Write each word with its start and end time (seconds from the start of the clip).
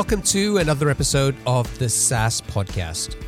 Welcome 0.00 0.22
to 0.22 0.56
another 0.56 0.88
episode 0.88 1.36
of 1.46 1.78
the 1.78 1.86
SaaS 1.86 2.40
Podcast. 2.40 3.22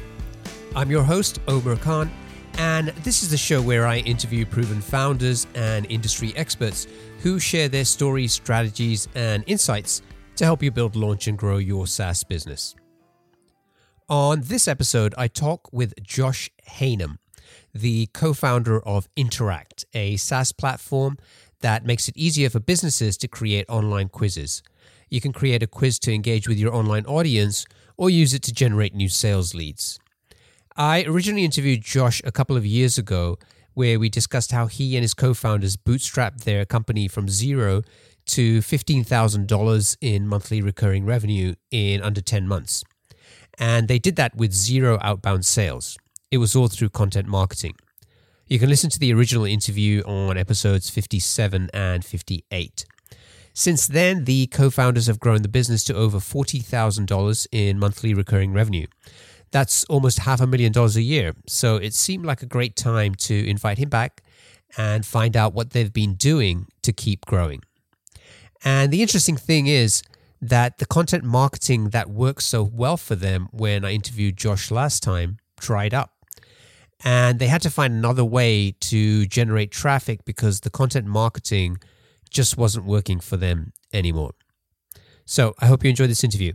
I'm 0.75 0.91
your 0.91 1.03
host, 1.03 1.39
Omer 1.47 1.77
Khan, 1.77 2.11
and 2.55 2.89
this 3.05 3.23
is 3.23 3.31
the 3.31 3.37
show 3.37 3.61
where 3.61 3.87
I 3.87 3.99
interview 3.99 4.47
proven 4.47 4.81
founders 4.81 5.47
and 5.55 5.85
industry 5.91 6.33
experts 6.35 6.87
who 7.19 7.39
share 7.39 7.69
their 7.69 7.85
stories, 7.85 8.33
strategies, 8.33 9.07
and 9.15 9.45
insights 9.47 10.01
to 10.37 10.47
help 10.47 10.63
you 10.63 10.71
build, 10.71 10.97
launch, 10.97 11.27
and 11.27 11.37
grow 11.37 11.59
your 11.59 11.87
SaaS 11.87 12.25
business. 12.25 12.75
On 14.09 14.41
this 14.41 14.67
episode, 14.67 15.15
I 15.19 15.29
talk 15.29 15.71
with 15.75 15.93
Josh 16.03 16.49
Haynam, 16.67 17.19
the 17.75 18.07
co 18.15 18.33
founder 18.33 18.81
of 18.81 19.11
Interact, 19.15 19.85
a 19.93 20.17
SaaS 20.17 20.53
platform 20.53 21.19
that 21.61 21.85
makes 21.85 22.09
it 22.09 22.17
easier 22.17 22.49
for 22.49 22.61
businesses 22.61 23.19
to 23.19 23.29
create 23.29 23.67
online 23.69 24.09
quizzes. 24.09 24.63
You 25.13 25.21
can 25.21 25.35
create 25.35 25.63
a 25.63 25.67
quiz 25.67 25.99
to 25.99 26.15
engage 26.15 26.49
with 26.49 26.59
your 26.59 26.75
online 26.75 27.05
audience 27.05 27.67
or 27.99 28.09
use 28.09 28.33
it 28.33 28.41
to 28.45 28.53
generate 28.53 28.95
new 28.95 29.11
sales 29.11 29.55
leads. 29.55 30.01
I 30.75 31.05
originally 31.05 31.45
interviewed 31.45 31.83
Josh 31.83 32.23
a 32.25 32.33
couple 32.33 32.57
of 32.57 32.65
years 32.65 32.97
ago 32.97 33.39
where 33.75 34.01
we 34.01 34.09
discussed 34.09 34.53
how 34.53 34.69
he 34.69 34.97
and 34.97 35.03
his 35.03 35.13
co 35.13 35.35
founders 35.35 35.77
bootstrapped 35.77 36.45
their 36.45 36.65
company 36.65 37.09
from 37.09 37.29
zero 37.29 37.83
to 38.29 38.61
$15,000 38.61 39.97
in 40.01 40.27
monthly 40.27 40.63
recurring 40.63 41.05
revenue 41.05 41.57
in 41.71 42.01
under 42.01 42.23
10 42.23 42.49
months. 42.49 42.83
And 43.59 43.89
they 43.89 43.99
did 43.99 44.17
that 44.17 44.35
with 44.35 44.55
zero 44.55 44.99
outbound 45.03 45.45
sales. 45.45 45.99
It 46.31 46.39
was 46.39 46.57
all 46.57 46.69
through 46.69 46.89
content 46.89 47.29
marketing. 47.29 47.75
You 48.47 48.59
can 48.59 48.71
listen 48.71 48.89
to 48.89 48.99
the 48.99 49.13
original 49.13 49.45
interview 49.45 50.01
on 50.07 50.39
episodes 50.39 50.89
57 50.89 51.69
and 51.75 52.03
58. 52.03 52.87
Since 53.55 53.87
then, 53.87 54.25
the 54.25 54.47
co 54.47 54.71
founders 54.71 55.07
have 55.07 55.21
grown 55.21 55.43
the 55.43 55.49
business 55.49 55.85
to 55.85 55.95
over 55.95 56.19
$40,000 56.19 57.47
in 57.53 57.79
monthly 57.79 58.15
recurring 58.15 58.53
revenue. 58.53 58.87
That's 59.51 59.85
almost 59.85 60.21
half 60.21 60.41
a 60.41 60.47
million 60.47 60.73
dollars 60.73 60.97
a 60.97 61.03
year. 61.03 61.35
So 61.47 61.77
it 61.77 61.93
seemed 61.93 62.25
like 62.25 62.43
a 62.43 62.47
great 62.47 62.75
time 62.77 63.15
to 63.17 63.49
invite 63.49 63.79
him 63.79 63.91
back 63.91 64.23
and 64.79 65.05
find 65.05 65.37
out 65.37 65.53
what 65.53 65.71
they've 65.71 65.93
been 65.93 66.15
doing 66.15 66.67
to 66.83 66.93
keep 66.93 67.27
growing. 67.27 67.63
And 68.65 68.91
the 68.91 69.03
interesting 69.03 69.37
thing 69.37 69.67
is 69.67 70.03
that 70.41 70.79
the 70.79 70.87
content 70.87 71.25
marketing 71.25 71.91
that 71.91 72.09
worked 72.09 72.43
so 72.43 72.63
well 72.63 72.97
for 72.97 73.15
them 73.15 73.49
when 73.53 73.85
I 73.85 73.93
interviewed 73.93 74.37
Josh 74.37 74.71
last 74.71 75.03
time 75.03 75.39
dried 75.61 75.93
up. 75.93 76.13
And 77.05 77.39
they 77.39 77.49
had 77.49 77.63
to 77.63 77.71
find 77.71 77.93
another 77.93 78.25
way 78.25 78.75
to 78.81 79.27
generate 79.27 79.71
traffic 79.71 80.25
because 80.25 80.61
the 80.61 80.71
content 80.71 81.07
marketing 81.07 81.79
just 82.33 82.57
wasn't 82.57 82.87
working 82.87 83.21
for 83.21 83.37
them 83.37 83.73
anymore. 83.93 84.33
So 85.25 85.55
I 85.61 85.67
hope 85.67 85.85
you 85.85 85.91
enjoyed 85.91 86.11
this 86.11 86.25
interview. 86.25 86.55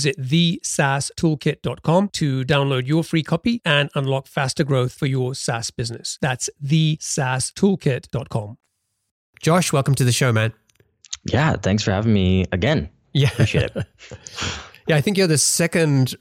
thesaastoolkit.com 0.05 2.09
to 2.09 2.45
download 2.45 2.87
your 2.87 3.03
free 3.03 3.23
copy 3.23 3.61
and 3.65 3.89
unlock 3.95 4.27
faster 4.27 4.63
growth 4.63 4.93
for 4.93 5.05
your 5.05 5.35
SaaS 5.35 5.71
business. 5.71 6.17
That's 6.21 6.49
thesaastoolkit.com. 6.63 8.57
Josh, 9.41 9.73
welcome 9.73 9.95
to 9.95 10.03
the 10.03 10.11
show, 10.11 10.31
man. 10.31 10.53
Yeah, 11.25 11.55
thanks 11.55 11.83
for 11.83 11.91
having 11.91 12.13
me 12.13 12.45
again. 12.51 12.89
Yeah. 13.13 13.29
Appreciate 13.29 13.71
it. 13.75 13.85
yeah, 14.87 14.95
I 14.95 15.01
think 15.01 15.17
you're 15.17 15.27
the 15.27 15.37
second 15.37 16.15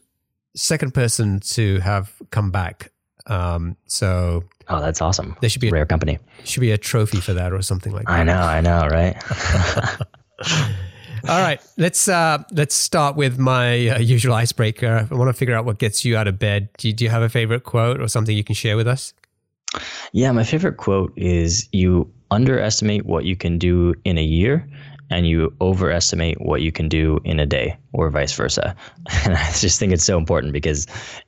second 0.56 0.94
person 0.94 1.40
to 1.40 1.78
have 1.80 2.12
come 2.30 2.50
back. 2.50 2.92
Um, 3.26 3.76
so 3.86 4.44
Oh, 4.68 4.80
that's 4.80 5.00
awesome. 5.00 5.36
There 5.40 5.50
should 5.50 5.60
be 5.60 5.68
a 5.68 5.72
rare 5.72 5.86
company. 5.86 6.18
Should 6.44 6.60
be 6.60 6.70
a 6.70 6.78
trophy 6.78 7.20
for 7.20 7.34
that 7.34 7.52
or 7.52 7.60
something 7.60 7.92
like 7.92 8.06
that. 8.06 8.12
I 8.12 8.22
know, 8.22 8.40
I 8.40 8.60
know, 8.60 8.86
right? 8.88 9.16
All 11.28 11.40
right, 11.40 11.60
let's 11.76 12.08
uh, 12.08 12.42
let's 12.52 12.74
start 12.74 13.16
with 13.16 13.38
my 13.38 13.88
uh, 13.88 13.98
usual 13.98 14.34
icebreaker. 14.34 15.08
I 15.10 15.14
want 15.14 15.28
to 15.28 15.32
figure 15.32 15.54
out 15.54 15.64
what 15.64 15.78
gets 15.78 16.04
you 16.04 16.16
out 16.16 16.28
of 16.28 16.38
bed. 16.38 16.68
Do 16.78 16.88
you, 16.88 16.94
do 16.94 17.04
you 17.04 17.10
have 17.10 17.22
a 17.22 17.28
favorite 17.28 17.64
quote 17.64 18.00
or 18.00 18.08
something 18.08 18.36
you 18.36 18.44
can 18.44 18.54
share 18.54 18.76
with 18.76 18.86
us? 18.86 19.12
Yeah, 20.12 20.32
my 20.32 20.44
favorite 20.44 20.76
quote 20.76 21.12
is 21.16 21.68
"You 21.72 22.10
underestimate 22.30 23.06
what 23.06 23.24
you 23.24 23.36
can 23.36 23.58
do 23.58 23.94
in 24.04 24.18
a 24.18 24.22
year, 24.22 24.68
and 25.10 25.26
you 25.26 25.54
overestimate 25.60 26.40
what 26.40 26.62
you 26.62 26.72
can 26.72 26.88
do 26.88 27.20
in 27.24 27.38
a 27.38 27.46
day, 27.46 27.76
or 27.92 28.10
vice 28.10 28.32
versa." 28.32 28.74
And 29.24 29.36
I 29.36 29.52
just 29.52 29.78
think 29.78 29.92
it's 29.92 30.04
so 30.04 30.18
important 30.18 30.52
because 30.52 30.86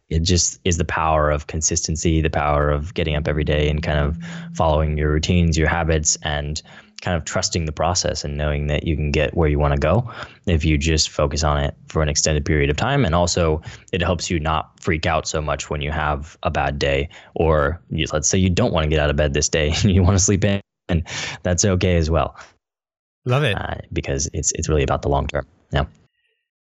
it 0.08 0.20
just 0.20 0.60
is 0.64 0.78
the 0.78 0.84
power 0.84 1.30
of 1.30 1.46
consistency, 1.46 2.20
the 2.20 2.30
power 2.30 2.70
of 2.70 2.94
getting 2.94 3.16
up 3.16 3.28
every 3.28 3.44
day 3.44 3.68
and 3.68 3.82
kind 3.82 3.98
of 3.98 4.18
following 4.54 4.96
your 4.98 5.10
routines, 5.10 5.56
your 5.56 5.68
habits, 5.68 6.16
and 6.22 6.62
kind 7.02 7.16
of 7.16 7.24
trusting 7.24 7.66
the 7.66 7.72
process 7.72 8.24
and 8.24 8.38
knowing 8.38 8.68
that 8.68 8.86
you 8.86 8.96
can 8.96 9.10
get 9.10 9.36
where 9.36 9.48
you 9.48 9.58
want 9.58 9.74
to 9.74 9.78
go 9.78 10.08
if 10.46 10.64
you 10.64 10.78
just 10.78 11.10
focus 11.10 11.42
on 11.44 11.62
it 11.62 11.74
for 11.88 12.00
an 12.00 12.08
extended 12.08 12.44
period 12.44 12.70
of 12.70 12.76
time. 12.76 13.04
And 13.04 13.14
also, 13.14 13.60
it 13.92 14.00
helps 14.00 14.30
you 14.30 14.40
not 14.40 14.80
freak 14.80 15.04
out 15.04 15.26
so 15.26 15.42
much 15.42 15.68
when 15.68 15.82
you 15.82 15.90
have 15.90 16.38
a 16.44 16.50
bad 16.50 16.78
day, 16.78 17.08
or 17.34 17.82
you, 17.90 18.06
let's 18.12 18.28
say 18.28 18.38
you 18.38 18.48
don't 18.48 18.72
want 18.72 18.84
to 18.84 18.88
get 18.88 19.00
out 19.00 19.10
of 19.10 19.16
bed 19.16 19.34
this 19.34 19.48
day 19.48 19.74
and 19.82 19.92
you 19.92 20.02
want 20.02 20.16
to 20.16 20.24
sleep 20.24 20.44
in, 20.44 20.60
and 20.88 21.06
that's 21.42 21.64
okay 21.64 21.96
as 21.96 22.08
well. 22.08 22.36
Love 23.24 23.44
it 23.44 23.54
uh, 23.54 23.76
because 23.92 24.30
it's 24.32 24.52
it's 24.52 24.68
really 24.68 24.82
about 24.82 25.02
the 25.02 25.08
long 25.08 25.26
term. 25.26 25.46
Yeah. 25.72 25.84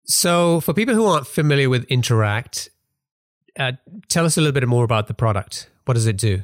So, 0.04 0.60
for 0.60 0.74
people 0.74 0.94
who 0.94 1.04
aren't 1.06 1.26
familiar 1.26 1.68
with 1.68 1.84
Interact, 1.84 2.68
uh, 3.58 3.72
tell 4.08 4.24
us 4.24 4.36
a 4.36 4.40
little 4.40 4.52
bit 4.52 4.66
more 4.68 4.84
about 4.84 5.06
the 5.06 5.14
product. 5.14 5.70
What 5.84 5.94
does 5.94 6.06
it 6.06 6.16
do? 6.16 6.42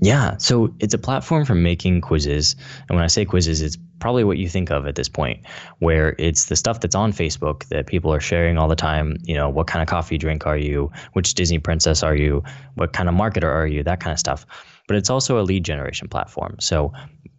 Yeah, 0.00 0.36
so 0.36 0.74
it's 0.78 0.92
a 0.92 0.98
platform 0.98 1.46
for 1.46 1.54
making 1.54 2.02
quizzes. 2.02 2.54
And 2.88 2.96
when 2.96 3.04
I 3.04 3.06
say 3.06 3.24
quizzes, 3.24 3.62
it's 3.62 3.78
probably 3.98 4.24
what 4.24 4.36
you 4.36 4.48
think 4.48 4.70
of 4.70 4.86
at 4.86 4.94
this 4.94 5.08
point, 5.08 5.40
where 5.78 6.14
it's 6.18 6.46
the 6.46 6.56
stuff 6.56 6.80
that's 6.80 6.94
on 6.94 7.12
Facebook 7.12 7.64
that 7.68 7.86
people 7.86 8.12
are 8.12 8.20
sharing 8.20 8.58
all 8.58 8.68
the 8.68 8.76
time. 8.76 9.16
You 9.24 9.34
know, 9.34 9.48
what 9.48 9.66
kind 9.66 9.82
of 9.82 9.88
coffee 9.88 10.18
drink 10.18 10.46
are 10.46 10.58
you? 10.58 10.92
Which 11.14 11.32
Disney 11.32 11.58
princess 11.58 12.02
are 12.02 12.14
you? 12.14 12.42
What 12.74 12.92
kind 12.92 13.08
of 13.08 13.14
marketer 13.14 13.48
are 13.48 13.66
you? 13.66 13.82
That 13.82 14.00
kind 14.00 14.12
of 14.12 14.18
stuff. 14.18 14.44
But 14.86 14.96
it's 14.96 15.08
also 15.08 15.40
a 15.40 15.42
lead 15.42 15.64
generation 15.64 16.08
platform. 16.08 16.56
So 16.60 16.92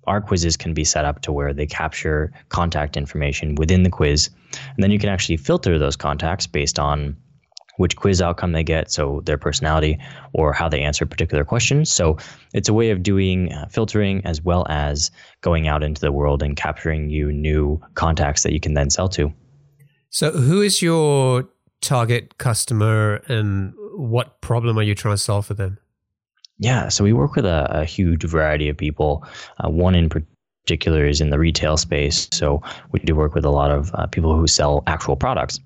our 0.08 0.20
quizzes 0.20 0.58
can 0.58 0.74
be 0.74 0.84
set 0.84 1.06
up 1.06 1.22
to 1.22 1.32
where 1.32 1.54
they 1.54 1.68
capture 1.68 2.34
contact 2.50 2.98
information 2.98 3.56
within 3.56 3.84
the 3.84 3.90
quiz. 3.90 4.30
And 4.54 4.84
then 4.84 4.90
you 4.90 4.98
can 4.98 5.10
actually 5.10 5.38
filter 5.38 5.78
those 5.78 5.96
contacts 5.96 6.48
based 6.48 6.80
on 6.80 7.16
which 7.78 7.96
quiz 7.96 8.22
outcome 8.22 8.52
they 8.52 8.64
get, 8.64 8.92
so 8.92 9.22
their 9.26 9.38
personality 9.38 9.98
or 10.34 10.54
how 10.54 10.68
they 10.70 10.82
answer 10.82 11.06
particular 11.06 11.44
questions. 11.44 11.92
So 11.92 12.18
it's 12.54 12.70
a 12.70 12.74
way 12.74 12.92
of 12.92 13.02
doing 13.02 13.52
uh, 13.54 13.68
filtering 13.68 14.26
as 14.26 14.42
well 14.42 14.66
as 14.70 15.10
going 15.42 15.68
out 15.68 15.84
into 15.84 16.02
the 16.02 16.12
world 16.12 16.44
and 16.44 16.56
capturing 16.56 17.10
you 17.10 17.32
new 17.32 17.82
contacts 17.94 18.44
that 18.44 18.54
you 18.54 18.60
can 18.60 18.74
then 18.74 18.90
sell 18.90 19.10
to. 19.10 19.32
So, 20.10 20.32
who 20.32 20.62
is 20.62 20.82
your 20.82 21.48
target 21.82 22.38
customer 22.38 23.22
and 23.28 23.74
what 23.96 24.42
problem 24.42 24.80
are 24.80 24.84
you 24.84 24.96
trying 24.96 25.14
to 25.14 25.18
solve 25.18 25.46
for 25.46 25.54
them? 25.54 25.78
Yeah, 26.60 26.90
so 26.90 27.04
we 27.04 27.14
work 27.14 27.36
with 27.36 27.46
a, 27.46 27.82
a 27.82 27.86
huge 27.86 28.24
variety 28.24 28.70
of 28.70 28.78
people. 28.78 29.24
Uh, 29.64 29.70
one 29.70 29.94
in 29.94 30.10
particular 30.10 31.06
is 31.06 31.22
in 31.22 31.30
the 31.30 31.38
retail 31.38 31.78
space. 31.78 32.28
So 32.32 32.64
we 32.92 33.00
do 33.02 33.16
work 33.16 33.36
with 33.36 33.46
a 33.46 33.52
lot 33.52 33.70
of 33.70 33.94
uh, 33.94 34.08
people 34.08 34.36
who 34.36 34.48
sell 34.48 34.84
actual 34.88 35.16
products. 35.16 35.60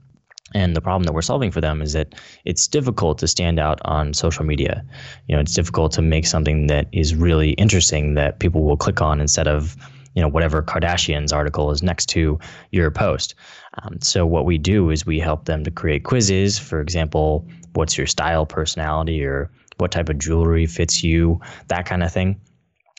And 0.53 0.75
the 0.75 0.81
problem 0.81 1.03
that 1.03 1.13
we're 1.13 1.21
solving 1.21 1.51
for 1.51 1.61
them 1.61 1.81
is 1.81 1.93
that 1.93 2.15
it's 2.45 2.67
difficult 2.67 3.17
to 3.19 3.27
stand 3.27 3.59
out 3.59 3.79
on 3.85 4.13
social 4.13 4.45
media. 4.45 4.83
You 5.27 5.35
know, 5.35 5.41
it's 5.41 5.53
difficult 5.53 5.91
to 5.93 6.01
make 6.01 6.25
something 6.27 6.67
that 6.67 6.87
is 6.91 7.15
really 7.15 7.51
interesting 7.51 8.15
that 8.15 8.39
people 8.39 8.63
will 8.63 8.77
click 8.77 9.01
on 9.01 9.21
instead 9.21 9.47
of, 9.47 9.75
you 10.13 10.21
know, 10.21 10.27
whatever 10.27 10.61
Kardashian's 10.61 11.31
article 11.31 11.71
is 11.71 11.81
next 11.81 12.07
to 12.09 12.39
your 12.71 12.91
post. 12.91 13.35
Um, 13.81 13.99
so 14.01 14.25
what 14.25 14.45
we 14.45 14.57
do 14.57 14.89
is 14.89 15.05
we 15.05 15.19
help 15.19 15.45
them 15.45 15.63
to 15.63 15.71
create 15.71 16.03
quizzes. 16.03 16.59
For 16.59 16.81
example, 16.81 17.47
what's 17.73 17.97
your 17.97 18.07
style, 18.07 18.45
personality, 18.45 19.23
or 19.23 19.49
what 19.77 19.91
type 19.91 20.09
of 20.09 20.19
jewelry 20.19 20.65
fits 20.65 21.03
you, 21.03 21.39
that 21.67 21.85
kind 21.85 22.03
of 22.03 22.11
thing 22.11 22.39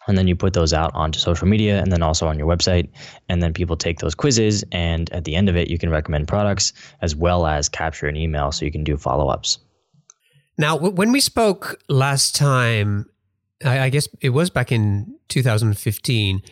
and 0.08 0.18
then 0.18 0.26
you 0.26 0.36
put 0.36 0.52
those 0.52 0.72
out 0.72 0.90
onto 0.94 1.18
social 1.18 1.46
media 1.46 1.80
and 1.80 1.92
then 1.92 2.02
also 2.02 2.26
on 2.26 2.38
your 2.38 2.48
website. 2.48 2.88
And 3.28 3.42
then 3.42 3.52
people 3.52 3.76
take 3.76 4.00
those 4.00 4.14
quizzes 4.14 4.64
and 4.72 5.10
at 5.12 5.24
the 5.24 5.36
end 5.36 5.48
of 5.48 5.56
it 5.56 5.68
you 5.68 5.78
can 5.78 5.90
recommend 5.90 6.28
products 6.28 6.72
as 7.00 7.14
well 7.14 7.46
as 7.46 7.68
capture 7.68 8.06
an 8.06 8.16
email 8.16 8.52
so 8.52 8.64
you 8.64 8.72
can 8.72 8.84
do 8.84 8.96
follow-ups. 8.96 9.58
Now 10.58 10.76
when 10.76 11.12
we 11.12 11.20
spoke 11.20 11.80
last 11.88 12.34
time 12.34 13.06
i 13.64 13.88
guess 13.90 14.08
it 14.20 14.30
was 14.30 14.50
back 14.50 14.72
in 14.72 15.16
2015 15.28 16.42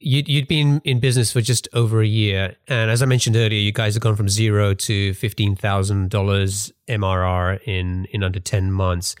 You'd, 0.00 0.28
you'd 0.28 0.46
been 0.46 0.80
in 0.84 1.00
business 1.00 1.32
for 1.32 1.40
just 1.40 1.66
over 1.72 2.00
a 2.00 2.06
year. 2.06 2.54
And 2.68 2.88
as 2.88 3.02
I 3.02 3.06
mentioned 3.06 3.34
earlier, 3.34 3.58
you 3.58 3.72
guys 3.72 3.94
have 3.94 4.00
gone 4.00 4.14
from 4.14 4.28
zero 4.28 4.72
to 4.72 5.10
$15,000 5.10 6.72
MRR 6.88 7.60
in, 7.64 8.04
in 8.12 8.22
under 8.22 8.38
10 8.38 8.70
months 8.70 9.16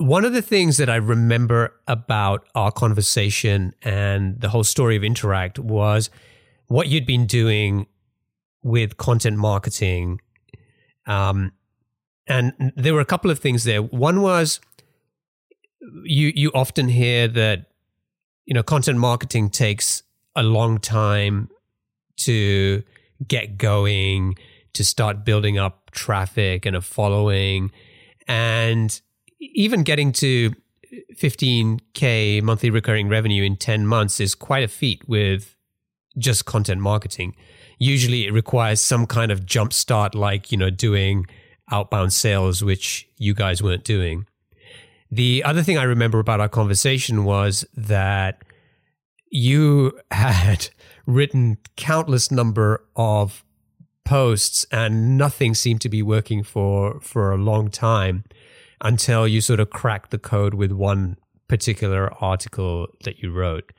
one 0.00 0.24
of 0.24 0.32
the 0.32 0.40
things 0.40 0.78
that 0.78 0.88
I 0.88 0.96
remember 0.96 1.74
about 1.86 2.48
our 2.54 2.72
conversation 2.72 3.74
and 3.82 4.40
the 4.40 4.48
whole 4.48 4.64
story 4.64 4.96
of 4.96 5.04
Interact 5.04 5.58
was 5.58 6.08
what 6.68 6.88
you'd 6.88 7.04
been 7.04 7.26
doing 7.26 7.86
with 8.62 8.96
content 8.96 9.36
marketing. 9.36 10.22
Um, 11.06 11.52
and 12.26 12.72
there 12.76 12.94
were 12.94 13.00
a 13.00 13.06
couple 13.06 13.30
of 13.30 13.40
things 13.40 13.64
there. 13.64 13.82
One 13.82 14.22
was 14.22 14.60
you 16.04 16.32
you 16.34 16.50
often 16.54 16.88
hear 16.88 17.28
that 17.28 17.66
you 18.46 18.54
know 18.54 18.62
content 18.62 18.98
marketing 18.98 19.50
takes 19.50 20.02
a 20.34 20.42
long 20.42 20.78
time 20.78 21.50
to 22.18 22.82
get 23.28 23.58
going, 23.58 24.36
to 24.72 24.82
start 24.82 25.26
building 25.26 25.58
up 25.58 25.90
traffic 25.90 26.64
and 26.64 26.74
a 26.74 26.80
following, 26.80 27.70
and 28.26 28.98
even 29.40 29.82
getting 29.82 30.12
to 30.12 30.52
15k 31.14 32.42
monthly 32.42 32.70
recurring 32.70 33.08
revenue 33.08 33.42
in 33.42 33.56
10 33.56 33.86
months 33.86 34.20
is 34.20 34.34
quite 34.34 34.64
a 34.64 34.68
feat 34.68 35.08
with 35.08 35.56
just 36.18 36.44
content 36.44 36.80
marketing. 36.80 37.34
Usually 37.78 38.26
it 38.26 38.32
requires 38.32 38.80
some 38.80 39.06
kind 39.06 39.32
of 39.32 39.46
jump 39.46 39.72
start 39.72 40.14
like, 40.14 40.52
you 40.52 40.58
know, 40.58 40.70
doing 40.70 41.26
outbound 41.70 42.12
sales 42.12 42.62
which 42.62 43.08
you 43.16 43.34
guys 43.34 43.62
weren't 43.62 43.84
doing. 43.84 44.26
The 45.10 45.42
other 45.44 45.62
thing 45.62 45.78
I 45.78 45.84
remember 45.84 46.18
about 46.18 46.40
our 46.40 46.48
conversation 46.48 47.24
was 47.24 47.64
that 47.74 48.42
you 49.30 49.98
had 50.10 50.68
written 51.06 51.58
countless 51.76 52.30
number 52.30 52.84
of 52.96 53.44
posts 54.04 54.66
and 54.72 55.16
nothing 55.16 55.54
seemed 55.54 55.80
to 55.80 55.88
be 55.88 56.02
working 56.02 56.42
for 56.42 57.00
for 57.00 57.32
a 57.32 57.36
long 57.36 57.70
time 57.70 58.24
until 58.80 59.28
you 59.28 59.40
sort 59.40 59.60
of 59.60 59.70
crack 59.70 60.10
the 60.10 60.18
code 60.18 60.54
with 60.54 60.72
one 60.72 61.16
particular 61.48 62.12
article 62.22 62.86
that 63.04 63.18
you 63.18 63.30
wrote. 63.32 63.72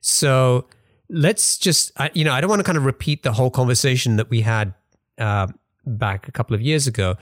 So 0.00 0.66
let's 1.08 1.58
just, 1.58 1.92
I, 1.96 2.10
you 2.14 2.24
know, 2.24 2.32
I 2.32 2.40
don't 2.40 2.50
want 2.50 2.60
to 2.60 2.64
kind 2.64 2.78
of 2.78 2.84
repeat 2.84 3.22
the 3.22 3.32
whole 3.32 3.50
conversation 3.50 4.16
that 4.16 4.30
we 4.30 4.42
had 4.42 4.74
uh, 5.18 5.48
back 5.84 6.28
a 6.28 6.32
couple 6.32 6.54
of 6.54 6.62
years 6.62 6.86
ago, 6.86 7.16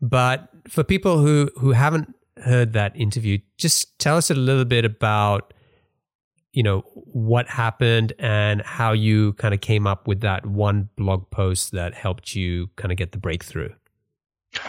but 0.00 0.48
for 0.68 0.84
people 0.84 1.18
who 1.18 1.50
who 1.56 1.72
haven't 1.72 2.14
heard 2.44 2.72
that 2.72 2.96
interview, 2.96 3.38
just 3.58 3.98
tell 3.98 4.16
us 4.16 4.30
a 4.30 4.34
little 4.34 4.64
bit 4.64 4.84
about, 4.84 5.52
you 6.52 6.62
know, 6.62 6.80
what 6.94 7.48
happened 7.48 8.12
and 8.18 8.62
how 8.62 8.92
you 8.92 9.34
kind 9.34 9.52
of 9.52 9.60
came 9.60 9.86
up 9.86 10.06
with 10.06 10.20
that 10.20 10.46
one 10.46 10.88
blog 10.96 11.30
post 11.30 11.72
that 11.72 11.94
helped 11.94 12.34
you 12.34 12.68
kind 12.76 12.92
of 12.92 12.98
get 12.98 13.12
the 13.12 13.18
breakthrough. 13.18 13.70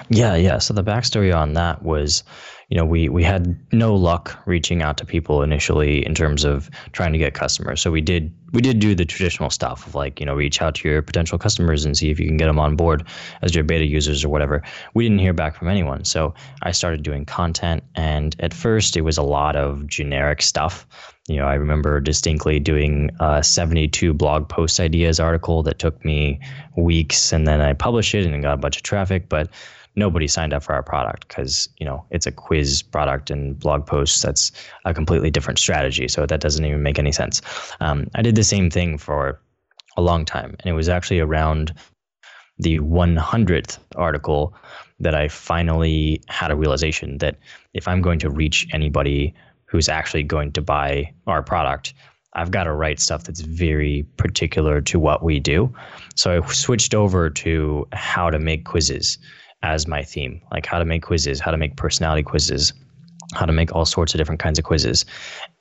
Yeah, 0.09 0.35
yeah. 0.35 0.59
So 0.59 0.73
the 0.73 0.83
backstory 0.83 1.35
on 1.35 1.53
that 1.53 1.81
was, 1.83 2.23
you 2.71 2.77
know, 2.77 2.85
we 2.85 3.09
we 3.09 3.21
had 3.21 3.59
no 3.73 3.93
luck 3.93 4.39
reaching 4.45 4.81
out 4.81 4.95
to 4.97 5.05
people 5.05 5.43
initially 5.43 6.05
in 6.05 6.15
terms 6.15 6.45
of 6.45 6.71
trying 6.93 7.11
to 7.11 7.17
get 7.17 7.33
customers. 7.33 7.81
So 7.81 7.91
we 7.91 7.99
did 7.99 8.33
we 8.53 8.61
did 8.61 8.79
do 8.79 8.95
the 8.95 9.03
traditional 9.03 9.49
stuff 9.49 9.85
of 9.85 9.93
like, 9.93 10.21
you 10.21 10.25
know, 10.25 10.33
reach 10.33 10.61
out 10.61 10.75
to 10.75 10.87
your 10.87 11.01
potential 11.01 11.37
customers 11.37 11.83
and 11.83 11.97
see 11.97 12.09
if 12.11 12.19
you 12.19 12.25
can 12.27 12.37
get 12.37 12.45
them 12.45 12.59
on 12.59 12.77
board 12.77 13.05
as 13.41 13.53
your 13.53 13.65
beta 13.65 13.85
users 13.85 14.23
or 14.23 14.29
whatever. 14.29 14.63
We 14.93 15.03
didn't 15.03 15.19
hear 15.19 15.33
back 15.33 15.53
from 15.53 15.67
anyone. 15.67 16.05
So 16.05 16.33
I 16.63 16.71
started 16.71 17.03
doing 17.03 17.25
content 17.25 17.83
and 17.95 18.37
at 18.39 18.53
first 18.53 18.95
it 18.95 19.01
was 19.01 19.17
a 19.17 19.23
lot 19.23 19.57
of 19.57 19.85
generic 19.87 20.41
stuff. 20.41 20.87
You 21.27 21.37
know, 21.37 21.47
I 21.47 21.55
remember 21.55 21.99
distinctly 21.99 22.61
doing 22.61 23.11
a 23.19 23.43
72 23.43 24.13
blog 24.13 24.47
post 24.47 24.79
ideas 24.79 25.19
article 25.19 25.61
that 25.63 25.77
took 25.77 26.05
me 26.05 26.39
weeks 26.77 27.33
and 27.33 27.45
then 27.45 27.59
I 27.59 27.73
published 27.73 28.15
it 28.15 28.25
and 28.25 28.41
got 28.41 28.53
a 28.53 28.57
bunch 28.57 28.77
of 28.77 28.83
traffic, 28.83 29.27
but 29.27 29.49
nobody 29.95 30.27
signed 30.27 30.53
up 30.53 30.63
for 30.63 30.73
our 30.73 30.83
product 30.83 31.27
because 31.27 31.69
you 31.77 31.85
know 31.85 32.05
it's 32.09 32.25
a 32.25 32.31
quiz 32.31 32.81
product 32.81 33.29
and 33.29 33.59
blog 33.59 33.85
posts 33.85 34.21
that's 34.21 34.51
a 34.85 34.93
completely 34.93 35.29
different 35.29 35.59
strategy 35.59 36.07
so 36.07 36.25
that 36.25 36.39
doesn't 36.39 36.65
even 36.65 36.83
make 36.83 36.99
any 36.99 37.11
sense 37.11 37.41
um, 37.79 38.07
i 38.15 38.21
did 38.21 38.35
the 38.35 38.43
same 38.43 38.69
thing 38.69 38.97
for 38.97 39.39
a 39.97 40.01
long 40.01 40.25
time 40.25 40.55
and 40.59 40.69
it 40.71 40.73
was 40.73 40.89
actually 40.89 41.19
around 41.19 41.73
the 42.59 42.79
100th 42.79 43.79
article 43.95 44.55
that 44.99 45.15
i 45.15 45.27
finally 45.27 46.21
had 46.27 46.51
a 46.51 46.55
realization 46.55 47.17
that 47.17 47.37
if 47.73 47.87
i'm 47.87 48.01
going 48.01 48.19
to 48.19 48.29
reach 48.29 48.67
anybody 48.71 49.33
who's 49.65 49.89
actually 49.89 50.23
going 50.23 50.51
to 50.51 50.61
buy 50.61 51.11
our 51.27 51.41
product 51.41 51.93
I've 52.33 52.51
got 52.51 52.63
to 52.63 52.71
write 52.71 53.01
stuff 53.01 53.25
that's 53.25 53.41
very 53.41 54.05
particular 54.15 54.79
to 54.79 54.99
what 54.99 55.21
we 55.21 55.37
do. 55.37 55.73
So 56.15 56.41
I 56.41 56.47
switched 56.47 56.95
over 56.95 57.29
to 57.29 57.87
how 57.91 58.29
to 58.29 58.39
make 58.39 58.63
quizzes 58.63 59.17
as 59.63 59.87
my 59.87 60.03
theme, 60.03 60.41
like 60.51 60.65
how 60.65 60.79
to 60.79 60.85
make 60.85 61.03
quizzes, 61.03 61.39
how 61.39 61.51
to 61.51 61.57
make 61.57 61.75
personality 61.77 62.23
quizzes, 62.23 62.73
how 63.33 63.45
to 63.45 63.53
make 63.53 63.73
all 63.73 63.85
sorts 63.85 64.13
of 64.13 64.17
different 64.17 64.39
kinds 64.39 64.59
of 64.59 64.65
quizzes. 64.65 65.05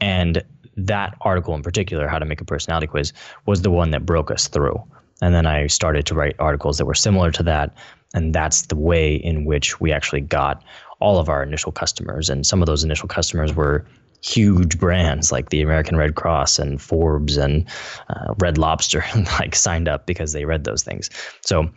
And 0.00 0.42
that 0.76 1.16
article 1.20 1.54
in 1.54 1.62
particular, 1.62 2.08
how 2.08 2.18
to 2.18 2.24
make 2.24 2.40
a 2.40 2.44
personality 2.44 2.86
quiz, 2.86 3.12
was 3.46 3.62
the 3.62 3.70
one 3.70 3.90
that 3.90 4.06
broke 4.06 4.30
us 4.30 4.48
through. 4.48 4.82
And 5.22 5.34
then 5.34 5.46
I 5.46 5.66
started 5.66 6.06
to 6.06 6.14
write 6.14 6.36
articles 6.38 6.78
that 6.78 6.86
were 6.86 6.94
similar 6.94 7.30
to 7.32 7.42
that. 7.44 7.74
And 8.14 8.34
that's 8.34 8.62
the 8.62 8.76
way 8.76 9.14
in 9.14 9.44
which 9.44 9.80
we 9.80 9.92
actually 9.92 10.22
got 10.22 10.62
all 10.98 11.18
of 11.18 11.28
our 11.28 11.42
initial 11.42 11.72
customers. 11.72 12.28
And 12.28 12.46
some 12.46 12.62
of 12.62 12.66
those 12.66 12.82
initial 12.82 13.08
customers 13.08 13.54
were 13.54 13.86
huge 14.22 14.78
brands 14.78 15.32
like 15.32 15.48
the 15.48 15.62
American 15.62 15.96
Red 15.96 16.14
Cross 16.14 16.58
and 16.58 16.80
Forbes 16.80 17.36
and 17.36 17.66
uh, 18.10 18.34
Red 18.38 18.58
Lobster 18.58 19.04
like 19.38 19.54
signed 19.54 19.88
up 19.88 20.06
because 20.06 20.32
they 20.32 20.44
read 20.44 20.64
those 20.64 20.82
things. 20.82 21.10
So 21.42 21.70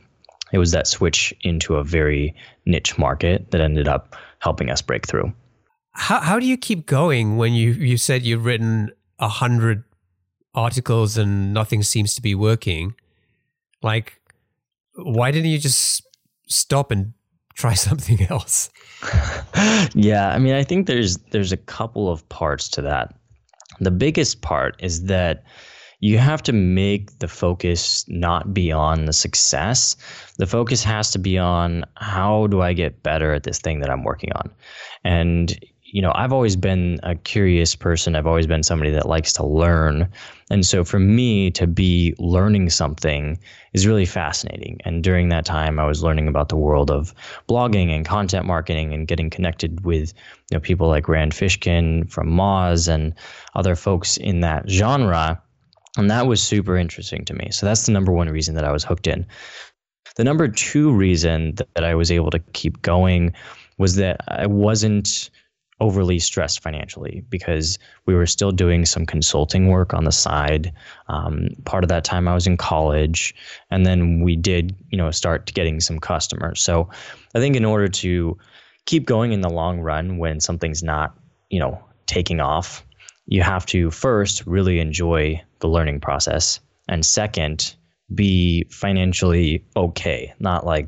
it 0.54 0.60
was 0.60 0.72
that 0.72 0.88
switch 0.88 1.34
into 1.42 1.76
a 1.76 1.84
very 1.84 2.34
niche 2.66 2.98
market 2.98 3.52
that 3.52 3.60
ended 3.60 3.88
up 3.88 4.16
helping 4.40 4.70
us 4.70 4.82
break 4.82 5.06
through. 5.08 5.34
How 5.92 6.22
how 6.22 6.40
do 6.40 6.46
you 6.46 6.58
keep 6.58 6.86
going 6.86 7.38
when 7.38 7.54
you 7.54 7.72
you 7.72 7.98
said 7.98 8.24
you've 8.24 8.46
written 8.46 8.92
a 9.20 9.28
hundred 9.28 9.84
articles 10.54 11.18
and 11.18 11.54
nothing 11.54 11.84
seems 11.84 12.16
to 12.16 12.22
be 12.22 12.36
working? 12.36 12.94
Like, 13.82 14.22
why 14.96 15.32
didn't 15.32 15.50
you 15.50 15.58
just 15.58 16.08
stop 16.48 16.92
and 16.92 17.14
try 17.56 17.74
something 17.88 18.22
else? 18.30 18.70
yeah, 19.94 20.30
I 20.30 20.40
mean, 20.40 20.54
I 20.54 20.64
think 20.64 20.88
there's 20.88 21.18
there's 21.32 21.52
a 21.52 21.58
couple 21.58 22.12
of 22.12 22.28
parts 22.30 22.70
to 22.70 22.82
that. 22.84 23.16
The 23.80 23.92
biggest 23.92 24.42
part 24.42 24.76
is 24.80 25.06
that 25.06 25.44
you 26.04 26.18
have 26.18 26.44
to 26.44 26.52
make 26.52 27.18
the 27.20 27.30
focus 27.30 28.04
not 28.10 28.54
be 28.54 28.74
on 28.74 29.06
the 29.06 29.14
success. 29.14 29.96
The 30.38 30.46
focus 30.46 30.84
has 30.84 31.12
to 31.12 31.18
be 31.18 31.38
on 31.38 31.86
how 31.96 32.48
do 32.48 32.62
I 32.62 32.74
get 32.74 33.04
better 33.04 33.34
at 33.34 33.44
this 33.44 33.60
thing 33.60 33.80
that 33.80 33.90
I'm 33.90 34.04
working 34.04 34.34
on. 34.34 34.52
And 35.06 35.58
you 35.86 36.02
know, 36.02 36.12
I've 36.14 36.34
always 36.34 36.58
been 36.58 37.00
a 37.04 37.16
curious 37.16 37.74
person. 37.74 38.18
I've 38.18 38.28
always 38.28 38.48
been 38.48 38.64
somebody 38.64 38.92
that 38.92 39.08
likes 39.08 39.32
to 39.34 39.46
learn. 39.46 40.10
And 40.50 40.66
so 40.66 40.84
for 40.84 41.00
me 41.00 41.52
to 41.52 41.68
be 41.68 42.16
learning 42.18 42.70
something 42.72 43.40
is 43.72 43.88
really 43.88 44.06
fascinating. 44.06 44.82
And 44.84 45.06
during 45.06 45.30
that 45.30 45.46
time, 45.46 45.80
I 45.80 45.86
was 45.86 46.04
learning 46.04 46.28
about 46.28 46.50
the 46.50 46.58
world 46.58 46.92
of 46.92 47.14
blogging 47.48 47.96
and 47.96 48.06
content 48.06 48.46
marketing 48.46 48.94
and 48.94 49.08
getting 49.08 49.30
connected 49.30 49.86
with 49.86 50.14
you 50.52 50.58
know, 50.58 50.60
people 50.60 50.90
like 50.90 51.08
Rand 51.08 51.32
Fishkin 51.32 52.12
from 52.12 52.28
Moz 52.28 52.94
and 52.94 53.14
other 53.56 53.76
folks 53.78 54.18
in 54.18 54.42
that 54.42 54.70
genre. 54.70 55.42
And 55.98 56.10
that 56.10 56.28
was 56.28 56.42
super 56.42 56.78
interesting 56.78 57.24
to 57.26 57.34
me. 57.34 57.50
So 57.52 57.66
that's 57.66 57.86
the 57.86 57.92
number 57.92 58.12
one 58.12 58.30
reason 58.30 58.56
that 58.56 58.66
I 58.66 58.72
was 58.72 58.84
hooked 58.84 59.08
in. 59.08 59.26
The 60.16 60.24
number 60.24 60.48
two 60.48 60.92
reason 60.92 61.56
that 61.56 61.84
I 61.84 61.96
was 61.96 62.12
able 62.12 62.32
to 62.32 62.40
keep 62.54 62.82
going 62.82 63.34
was 63.78 63.96
that 63.96 64.22
I 64.28 64.48
wasn't 64.48 65.30
overly 65.80 66.20
stressed 66.20 66.62
financially 66.62 67.26
because 67.30 67.78
we 68.06 68.14
were 68.14 68.26
still 68.26 68.52
doing 68.52 68.86
some 68.86 69.06
consulting 69.06 69.68
work 69.68 69.94
on 69.94 70.06
the 70.06 70.12
side. 70.12 70.72
Um, 71.08 71.50
part 71.66 71.84
of 71.84 71.90
that 71.90 72.04
time 72.04 72.28
I 72.28 72.34
was 72.34 72.48
in 72.48 72.58
college, 72.58 73.36
and 73.70 73.86
then 73.86 74.22
we 74.22 74.36
did, 74.36 74.76
you 74.90 74.98
know, 74.98 75.12
start 75.12 75.54
getting 75.54 75.80
some 75.80 76.00
customers. 76.00 76.62
So 76.62 76.90
I 77.36 77.40
think 77.40 77.56
in 77.56 77.66
order 77.66 77.88
to 77.88 78.38
keep 78.86 79.06
going 79.06 79.34
in 79.34 79.42
the 79.42 79.50
long 79.50 79.82
run 79.82 80.18
when 80.18 80.40
something's 80.40 80.84
not, 80.84 81.18
you 81.50 81.60
know, 81.60 81.84
taking 82.06 82.40
off, 82.40 82.86
you 83.26 83.42
have 83.42 83.66
to 83.68 83.90
first 83.92 84.46
really 84.46 84.80
enjoy 84.80 85.42
the 85.64 85.70
learning 85.70 86.00
process, 86.00 86.60
and 86.88 87.04
second, 87.04 87.74
be 88.14 88.66
financially 88.70 89.66
okay, 89.76 90.32
not 90.40 90.66
like 90.66 90.88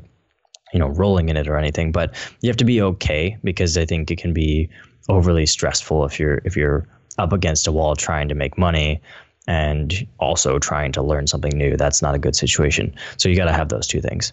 you 0.72 0.78
know 0.78 0.88
rolling 0.88 1.28
in 1.28 1.36
it 1.36 1.46
or 1.46 1.56
anything 1.56 1.92
but 1.92 2.12
you 2.40 2.50
have 2.50 2.56
to 2.56 2.64
be 2.64 2.82
okay 2.82 3.38
because 3.44 3.78
i 3.78 3.84
think 3.84 4.10
it 4.10 4.18
can 4.18 4.32
be 4.32 4.68
overly 5.08 5.46
stressful 5.46 6.04
if 6.04 6.18
you're 6.18 6.40
if 6.44 6.56
you're 6.56 6.86
up 7.18 7.32
against 7.32 7.66
a 7.66 7.72
wall 7.72 7.94
trying 7.96 8.28
to 8.28 8.34
make 8.34 8.58
money 8.58 9.00
and 9.46 10.06
also 10.18 10.58
trying 10.58 10.92
to 10.92 11.02
learn 11.02 11.26
something 11.26 11.56
new. 11.56 11.76
That's 11.76 12.02
not 12.02 12.14
a 12.14 12.18
good 12.18 12.34
situation. 12.34 12.94
So 13.16 13.28
you 13.28 13.36
got 13.36 13.44
to 13.44 13.52
have 13.52 13.68
those 13.68 13.86
two 13.86 14.00
things. 14.00 14.32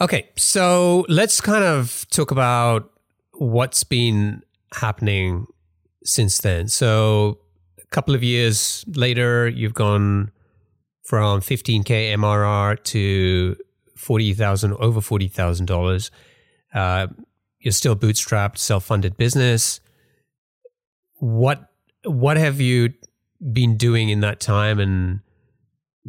Okay 0.00 0.28
so 0.36 1.04
let's 1.08 1.40
kind 1.40 1.62
of 1.62 2.06
talk 2.10 2.30
about 2.30 2.90
what's 3.34 3.84
been 3.84 4.42
happening 4.72 5.46
since 6.04 6.38
then. 6.38 6.68
So 6.68 7.38
couple 7.90 8.14
of 8.14 8.22
years 8.22 8.84
later 8.94 9.48
you've 9.48 9.74
gone 9.74 10.30
from 11.02 11.40
15k 11.40 12.14
mrr 12.14 12.82
to 12.84 13.56
forty 14.00 14.32
thousand 14.32 14.72
over 14.74 15.00
forty 15.00 15.28
thousand 15.28 15.70
uh, 15.70 15.74
dollars. 15.74 16.10
You're 17.60 17.72
still 17.72 17.94
bootstrapped, 17.94 18.56
self-funded 18.56 19.16
business. 19.18 19.80
What 21.18 21.68
what 22.04 22.38
have 22.38 22.60
you 22.60 22.94
been 23.52 23.76
doing 23.76 24.08
in 24.08 24.20
that 24.20 24.40
time? 24.40 24.80
And 24.80 25.20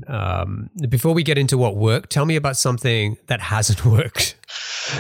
um, 0.07 0.69
before 0.89 1.13
we 1.13 1.24
get 1.24 1.38
into 1.38 1.57
what 1.57 1.75
worked, 1.75 2.10
tell 2.10 2.25
me 2.25 2.36
about 2.36 2.57
something 2.57 3.17
that 3.27 3.41
hasn't 3.41 3.86
worked. 3.86 4.36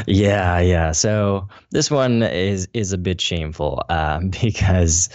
Yeah, 0.07 0.59
yeah. 0.59 0.91
So 0.91 1.47
this 1.71 1.89
one 1.89 2.23
is 2.23 2.67
is 2.73 2.93
a 2.93 2.97
bit 2.97 3.19
shameful 3.19 3.83
um, 3.89 4.29
because 4.41 5.09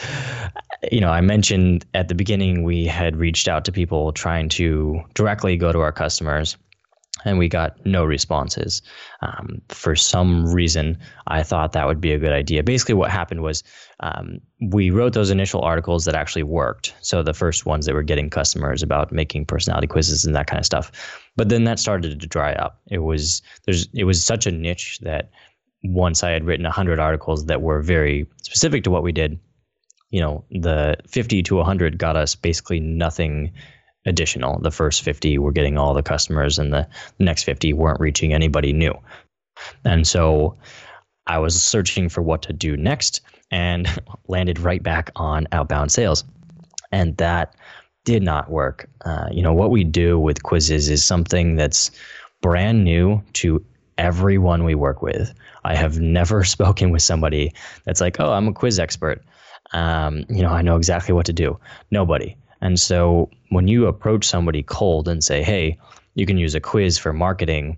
you 0.91 1.01
know 1.01 1.11
I 1.11 1.21
mentioned 1.21 1.85
at 1.95 2.09
the 2.09 2.15
beginning 2.15 2.63
we 2.63 2.87
had 2.87 3.17
reached 3.17 3.49
out 3.49 3.65
to 3.67 3.73
people 3.73 4.13
trying 4.13 4.49
to 4.51 5.01
directly 5.15 5.57
go 5.57 5.73
to 5.73 5.81
our 5.81 5.93
customers 5.93 6.57
and 7.25 7.39
we 7.39 7.49
got 7.49 7.85
no 7.87 8.05
responses. 8.05 8.83
Um, 9.23 9.61
for 9.69 9.97
some 9.97 10.53
reason, 10.53 10.99
I 11.27 11.43
thought 11.43 11.73
that 11.73 11.87
would 11.87 12.01
be 12.01 12.13
a 12.13 12.19
good 12.19 12.33
idea. 12.33 12.63
Basically, 12.63 12.95
what 12.95 13.11
happened 13.11 13.43
was 13.43 13.65
um, 14.01 14.39
we 14.61 14.91
wrote 14.91 15.15
those 15.15 15.31
initial 15.31 15.63
articles 15.63 16.05
that 16.05 16.15
actually 16.15 16.43
worked. 16.43 16.95
So 17.01 17.23
the 17.23 17.33
first 17.33 17.65
ones 17.65 17.87
that 17.87 17.95
were 17.95 18.03
getting 18.03 18.29
customers 18.29 18.83
about 18.83 19.13
making 19.13 19.47
personality 19.47 19.87
quizzes 19.87 20.25
and 20.25 20.37
that 20.37 20.47
kind 20.47 20.61
of 20.61 20.67
stuff. 20.67 20.93
But 21.37 21.49
then 21.49 21.65
that 21.65 21.79
started 21.79 22.21
to 22.21 22.27
dry 22.27 22.53
up. 22.53 22.81
It 22.91 22.99
was 22.99 23.43
there's 23.65 23.89
it 23.95 24.05
was 24.05 24.23
such 24.23 24.47
a 24.47 24.53
niche 24.53 24.99
that 25.03 25.31
once 25.83 26.23
I 26.23 26.31
had 26.31 26.45
written 26.45 26.65
100 26.65 27.01
articles 27.01 27.47
that 27.47 27.63
were 27.63 27.81
very 27.81 28.27
specific 28.43 28.85
to 28.85 28.91
what 28.91 29.03
we 29.03 29.13
did, 29.13 29.39
you 30.11 30.21
know, 30.21 30.45
the 30.51 30.97
50 31.09 31.43
to 31.45 31.57
100 31.57 31.99
got 31.99 32.17
us 32.17 32.35
basically 32.35 32.81
nothing 32.81 33.53
additional. 34.07 34.59
The 34.61 34.71
first 34.71 35.03
50 35.03 35.39
were 35.39 35.53
getting 35.53 35.77
all 35.77 35.95
the 35.95 36.03
customers, 36.03 36.59
and 36.59 36.73
the 36.73 36.89
next 37.19 37.45
50 37.45 37.73
weren't 37.73 38.01
reaching 38.01 38.33
anybody 38.33 38.73
new. 38.73 38.95
And 39.85 40.07
so 40.07 40.57
I 41.27 41.39
was 41.39 41.61
searching 41.61 42.09
for 42.09 42.23
what 42.23 42.43
to 42.43 42.53
do 42.53 42.77
next 42.77 43.21
and 43.51 43.89
landed 44.29 44.59
right 44.59 44.83
back 44.83 45.11
on 45.17 45.49
outbound 45.53 45.93
sales. 45.93 46.25
And 46.93 47.17
that 47.17 47.55
did 48.05 48.23
not 48.23 48.51
work. 48.51 48.89
Uh, 49.05 49.27
you 49.31 49.43
know, 49.43 49.53
what 49.53 49.71
we 49.71 49.83
do 49.85 50.19
with 50.19 50.43
quizzes 50.45 50.89
is 50.89 51.05
something 51.05 51.57
that's 51.57 51.91
brand 52.41 52.85
new 52.85 53.21
to 53.35 53.65
everyone 53.99 54.65
we 54.65 54.75
work 54.75 55.03
with. 55.03 55.35
I 55.65 55.75
have 55.75 55.99
never 56.01 56.45
spoken 56.45 56.91
with 56.91 57.03
somebody 57.03 57.53
that's 57.85 58.01
like, 58.01 58.21
oh, 58.21 58.33
I'm 58.33 58.49
a 58.49 58.53
quiz 58.53 58.79
expert. 58.79 59.23
Um, 59.73 60.25
you 60.29 60.43
know, 60.43 60.51
I 60.51 60.63
know 60.63 60.77
exactly 60.77 61.13
what 61.13 61.27
to 61.27 61.33
do. 61.33 61.59
Nobody. 61.91 62.37
And 62.61 62.79
so 62.79 63.31
when 63.51 63.69
you 63.69 63.87
approach 63.87 64.25
somebody 64.25 64.63
cold 64.63 65.09
and 65.09 65.23
say, 65.23 65.43
hey, 65.43 65.79
you 66.15 66.27
can 66.27 66.39
use 66.39 66.55
a 66.55 66.61
quiz 66.61 66.99
for 66.99 67.13
marketing, 67.13 67.77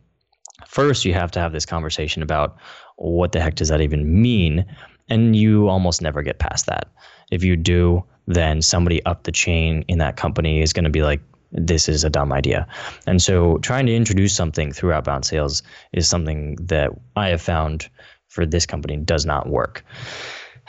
first 0.66 1.04
you 1.04 1.14
have 1.14 1.30
to 1.32 1.40
have 1.40 1.52
this 1.52 1.66
conversation 1.66 2.22
about 2.22 2.56
what 2.96 3.32
the 3.32 3.40
heck 3.40 3.54
does 3.54 3.68
that 3.68 3.80
even 3.80 4.20
mean? 4.20 4.64
And 5.08 5.34
you 5.34 5.68
almost 5.68 6.02
never 6.02 6.22
get 6.22 6.38
past 6.38 6.66
that. 6.66 6.88
If 7.30 7.42
you 7.42 7.56
do, 7.56 8.04
then 8.26 8.62
somebody 8.62 9.04
up 9.06 9.22
the 9.24 9.32
chain 9.32 9.84
in 9.88 9.98
that 9.98 10.16
company 10.16 10.62
is 10.62 10.72
going 10.72 10.84
to 10.84 10.90
be 10.90 11.02
like, 11.02 11.20
this 11.50 11.88
is 11.88 12.04
a 12.04 12.10
dumb 12.10 12.32
idea. 12.32 12.66
And 13.06 13.22
so 13.22 13.58
trying 13.58 13.86
to 13.86 13.94
introduce 13.94 14.34
something 14.34 14.72
through 14.72 14.92
outbound 14.92 15.24
sales 15.24 15.62
is 15.92 16.06
something 16.06 16.56
that 16.60 16.90
I 17.16 17.28
have 17.28 17.40
found 17.40 17.88
for 18.28 18.44
this 18.44 18.66
company 18.66 18.98
does 18.98 19.24
not 19.24 19.48
work. 19.48 19.82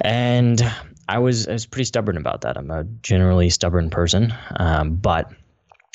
And 0.01 0.61
I 1.09 1.17
was 1.17 1.47
I 1.47 1.53
was 1.53 1.65
pretty 1.65 1.85
stubborn 1.85 2.17
about 2.17 2.41
that. 2.41 2.55
I'm 2.55 2.69
a 2.69 2.83
generally 3.01 3.49
stubborn 3.49 3.89
person, 3.89 4.31
um, 4.57 4.95
but 4.95 5.31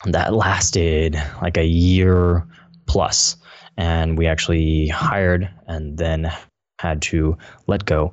that 0.07 0.35
lasted 0.35 1.17
like 1.41 1.57
a 1.57 1.65
year 1.65 2.45
plus, 2.87 3.37
and 3.77 4.19
we 4.19 4.27
actually 4.27 4.89
hired 4.89 5.49
and 5.69 5.99
then 5.99 6.33
had 6.81 7.01
to 7.03 7.39
let 7.69 7.85
go 7.85 8.13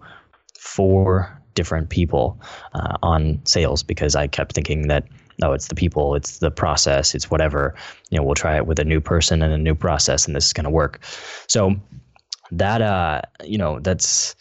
four 0.59 1.41
different 1.55 1.89
people 1.89 2.39
uh, 2.75 2.97
on 3.01 3.41
sales 3.45 3.81
because 3.81 4.15
I 4.15 4.27
kept 4.27 4.53
thinking 4.53 4.87
that 4.87 5.07
oh 5.41 5.53
it's 5.53 5.69
the 5.69 5.75
people 5.75 6.13
it's 6.13 6.37
the 6.37 6.51
process 6.51 7.15
it's 7.15 7.31
whatever 7.31 7.73
you 8.11 8.17
know 8.17 8.23
we'll 8.23 8.35
try 8.35 8.55
it 8.55 8.67
with 8.67 8.77
a 8.77 8.85
new 8.85 9.01
person 9.01 9.41
and 9.41 9.51
a 9.51 9.57
new 9.57 9.73
process 9.73 10.27
and 10.27 10.35
this 10.35 10.45
is 10.45 10.53
going 10.53 10.65
to 10.65 10.69
work 10.69 11.03
so 11.47 11.75
that 12.51 12.81
uh 12.81 13.21
you 13.43 13.57
know 13.57 13.79
that's 13.79 14.35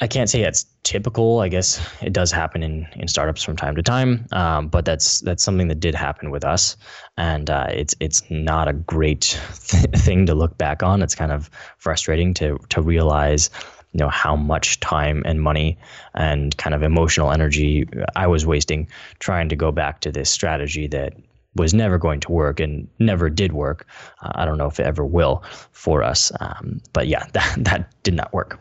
I 0.00 0.08
can't 0.08 0.28
say 0.28 0.42
that's 0.42 0.66
typical. 0.82 1.38
I 1.38 1.48
guess 1.48 1.80
it 2.02 2.12
does 2.12 2.32
happen 2.32 2.64
in, 2.64 2.86
in 2.96 3.06
startups 3.06 3.44
from 3.44 3.56
time 3.56 3.76
to 3.76 3.82
time, 3.82 4.26
um, 4.32 4.66
but 4.66 4.84
that's 4.84 5.20
that's 5.20 5.44
something 5.44 5.68
that 5.68 5.78
did 5.78 5.94
happen 5.94 6.32
with 6.32 6.44
us, 6.44 6.76
and 7.16 7.48
uh, 7.48 7.68
it's 7.70 7.94
it's 8.00 8.22
not 8.28 8.66
a 8.66 8.72
great 8.72 9.38
th- 9.68 9.84
thing 9.94 10.26
to 10.26 10.34
look 10.34 10.58
back 10.58 10.82
on. 10.82 11.00
It's 11.00 11.14
kind 11.14 11.30
of 11.30 11.48
frustrating 11.78 12.34
to 12.34 12.58
to 12.70 12.82
realize, 12.82 13.50
you 13.92 13.98
know, 13.98 14.08
how 14.08 14.34
much 14.34 14.80
time 14.80 15.22
and 15.24 15.40
money 15.40 15.78
and 16.14 16.56
kind 16.56 16.74
of 16.74 16.82
emotional 16.82 17.30
energy 17.30 17.86
I 18.16 18.26
was 18.26 18.44
wasting 18.44 18.88
trying 19.20 19.48
to 19.48 19.56
go 19.56 19.70
back 19.70 20.00
to 20.00 20.10
this 20.10 20.28
strategy 20.28 20.88
that 20.88 21.14
was 21.54 21.72
never 21.72 21.98
going 21.98 22.18
to 22.18 22.32
work 22.32 22.58
and 22.58 22.88
never 22.98 23.30
did 23.30 23.52
work. 23.52 23.86
Uh, 24.20 24.32
I 24.34 24.44
don't 24.44 24.58
know 24.58 24.66
if 24.66 24.80
it 24.80 24.86
ever 24.86 25.04
will 25.04 25.44
for 25.70 26.02
us, 26.02 26.32
um, 26.40 26.80
but 26.92 27.06
yeah, 27.06 27.26
that 27.32 27.54
that 27.58 28.02
did 28.02 28.14
not 28.14 28.32
work. 28.32 28.58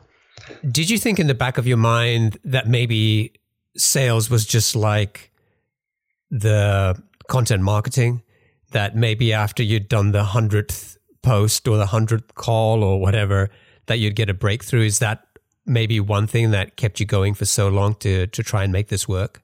Did 0.70 0.90
you 0.90 0.98
think 0.98 1.20
in 1.20 1.28
the 1.28 1.34
back 1.34 1.58
of 1.58 1.68
your 1.68 1.78
mind 1.78 2.38
that 2.44 2.68
maybe 2.68 3.34
sales 3.76 4.30
was 4.30 4.46
just 4.46 4.76
like 4.76 5.32
the 6.30 7.02
content 7.28 7.64
marketing? 7.64 8.24
That 8.72 8.96
maybe 8.96 9.34
after 9.34 9.62
you'd 9.62 9.88
done 9.88 10.12
the 10.12 10.24
hundredth 10.24 10.98
post 11.22 11.68
or 11.68 11.78
the 11.78 11.86
hundredth 11.88 12.36
call 12.36 12.84
or 12.84 13.00
whatever, 13.00 13.50
that 13.86 14.00
you'd 14.00 14.16
get 14.16 14.30
a 14.30 14.34
breakthrough? 14.34 14.86
Is 14.86 15.00
that 15.00 15.26
maybe 15.66 16.00
one 16.00 16.28
thing 16.28 16.52
that 16.52 16.76
kept 16.76 17.00
you 17.00 17.06
going 17.06 17.34
for 17.34 17.46
so 17.46 17.70
long 17.70 17.96
to 17.96 18.28
to 18.28 18.44
try 18.44 18.64
and 18.64 18.72
make 18.72 18.90
this 18.90 19.08
work? 19.08 19.42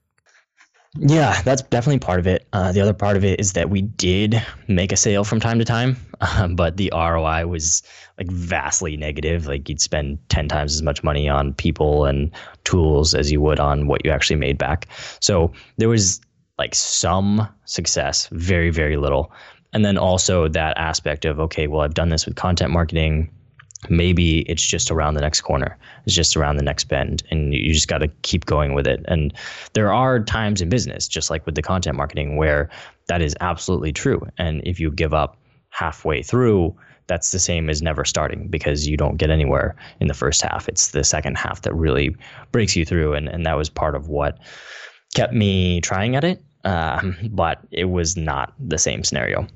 Yeah, 0.97 1.41
that's 1.43 1.61
definitely 1.61 1.99
part 1.99 2.19
of 2.19 2.27
it. 2.27 2.47
Uh, 2.51 2.71
the 2.71 2.81
other 2.81 2.93
part 2.93 3.15
of 3.15 3.23
it 3.23 3.39
is 3.39 3.53
that 3.53 3.69
we 3.69 3.81
did 3.81 4.43
make 4.67 4.91
a 4.91 4.97
sale 4.97 5.23
from 5.23 5.39
time 5.39 5.59
to 5.59 5.65
time, 5.65 5.97
uh, 6.21 6.47
but 6.55 6.77
the 6.77 6.91
ROI 6.93 7.47
was 7.47 7.83
like 8.17 8.27
vastly 8.27 8.97
negative. 8.97 9.47
Like 9.47 9.69
you'd 9.69 9.81
spend 9.81 10.19
10 10.29 10.47
times 10.47 10.73
as 10.73 10.81
much 10.81 11.03
money 11.03 11.29
on 11.29 11.53
people 11.53 12.05
and 12.05 12.31
tools 12.63 13.13
as 13.13 13.31
you 13.31 13.41
would 13.41 13.59
on 13.59 13.88
what 13.88 14.05
you 14.05 14.11
actually 14.11 14.35
made 14.38 14.57
back. 14.57 14.88
So 15.19 15.51
there 15.77 15.89
was 15.89 16.21
like 16.57 16.75
some 16.75 17.47
success, 17.65 18.27
very, 18.31 18.69
very 18.69 18.97
little. 18.97 19.31
And 19.71 19.85
then 19.85 19.97
also 19.97 20.47
that 20.47 20.77
aspect 20.77 21.25
of, 21.25 21.39
okay, 21.39 21.67
well, 21.67 21.81
I've 21.81 21.93
done 21.93 22.09
this 22.09 22.25
with 22.25 22.35
content 22.35 22.71
marketing 22.71 23.29
maybe 23.88 24.39
it's 24.41 24.65
just 24.65 24.91
around 24.91 25.13
the 25.13 25.21
next 25.21 25.41
corner 25.41 25.77
it's 26.05 26.13
just 26.13 26.35
around 26.35 26.57
the 26.57 26.63
next 26.63 26.85
bend 26.85 27.23
and 27.31 27.53
you 27.53 27.71
just 27.73 27.88
got 27.88 27.99
to 27.99 28.09
keep 28.23 28.45
going 28.45 28.73
with 28.73 28.85
it 28.85 29.05
and 29.07 29.33
there 29.73 29.93
are 29.93 30.19
times 30.19 30.59
in 30.61 30.67
business 30.67 31.07
just 31.07 31.29
like 31.29 31.45
with 31.45 31.55
the 31.55 31.61
content 31.61 31.95
marketing 31.95 32.35
where 32.35 32.69
that 33.07 33.21
is 33.21 33.35
absolutely 33.39 33.93
true 33.93 34.21
and 34.38 34.61
if 34.65 34.81
you 34.81 34.91
give 34.91 35.13
up 35.13 35.38
halfway 35.69 36.21
through 36.21 36.75
that's 37.07 37.31
the 37.31 37.39
same 37.39 37.69
as 37.71 37.81
never 37.81 38.05
starting 38.05 38.47
because 38.49 38.88
you 38.88 38.95
don't 38.95 39.17
get 39.17 39.31
anywhere 39.31 39.75
in 39.99 40.07
the 40.07 40.13
first 40.13 40.41
half 40.41 40.67
it's 40.67 40.91
the 40.91 41.03
second 41.03 41.38
half 41.38 41.61
that 41.63 41.73
really 41.73 42.15
breaks 42.51 42.75
you 42.75 42.85
through 42.85 43.13
and, 43.13 43.27
and 43.27 43.45
that 43.45 43.57
was 43.57 43.69
part 43.69 43.95
of 43.95 44.07
what 44.07 44.38
kept 45.15 45.33
me 45.33 45.81
trying 45.81 46.15
at 46.15 46.23
it 46.23 46.43
um, 46.65 47.15
but 47.31 47.59
it 47.71 47.85
was 47.85 48.17
not 48.17 48.53
the 48.59 48.77
same 48.77 49.03
scenario 49.03 49.47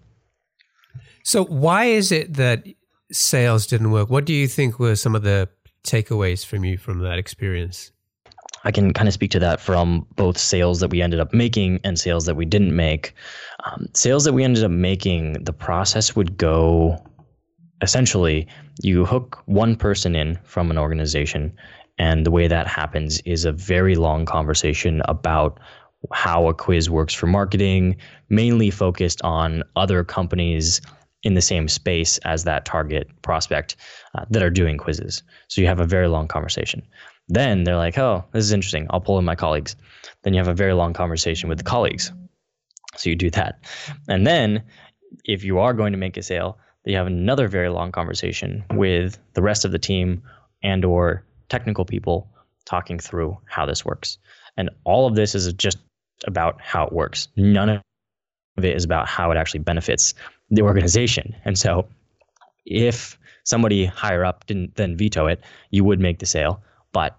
so 1.23 1.45
why 1.45 1.85
is 1.85 2.11
it 2.11 2.33
that 2.33 2.65
sales 3.13 3.67
didn't 3.67 3.91
work. 3.91 4.09
What 4.09 4.25
do 4.25 4.33
you 4.33 4.47
think 4.47 4.79
were 4.79 4.95
some 4.95 5.15
of 5.15 5.23
the 5.23 5.49
takeaways 5.85 6.45
from 6.45 6.65
you 6.65 6.77
from 6.77 6.99
that 6.99 7.17
experience? 7.17 7.91
I 8.63 8.71
can 8.71 8.93
kind 8.93 9.07
of 9.07 9.13
speak 9.13 9.31
to 9.31 9.39
that 9.39 9.59
from 9.59 10.05
both 10.15 10.37
sales 10.37 10.79
that 10.79 10.89
we 10.89 11.01
ended 11.01 11.19
up 11.19 11.33
making 11.33 11.79
and 11.83 11.99
sales 11.99 12.25
that 12.25 12.35
we 12.35 12.45
didn't 12.45 12.75
make. 12.75 13.13
Um, 13.65 13.87
sales 13.93 14.23
that 14.23 14.33
we 14.33 14.43
ended 14.43 14.63
up 14.63 14.71
making, 14.71 15.43
the 15.43 15.53
process 15.53 16.15
would 16.15 16.37
go 16.37 16.97
essentially 17.81 18.47
you 18.81 19.05
hook 19.05 19.41
one 19.45 19.75
person 19.75 20.15
in 20.15 20.39
from 20.43 20.71
an 20.71 20.77
organization, 20.77 21.53
and 21.99 22.25
the 22.25 22.31
way 22.31 22.47
that 22.47 22.65
happens 22.65 23.19
is 23.21 23.45
a 23.45 23.51
very 23.51 23.95
long 23.95 24.25
conversation 24.25 25.01
about 25.05 25.59
how 26.11 26.47
a 26.47 26.53
quiz 26.53 26.89
works 26.89 27.13
for 27.13 27.27
marketing, 27.27 27.95
mainly 28.29 28.69
focused 28.69 29.21
on 29.21 29.63
other 29.75 30.03
companies' 30.03 30.81
in 31.23 31.35
the 31.35 31.41
same 31.41 31.67
space 31.67 32.17
as 32.19 32.43
that 32.43 32.65
target 32.65 33.07
prospect 33.21 33.75
uh, 34.15 34.25
that 34.29 34.43
are 34.43 34.49
doing 34.49 34.77
quizzes. 34.77 35.23
So 35.47 35.61
you 35.61 35.67
have 35.67 35.79
a 35.79 35.85
very 35.85 36.07
long 36.07 36.27
conversation. 36.27 36.85
Then 37.27 37.63
they're 37.63 37.77
like, 37.77 37.97
oh, 37.97 38.25
this 38.31 38.43
is 38.43 38.51
interesting. 38.51 38.87
I'll 38.89 39.01
pull 39.01 39.19
in 39.19 39.25
my 39.25 39.35
colleagues. 39.35 39.75
Then 40.23 40.33
you 40.33 40.39
have 40.39 40.47
a 40.47 40.53
very 40.53 40.73
long 40.73 40.93
conversation 40.93 41.49
with 41.49 41.57
the 41.57 41.63
colleagues. 41.63 42.11
So 42.97 43.09
you 43.09 43.15
do 43.15 43.29
that. 43.31 43.59
And 44.07 44.27
then 44.27 44.63
if 45.25 45.43
you 45.43 45.59
are 45.59 45.73
going 45.73 45.93
to 45.93 45.97
make 45.97 46.17
a 46.17 46.23
sale, 46.23 46.57
you 46.85 46.97
have 46.97 47.07
another 47.07 47.47
very 47.47 47.69
long 47.69 47.91
conversation 47.91 48.63
with 48.73 49.17
the 49.33 49.41
rest 49.41 49.65
of 49.65 49.71
the 49.71 49.79
team 49.79 50.23
and 50.61 50.83
or 50.83 51.25
technical 51.49 51.85
people 51.85 52.29
talking 52.65 52.99
through 52.99 53.37
how 53.45 53.65
this 53.65 53.85
works. 53.85 54.17
And 54.57 54.69
all 54.83 55.07
of 55.07 55.15
this 55.15 55.35
is 55.35 55.51
just 55.53 55.77
about 56.27 56.61
how 56.61 56.85
it 56.85 56.93
works. 56.93 57.27
None 57.35 57.69
of 57.69 57.81
it 58.57 58.75
is 58.75 58.83
about 58.83 59.07
how 59.07 59.31
it 59.31 59.37
actually 59.37 59.61
benefits 59.61 60.13
the 60.49 60.61
organization. 60.61 61.35
And 61.45 61.57
so 61.57 61.87
if 62.65 63.17
somebody 63.43 63.85
higher 63.85 64.23
up 64.23 64.45
didn't 64.45 64.75
then 64.75 64.97
veto 64.97 65.27
it, 65.27 65.41
you 65.71 65.83
would 65.83 65.99
make 65.99 66.19
the 66.19 66.25
sale. 66.25 66.61
But 66.93 67.17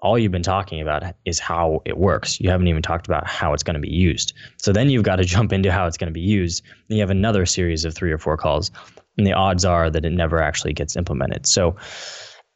all 0.00 0.18
you've 0.18 0.32
been 0.32 0.42
talking 0.42 0.80
about 0.80 1.02
is 1.24 1.38
how 1.38 1.82
it 1.84 1.98
works. 1.98 2.40
You 2.40 2.50
haven't 2.50 2.68
even 2.68 2.82
talked 2.82 3.06
about 3.06 3.26
how 3.26 3.52
it's 3.52 3.62
going 3.62 3.74
to 3.74 3.80
be 3.80 3.90
used. 3.90 4.32
So 4.58 4.72
then 4.72 4.88
you've 4.88 5.02
got 5.02 5.16
to 5.16 5.24
jump 5.36 5.52
into 5.52 5.70
how 5.70 5.86
it's 5.86 5.98
going 5.98 6.08
to 6.08 6.14
be 6.14 6.20
used. 6.20 6.62
Then 6.88 6.96
you 6.96 7.02
have 7.02 7.10
another 7.10 7.46
series 7.46 7.84
of 7.84 7.94
three 7.94 8.12
or 8.12 8.18
four 8.18 8.36
calls, 8.36 8.70
and 9.18 9.26
the 9.26 9.32
odds 9.32 9.64
are 9.64 9.90
that 9.90 10.04
it 10.04 10.10
never 10.10 10.40
actually 10.42 10.72
gets 10.72 10.96
implemented. 10.96 11.46
So 11.46 11.76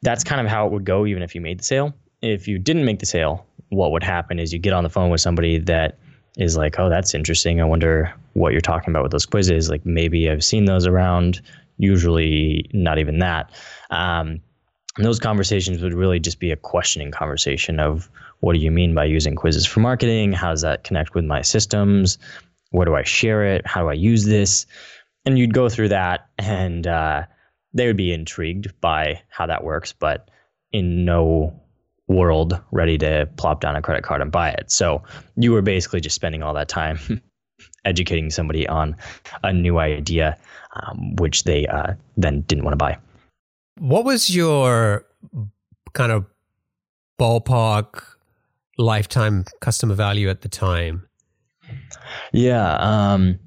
that's 0.02 0.24
kind 0.24 0.40
of 0.40 0.46
how 0.46 0.66
it 0.66 0.72
would 0.72 0.84
go, 0.84 1.06
even 1.06 1.22
if 1.22 1.34
you 1.34 1.40
made 1.40 1.60
the 1.60 1.64
sale. 1.64 1.94
If 2.22 2.48
you 2.48 2.58
didn't 2.58 2.84
make 2.84 3.00
the 3.00 3.06
sale, 3.06 3.46
what 3.70 3.92
would 3.92 4.02
happen 4.02 4.38
is 4.38 4.52
you 4.52 4.58
get 4.58 4.72
on 4.72 4.84
the 4.84 4.90
phone 4.90 5.10
with 5.10 5.20
somebody 5.20 5.58
that 5.58 5.98
is 6.36 6.56
like, 6.56 6.78
oh, 6.78 6.88
that's 6.88 7.14
interesting. 7.14 7.60
I 7.60 7.64
wonder 7.64 8.14
what 8.34 8.52
you're 8.52 8.60
talking 8.60 8.90
about 8.90 9.02
with 9.02 9.12
those 9.12 9.26
quizzes. 9.26 9.68
Like 9.70 9.84
maybe 9.84 10.30
I've 10.30 10.44
seen 10.44 10.66
those 10.66 10.86
around. 10.86 11.40
Usually, 11.78 12.68
not 12.74 12.98
even 12.98 13.20
that. 13.20 13.50
Um, 13.90 14.40
and 15.00 15.06
those 15.06 15.18
conversations 15.18 15.80
would 15.80 15.94
really 15.94 16.20
just 16.20 16.38
be 16.38 16.50
a 16.50 16.56
questioning 16.56 17.10
conversation 17.10 17.80
of 17.80 18.10
what 18.40 18.52
do 18.52 18.58
you 18.58 18.70
mean 18.70 18.94
by 18.94 19.06
using 19.06 19.34
quizzes 19.34 19.64
for 19.64 19.80
marketing? 19.80 20.30
How 20.30 20.50
does 20.50 20.60
that 20.60 20.84
connect 20.84 21.14
with 21.14 21.24
my 21.24 21.40
systems? 21.40 22.18
Where 22.68 22.84
do 22.84 22.94
I 22.94 23.02
share 23.02 23.46
it? 23.46 23.66
How 23.66 23.80
do 23.80 23.88
I 23.88 23.94
use 23.94 24.26
this? 24.26 24.66
And 25.24 25.38
you'd 25.38 25.54
go 25.54 25.70
through 25.70 25.88
that, 25.88 26.28
and 26.36 26.86
uh, 26.86 27.22
they 27.72 27.86
would 27.86 27.96
be 27.96 28.12
intrigued 28.12 28.78
by 28.82 29.22
how 29.30 29.46
that 29.46 29.64
works, 29.64 29.94
but 29.94 30.28
in 30.70 31.06
no 31.06 31.58
world 32.06 32.60
ready 32.70 32.98
to 32.98 33.26
plop 33.38 33.62
down 33.62 33.76
a 33.76 33.80
credit 33.80 34.04
card 34.04 34.20
and 34.20 34.30
buy 34.30 34.50
it. 34.50 34.70
So 34.70 35.02
you 35.34 35.52
were 35.52 35.62
basically 35.62 36.02
just 36.02 36.14
spending 36.14 36.42
all 36.42 36.52
that 36.52 36.68
time 36.68 37.22
educating 37.86 38.28
somebody 38.28 38.68
on 38.68 38.96
a 39.42 39.50
new 39.50 39.78
idea, 39.78 40.36
um, 40.74 41.16
which 41.16 41.44
they 41.44 41.66
uh, 41.66 41.94
then 42.18 42.42
didn't 42.42 42.64
want 42.64 42.74
to 42.74 42.84
buy. 42.84 42.98
What 43.80 44.04
was 44.04 44.28
your 44.28 45.06
kind 45.94 46.12
of 46.12 46.26
ballpark 47.18 48.02
lifetime 48.76 49.46
customer 49.62 49.94
value 49.94 50.28
at 50.28 50.42
the 50.42 50.50
time? 50.50 51.08
Yeah, 52.34 52.74
um, 52.74 53.38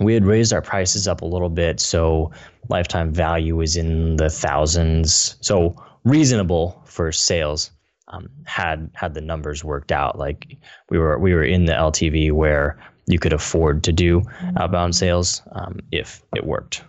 we 0.00 0.12
had 0.12 0.24
raised 0.24 0.52
our 0.52 0.60
prices 0.60 1.06
up 1.06 1.20
a 1.22 1.24
little 1.24 1.48
bit, 1.48 1.78
so 1.78 2.32
lifetime 2.68 3.12
value 3.12 3.54
was 3.54 3.76
in 3.76 4.16
the 4.16 4.28
thousands. 4.28 5.36
So 5.40 5.76
reasonable 6.02 6.82
for 6.84 7.12
sales 7.12 7.70
um, 8.08 8.28
had 8.44 8.90
had 8.94 9.14
the 9.14 9.20
numbers 9.20 9.62
worked 9.62 9.92
out. 9.92 10.18
Like 10.18 10.58
we 10.90 10.98
were 10.98 11.16
we 11.16 11.32
were 11.32 11.44
in 11.44 11.66
the 11.66 11.74
LTV 11.74 12.32
where 12.32 12.76
you 13.06 13.20
could 13.20 13.32
afford 13.32 13.84
to 13.84 13.92
do 13.92 14.24
outbound 14.56 14.96
sales 14.96 15.42
um, 15.52 15.78
if 15.92 16.24
it 16.34 16.44
worked. 16.44 16.82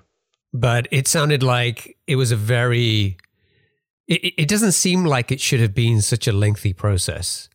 But 0.53 0.87
it 0.91 1.07
sounded 1.07 1.43
like 1.43 1.97
it 2.07 2.15
was 2.15 2.31
a 2.31 2.35
very. 2.35 3.17
It, 4.07 4.33
it 4.37 4.47
doesn't 4.47 4.71
seem 4.71 5.05
like 5.05 5.31
it 5.31 5.41
should 5.41 5.59
have 5.59 5.73
been 5.73 6.01
such 6.01 6.27
a 6.27 6.31
lengthy 6.31 6.73
process, 6.73 7.49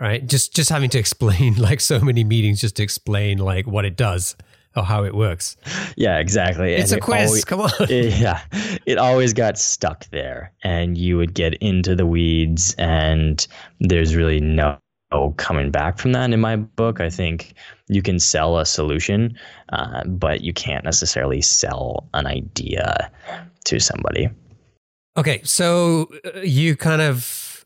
right? 0.00 0.26
Just 0.26 0.54
just 0.54 0.70
having 0.70 0.90
to 0.90 0.98
explain 0.98 1.54
like 1.58 1.80
so 1.80 2.00
many 2.00 2.24
meetings 2.24 2.60
just 2.60 2.76
to 2.76 2.82
explain 2.82 3.38
like 3.38 3.66
what 3.66 3.84
it 3.84 3.96
does 3.96 4.36
or 4.76 4.84
how 4.84 5.04
it 5.04 5.14
works. 5.14 5.56
Yeah, 5.96 6.18
exactly. 6.18 6.74
It's 6.74 6.92
and 6.92 7.00
a 7.00 7.02
it 7.02 7.04
quiz. 7.04 7.28
Always, 7.28 7.44
Come 7.44 7.60
on. 7.62 7.70
It, 7.80 8.18
yeah. 8.18 8.42
It 8.86 8.98
always 8.98 9.32
got 9.32 9.58
stuck 9.58 10.08
there 10.10 10.52
and 10.62 10.96
you 10.96 11.16
would 11.16 11.34
get 11.34 11.54
into 11.54 11.94
the 11.94 12.06
weeds 12.06 12.74
and 12.78 13.46
there's 13.80 14.14
really 14.14 14.40
no 14.40 14.78
coming 15.36 15.70
back 15.70 15.98
from 15.98 16.12
that 16.12 16.32
in 16.32 16.40
my 16.40 16.56
book. 16.56 17.00
I 17.00 17.10
think 17.10 17.54
you 17.88 18.02
can 18.02 18.18
sell 18.18 18.58
a 18.58 18.66
solution, 18.66 19.38
uh, 19.70 20.04
but 20.04 20.42
you 20.42 20.52
can't 20.52 20.84
necessarily 20.84 21.40
sell 21.40 22.08
an 22.14 22.26
idea 22.26 23.10
to 23.64 23.80
somebody. 23.80 24.28
Okay, 25.16 25.40
so 25.42 26.08
uh, 26.24 26.40
you 26.40 26.76
kind 26.76 27.02
of 27.02 27.64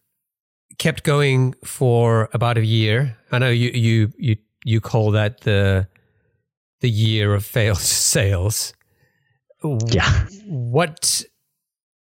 kept 0.79 1.03
going 1.05 1.55
for 1.65 2.29
about 2.33 2.59
a 2.59 2.65
year. 2.65 3.17
I 3.31 3.39
know 3.39 3.51
you 3.51 3.71
you 3.71 4.13
you 4.17 4.37
you 4.65 4.81
call 4.81 5.11
that 5.11 5.41
the 5.41 5.89
the 6.81 6.91
year 6.91 7.35
of 7.35 7.45
failed 7.45 7.79
sales. 8.13 8.73
Yeah. 9.93 10.27
What 10.47 11.25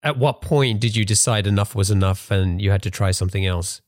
at 0.03 0.17
what 0.17 0.41
point 0.41 0.79
did 0.79 0.95
you 0.95 1.05
decide 1.05 1.47
enough 1.47 1.75
was 1.75 1.91
enough 1.91 2.31
and 2.31 2.61
you 2.61 2.71
had 2.71 2.83
to 2.83 2.91
try 2.91 3.11
something 3.11 3.45
else? 3.45 3.81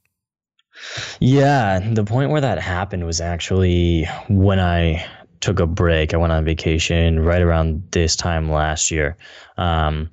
Yeah, 1.19 1.79
the 1.79 2.03
point 2.03 2.31
where 2.31 2.41
that 2.41 2.59
happened 2.59 3.05
was 3.05 3.21
actually 3.21 4.05
when 4.29 4.59
I 4.59 5.05
took 5.41 5.59
a 5.59 5.67
break. 5.67 6.13
I 6.13 6.17
went 6.17 6.31
on 6.31 6.45
vacation 6.45 7.19
right 7.19 7.41
around 7.41 7.83
this 7.91 8.15
time 8.15 8.49
last 8.49 8.91
year. 8.91 9.17
Um, 9.57 10.09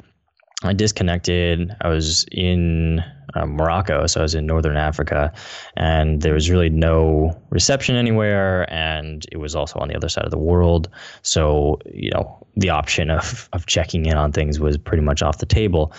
I 0.64 0.72
disconnected. 0.72 1.74
I 1.82 1.88
was 1.88 2.26
in 2.32 3.04
uh, 3.34 3.46
Morocco, 3.46 4.06
so 4.06 4.20
I 4.20 4.22
was 4.22 4.34
in 4.34 4.46
northern 4.46 4.76
Africa, 4.76 5.32
and 5.76 6.22
there 6.22 6.34
was 6.34 6.50
really 6.50 6.70
no 6.70 7.38
reception 7.50 7.94
anywhere, 7.94 8.70
and 8.72 9.24
it 9.30 9.36
was 9.36 9.54
also 9.54 9.78
on 9.78 9.88
the 9.88 9.94
other 9.94 10.08
side 10.08 10.24
of 10.24 10.30
the 10.30 10.38
world. 10.38 10.88
So 11.22 11.78
you 11.92 12.10
know, 12.10 12.44
the 12.56 12.70
option 12.70 13.10
of 13.10 13.48
of 13.52 13.66
checking 13.66 14.06
in 14.06 14.16
on 14.16 14.32
things 14.32 14.58
was 14.58 14.78
pretty 14.78 15.02
much 15.02 15.22
off 15.22 15.38
the 15.38 15.46
table, 15.46 15.92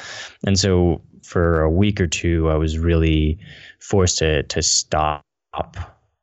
and 0.46 0.60
so 0.60 1.02
for 1.30 1.62
a 1.62 1.70
week 1.70 2.02
or 2.02 2.08
two, 2.08 2.50
I 2.50 2.56
was 2.56 2.80
really 2.80 3.38
forced 3.80 4.18
to 4.18 4.42
to 4.44 4.62
stop 4.64 5.24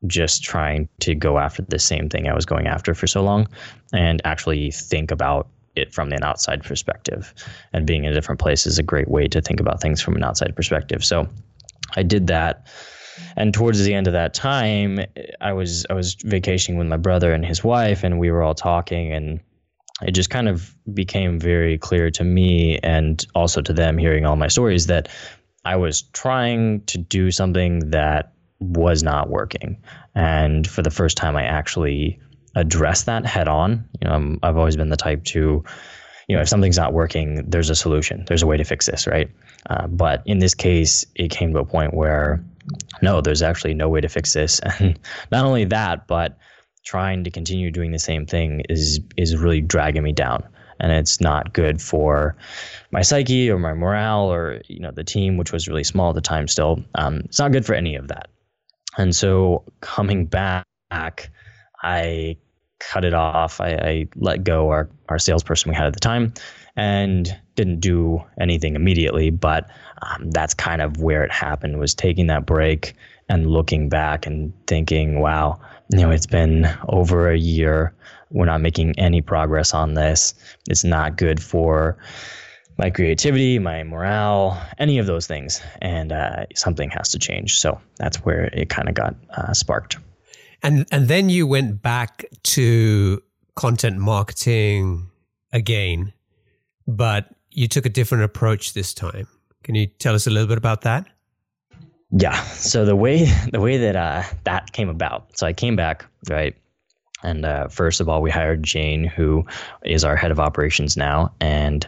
just 0.07 0.43
trying 0.43 0.89
to 1.01 1.15
go 1.15 1.39
after 1.39 1.63
the 1.63 1.79
same 1.79 2.09
thing 2.09 2.29
I 2.29 2.35
was 2.35 2.45
going 2.45 2.67
after 2.67 2.93
for 2.93 3.07
so 3.07 3.23
long, 3.23 3.47
and 3.93 4.21
actually 4.25 4.73
think 4.73 5.13
about 5.13 5.47
it 5.77 5.95
from 5.95 6.13
an 6.13 6.25
outside 6.25 6.65
perspective. 6.65 7.33
And 7.73 7.87
being 7.87 8.05
in 8.05 8.11
a 8.11 8.15
different 8.15 8.41
place 8.41 8.67
is 8.67 8.79
a 8.81 8.83
great 8.83 9.09
way 9.09 9.29
to 9.29 9.41
think 9.41 9.61
about 9.61 9.81
things 9.81 10.03
from 10.03 10.17
an 10.17 10.25
outside 10.25 10.57
perspective. 10.57 11.05
So 11.05 11.29
I 11.95 12.03
did 12.03 12.27
that. 12.27 12.67
and 13.37 13.55
towards 13.55 13.85
the 13.85 13.95
end 13.95 14.09
of 14.09 14.13
that 14.13 14.35
time, 14.35 15.01
I 15.41 15.53
was 15.53 15.87
I 15.89 15.95
was 15.95 16.17
vacationing 16.25 16.79
with 16.79 16.89
my 16.89 16.97
brother 16.97 17.33
and 17.33 17.47
his 17.47 17.63
wife, 17.63 18.03
and 18.03 18.19
we 18.19 18.33
were 18.33 18.43
all 18.43 18.55
talking, 18.55 19.13
and 19.13 19.41
it 20.03 20.13
just 20.13 20.31
kind 20.31 20.49
of 20.49 20.75
became 20.93 21.39
very 21.39 21.79
clear 21.79 22.11
to 22.11 22.25
me 22.25 22.79
and 22.83 23.27
also 23.35 23.63
to 23.63 23.73
them 23.73 23.97
hearing 23.97 24.27
all 24.27 24.37
my 24.37 24.49
stories 24.49 24.87
that 24.87 25.09
I 25.65 25.77
was 25.77 26.03
trying 26.13 26.83
to 26.87 26.99
do 26.99 27.31
something 27.31 27.91
that 27.91 28.33
was 28.61 29.03
not 29.03 29.31
working. 29.31 29.83
And 30.15 30.67
for 30.67 30.83
the 30.83 30.91
first 30.91 31.17
time, 31.17 31.37
I 31.37 31.45
actually 31.45 32.21
addressed 32.55 33.07
that 33.07 33.27
head 33.27 33.49
on. 33.49 33.89
You 34.01 34.09
know, 34.09 34.39
i 34.43 34.47
have 34.47 34.57
always 34.57 34.77
been 34.77 34.91
the 34.91 34.97
type 34.97 35.25
to, 35.25 35.65
you 36.29 36.37
know, 36.37 36.43
if 36.43 36.49
something's 36.49 36.79
not 36.79 36.93
working, 36.93 37.49
there's 37.49 37.71
a 37.71 37.75
solution. 37.75 38.25
There's 38.27 38.43
a 38.43 38.47
way 38.47 38.57
to 38.57 38.65
fix 38.65 38.87
this, 38.87 39.07
right? 39.07 39.31
Uh, 39.69 39.87
but 39.87 40.23
in 40.27 40.39
this 40.39 40.55
case, 40.55 41.05
it 41.15 41.31
came 41.31 41.53
to 41.53 41.59
a 41.59 41.65
point 41.65 41.95
where 41.95 42.45
no, 43.03 43.21
there's 43.21 43.43
actually 43.43 43.75
no 43.75 43.89
way 43.89 44.01
to 44.01 44.09
fix 44.09 44.33
this. 44.33 44.61
And 44.79 44.99
not 45.31 45.45
only 45.45 45.65
that, 45.67 46.07
but 46.07 46.39
trying 46.87 47.25
to 47.25 47.31
continue 47.31 47.71
doing 47.71 47.91
the 47.91 47.99
same 47.99 48.25
thing 48.25 48.63
is 48.71 49.01
is 49.17 49.37
really 49.37 49.61
dragging 49.61 50.03
me 50.03 50.13
down. 50.13 50.43
And 50.79 50.93
it's 50.93 51.21
not 51.21 51.55
good 51.55 51.81
for 51.81 52.37
my 52.91 53.01
psyche 53.03 53.51
or 53.51 53.59
my 53.59 53.75
morale 53.75 54.33
or 54.33 54.63
you 54.69 54.81
know 54.81 54.93
the 54.93 55.05
team 55.05 55.37
which 55.37 55.53
was 55.53 55.69
really 55.69 55.85
small 55.85 56.11
at 56.11 56.15
the 56.15 56.21
time 56.21 56.49
still. 56.49 56.83
Um, 56.95 57.23
it's 57.25 57.39
not 57.39 57.53
good 57.53 57.67
for 57.67 57.75
any 57.75 57.97
of 57.97 58.09
that. 58.09 58.29
And 58.97 59.15
so 59.15 59.65
coming 59.81 60.25
back 60.25 60.65
i 61.83 62.37
cut 62.79 63.05
it 63.05 63.15
off. 63.15 63.61
I, 63.61 63.71
I 63.75 64.09
let 64.17 64.45
go 64.45 64.71
our, 64.71 64.89
our 65.09 65.19
salesperson 65.19 65.71
we 65.71 65.77
had 65.77 65.87
at 65.87 65.95
the 65.95 66.01
time 66.01 66.35
and 66.77 67.35
didn't 67.55 67.81
do 67.81 68.23
anything 68.41 68.77
immediately. 68.77 69.31
But 69.31 69.69
um, 70.03 70.31
that's 70.31 70.55
kind 70.55 70.83
of 70.83 70.99
where 70.99 71.25
it 71.25 71.33
happened 71.33 71.79
was 71.79 71.95
taking 71.95 72.27
that 72.27 72.45
break 72.45 72.95
and 73.29 73.51
looking 73.51 73.89
back 73.89 74.27
and 74.27 74.53
thinking 74.67 75.21
wow 75.21 75.59
you 75.91 76.01
know, 76.01 76.11
it's 76.11 76.27
been 76.27 76.69
over 76.89 77.31
a 77.31 77.39
year. 77.39 77.95
We're 78.31 78.47
not 78.47 78.61
making 78.61 78.99
any 78.99 79.21
progress 79.21 79.73
on 79.73 79.95
this. 79.95 80.35
It's 80.69 80.85
not 80.85 81.17
good 81.17 81.43
for 81.43 81.97
my 82.79 82.91
creativity, 82.91 83.59
my 83.59 83.85
morale, 83.85 84.61
any 84.79 84.99
of 84.99 85.07
those 85.07 85.27
things. 85.27 85.61
And 85.81 86.13
uh, 86.13 86.47
something 86.55 86.91
has 86.91 87.11
to 87.11 87.19
change. 87.19 87.59
So 87.59 87.81
that's 87.97 88.19
where 88.19 88.45
it 88.47 88.69
kind 88.69 88.89
of 88.89 88.95
got 88.95 89.15
uh, 89.37 89.53
sparked. 89.55 89.99
And 90.63 90.87
and 90.91 91.09
then 91.09 91.29
you 91.29 91.47
went 91.47 91.83
back 91.83 92.25
to 92.43 93.23
content 93.55 93.99
marketing 93.99 95.11
again, 95.53 96.13
but 96.87 97.29
you 97.51 97.69
took 97.69 97.87
a 97.87 97.91
different 97.91 98.25
approach 98.25 98.75
this 98.75 98.93
time. 98.93 99.29
Can 99.63 99.75
you 99.75 99.87
tell 99.87 100.15
us 100.15 100.27
a 100.27 100.31
little 100.31 100.49
bit 100.49 100.59
about 100.59 100.83
that? 100.83 101.07
Yeah. 102.19 102.41
So 102.45 102.85
the 102.87 102.97
way 102.97 103.25
the 103.53 103.61
way 103.61 103.77
that 103.77 103.97
uh, 103.97 104.23
that 104.45 104.73
came 104.73 104.89
about. 104.89 105.37
So 105.37 105.47
I 105.47 105.53
came 105.53 105.77
back 105.77 106.07
right, 106.31 106.55
and 107.23 107.45
uh, 107.45 107.69
first 107.69 108.01
of 108.01 108.09
all, 108.09 108.23
we 108.23 108.31
hired 108.31 108.63
Jane, 108.63 109.05
who 109.05 109.45
is 109.85 110.05
our 110.05 110.17
head 110.17 110.31
of 110.31 110.41
operations 110.41 110.97
now, 110.97 111.35
and 111.41 111.87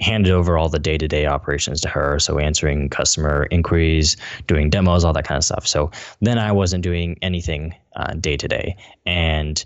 handed 0.00 0.32
over 0.32 0.58
all 0.58 0.68
the 0.68 0.78
day 0.78 0.98
to 0.98 1.08
day 1.08 1.26
operations 1.26 1.80
to 1.82 1.88
her. 1.88 2.18
So 2.18 2.38
answering 2.38 2.90
customer 2.90 3.46
inquiries, 3.50 4.16
doing 4.46 4.68
demos, 4.68 5.04
all 5.04 5.12
that 5.12 5.24
kind 5.24 5.38
of 5.38 5.44
stuff. 5.44 5.66
So 5.66 5.90
then 6.20 6.38
I 6.38 6.52
wasn't 6.52 6.82
doing 6.82 7.18
anything 7.22 7.74
day 8.20 8.36
to 8.36 8.48
day, 8.48 8.76
and 9.06 9.64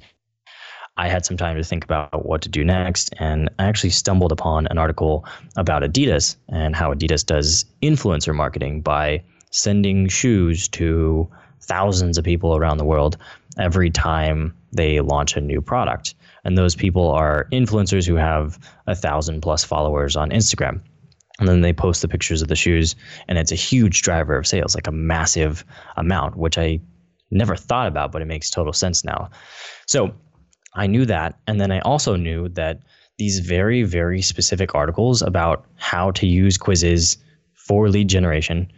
I 0.99 1.09
had 1.09 1.27
some 1.27 1.37
time 1.37 1.57
to 1.57 1.65
think 1.65 1.85
about 1.85 2.25
what 2.25 2.43
to 2.43 2.49
do 2.49 2.65
next, 2.65 3.13
and 3.19 3.51
I 3.59 3.65
actually 3.65 3.91
stumbled 3.91 4.31
upon 4.31 4.69
an 4.69 4.79
article 4.79 5.27
about 5.57 5.83
Adidas 5.83 6.37
and 6.49 6.77
how 6.77 6.95
Adidas 6.95 7.27
does 7.27 7.65
influencer 7.83 8.35
marketing 8.35 8.83
by 8.83 9.23
sending 9.57 10.07
shoes 10.07 10.69
to 10.69 11.27
thousands 11.63 12.19
of 12.19 12.25
people 12.25 12.55
around 12.55 12.77
the 12.77 12.85
world 12.85 13.17
every 13.59 13.91
time 13.91 14.55
they 14.73 15.01
launch 15.01 15.35
a 15.35 15.41
new 15.41 15.63
product. 15.63 16.15
And 16.45 16.59
those 16.59 16.77
people 16.77 17.11
are 17.11 17.49
influencers 17.51 18.07
who 18.07 18.17
have 18.17 18.59
a 18.87 18.95
thousand 18.95 19.41
plus 19.41 19.65
followers 19.65 20.15
on 20.15 20.31
Instagram. 20.31 20.83
And 21.39 21.49
then 21.49 21.63
they 21.63 21.73
post 21.73 22.03
the 22.03 22.09
pictures 22.09 22.43
of 22.43 22.49
the 22.49 22.57
shoes, 22.57 22.97
and 23.29 23.39
it's 23.39 23.53
a 23.53 23.57
huge 23.57 24.03
driver 24.03 24.37
of 24.37 24.47
sales, 24.47 24.75
like 24.75 24.87
a 24.87 24.93
massive 24.93 25.65
amount, 25.97 26.37
which 26.37 26.59
I 26.59 26.81
never 27.31 27.57
thought 27.57 27.89
about, 27.89 28.13
but 28.13 28.23
it 28.23 28.27
makes 28.27 28.51
total 28.51 28.73
sense 28.73 29.05
now. 29.05 29.31
So 29.87 30.15
I 30.75 30.87
knew 30.87 31.07
that. 31.07 31.39
And 31.47 31.61
then 31.61 31.73
I 31.73 31.81
also 31.81 32.17
knew 32.17 32.49
that 32.51 32.81
these 33.19 33.41
very, 33.41 33.83
very 33.83 34.21
specific 34.21 34.75
articles 34.75 35.23
about 35.23 35.65
how 35.77 36.11
to 36.13 36.27
use 36.27 36.59
quizzes 36.59 37.17
for 37.55 37.89
lead 37.89 38.09
generation 38.09 38.71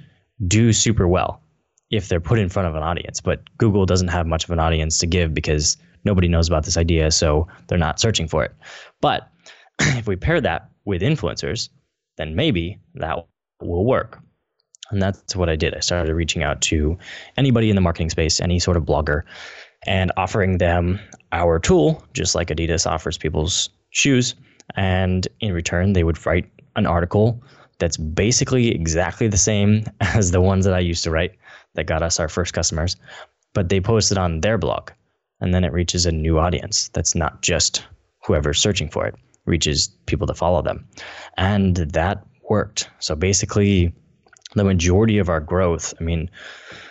do 0.46 0.72
super 0.72 1.08
well 1.08 1.42
if 1.90 2.08
they're 2.08 2.20
put 2.20 2.38
in 2.38 2.48
front 2.48 2.68
of 2.68 2.74
an 2.74 2.82
audience. 2.82 3.20
But 3.20 3.42
Google 3.58 3.86
doesn't 3.86 4.08
have 4.08 4.26
much 4.26 4.44
of 4.44 4.50
an 4.50 4.58
audience 4.58 4.98
to 4.98 5.06
give 5.06 5.34
because 5.34 5.76
nobody 6.04 6.28
knows 6.28 6.48
about 6.48 6.64
this 6.64 6.76
idea, 6.76 7.10
so 7.10 7.48
they're 7.66 7.78
not 7.78 8.00
searching 8.00 8.28
for 8.28 8.44
it. 8.44 8.54
But 9.00 9.30
if 9.80 10.06
we 10.06 10.16
pair 10.16 10.40
that 10.40 10.70
with 10.84 11.02
influencers, 11.02 11.68
then 12.16 12.34
maybe 12.34 12.78
that 12.94 13.18
will 13.60 13.86
work. 13.86 14.20
And 14.90 15.02
that's 15.02 15.36
what 15.36 15.48
I 15.48 15.56
did. 15.56 15.74
I 15.74 15.80
started 15.80 16.14
reaching 16.14 16.42
out 16.42 16.60
to 16.62 16.98
anybody 17.36 17.68
in 17.68 17.76
the 17.76 17.82
marketing 17.82 18.10
space, 18.10 18.40
any 18.40 18.58
sort 18.58 18.76
of 18.76 18.84
blogger, 18.84 19.22
and 19.86 20.10
offering 20.16 20.58
them 20.58 20.98
our 21.32 21.58
tool, 21.58 22.02
just 22.14 22.34
like 22.34 22.48
Adidas 22.48 22.90
offers 22.90 23.18
people's 23.18 23.68
shoes. 23.90 24.34
And 24.76 25.28
in 25.40 25.52
return, 25.52 25.92
they 25.92 26.04
would 26.04 26.24
write 26.24 26.50
an 26.76 26.86
article 26.86 27.42
that's 27.78 27.96
basically 27.96 28.68
exactly 28.68 29.28
the 29.28 29.36
same 29.36 29.84
as 30.00 30.30
the 30.30 30.40
ones 30.40 30.64
that 30.64 30.74
I 30.74 30.80
used 30.80 31.04
to 31.04 31.10
write 31.10 31.32
that 31.74 31.86
got 31.86 32.02
us 32.02 32.20
our 32.20 32.28
first 32.28 32.52
customers, 32.52 32.96
but 33.54 33.68
they 33.68 33.80
post 33.80 34.12
it 34.12 34.18
on 34.18 34.40
their 34.40 34.58
blog. 34.58 34.90
And 35.40 35.54
then 35.54 35.64
it 35.64 35.72
reaches 35.72 36.04
a 36.04 36.12
new 36.12 36.38
audience 36.38 36.88
that's 36.88 37.14
not 37.14 37.42
just 37.42 37.86
whoever's 38.24 38.60
searching 38.60 38.88
for 38.88 39.06
it, 39.06 39.14
reaches 39.46 39.88
people 40.06 40.26
to 40.26 40.34
follow 40.34 40.62
them. 40.62 40.86
And 41.36 41.76
that 41.76 42.24
worked. 42.48 42.90
So 42.98 43.14
basically, 43.14 43.94
the 44.54 44.64
majority 44.64 45.18
of 45.18 45.28
our 45.28 45.40
growth, 45.40 45.94
I 46.00 46.04
mean, 46.04 46.30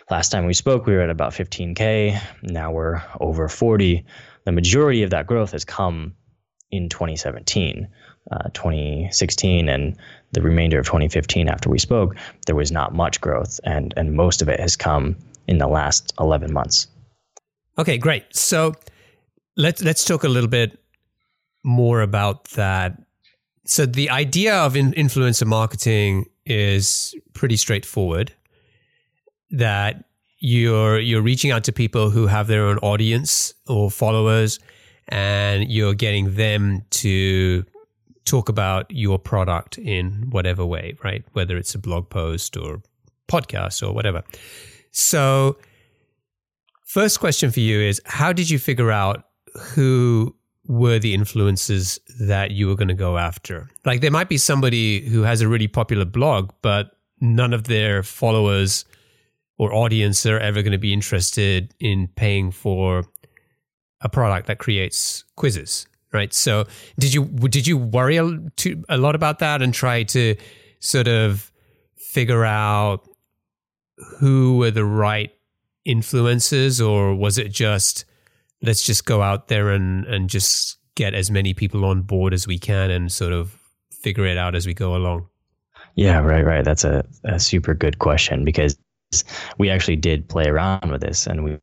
last 0.09 0.29
time 0.29 0.45
we 0.45 0.53
spoke, 0.53 0.85
we 0.85 0.93
were 0.93 1.01
at 1.01 1.09
about 1.09 1.33
15K. 1.33 2.19
Now 2.43 2.71
we're 2.71 3.01
over 3.19 3.49
40. 3.49 4.05
The 4.45 4.51
majority 4.51 5.03
of 5.03 5.09
that 5.09 5.27
growth 5.27 5.51
has 5.51 5.65
come 5.65 6.13
in 6.71 6.89
2017, 6.89 7.87
uh, 8.31 8.49
2016, 8.53 9.69
and 9.69 9.95
the 10.31 10.41
remainder 10.41 10.79
of 10.79 10.85
2015 10.85 11.47
after 11.47 11.69
we 11.69 11.79
spoke, 11.79 12.15
there 12.45 12.55
was 12.55 12.71
not 12.71 12.93
much 12.93 13.21
growth, 13.21 13.59
and 13.63 13.93
and 13.97 14.13
most 14.13 14.41
of 14.41 14.49
it 14.49 14.59
has 14.59 14.75
come 14.75 15.15
in 15.47 15.57
the 15.57 15.67
last 15.67 16.13
11 16.19 16.51
months. 16.53 16.87
Okay, 17.77 17.97
great. 17.97 18.23
So 18.35 18.73
let's 19.55 19.81
let's 19.81 20.03
talk 20.03 20.23
a 20.23 20.29
little 20.29 20.49
bit 20.49 20.79
more 21.63 22.01
about 22.01 22.45
that. 22.51 23.01
So 23.65 23.85
the 23.85 24.09
idea 24.09 24.55
of 24.55 24.75
in- 24.75 24.93
influencer 24.93 25.45
marketing 25.45 26.25
is 26.45 27.13
pretty 27.33 27.57
straightforward. 27.57 28.33
That 29.51 30.05
you're 30.39 30.99
you're 30.99 31.21
reaching 31.21 31.51
out 31.51 31.63
to 31.65 31.71
people 31.71 32.09
who 32.09 32.27
have 32.27 32.47
their 32.47 32.65
own 32.65 32.77
audience 32.79 33.53
or 33.67 33.91
followers, 33.91 34.59
and 35.07 35.69
you're 35.71 35.93
getting 35.93 36.35
them 36.35 36.83
to 36.89 37.65
talk 38.27 38.49
about 38.49 38.85
your 38.89 39.17
product 39.17 39.77
in 39.77 40.27
whatever 40.29 40.65
way, 40.65 40.95
right? 41.03 41.23
Whether 41.33 41.57
it's 41.57 41.73
a 41.73 41.79
blog 41.79 42.09
post 42.09 42.57
or 42.57 42.81
podcast 43.27 43.87
or 43.87 43.93
whatever. 43.93 44.23
So, 44.91 45.57
first 46.85 47.19
question 47.19 47.51
for 47.51 47.59
you 47.59 47.79
is 47.79 48.01
how 48.05 48.33
did 48.33 48.49
you 48.49 48.59
figure 48.59 48.91
out 48.91 49.25
who 49.55 50.35
were 50.65 50.99
the 50.99 51.15
influencers 51.15 51.99
that 52.19 52.51
you 52.51 52.67
were 52.67 52.75
going 52.75 52.87
to 52.89 52.93
go 52.93 53.17
after? 53.17 53.69
Like, 53.85 54.01
there 54.01 54.11
might 54.11 54.29
be 54.29 54.37
somebody 54.37 55.07
who 55.07 55.21
has 55.23 55.41
a 55.41 55.47
really 55.47 55.67
popular 55.67 56.05
blog, 56.05 56.51
but 56.61 56.91
none 57.21 57.53
of 57.53 57.65
their 57.65 58.03
followers 58.03 58.85
or 59.57 59.73
audience 59.73 60.25
are 60.25 60.39
ever 60.39 60.61
going 60.61 60.73
to 60.73 60.77
be 60.77 60.93
interested 60.93 61.73
in 61.79 62.07
paying 62.15 62.51
for 62.51 63.05
a 64.01 64.09
product 64.09 64.47
that 64.47 64.59
creates 64.59 65.23
quizzes 65.35 65.87
right? 66.11 66.33
So 66.33 66.65
did 66.99 67.13
you 67.13 67.25
did 67.25 67.67
you 67.67 67.77
worry 67.77 68.17
a, 68.17 68.39
a 68.89 68.97
lot 68.97 69.15
about 69.15 69.39
that 69.39 69.61
and 69.61 69.73
try 69.73 70.03
to 70.03 70.35
sort 70.79 71.07
of 71.07 71.51
figure 71.95 72.45
out 72.45 73.07
who 74.19 74.57
were 74.57 74.71
the 74.71 74.85
right 74.85 75.31
influences, 75.85 76.81
or 76.81 77.15
was 77.15 77.37
it 77.37 77.51
just 77.51 78.05
let's 78.61 78.83
just 78.83 79.05
go 79.05 79.21
out 79.21 79.47
there 79.47 79.69
and 79.69 80.05
and 80.05 80.29
just 80.29 80.77
get 80.95 81.13
as 81.13 81.29
many 81.29 81.53
people 81.53 81.85
on 81.85 82.01
board 82.01 82.33
as 82.33 82.47
we 82.47 82.57
can 82.57 82.89
and 82.89 83.11
sort 83.11 83.33
of 83.33 83.57
figure 83.91 84.25
it 84.25 84.37
out 84.37 84.55
as 84.55 84.65
we 84.65 84.73
go 84.73 84.95
along? 84.95 85.27
Yeah, 85.95 86.19
right, 86.19 86.45
right. 86.45 86.63
That's 86.63 86.83
a, 86.83 87.05
a 87.23 87.39
super 87.39 87.73
good 87.73 87.99
question 87.99 88.45
because 88.45 88.77
we 89.57 89.69
actually 89.69 89.95
did 89.95 90.29
play 90.29 90.45
around 90.45 90.91
with 90.91 91.01
this 91.01 91.25
and 91.25 91.43
we 91.43 91.57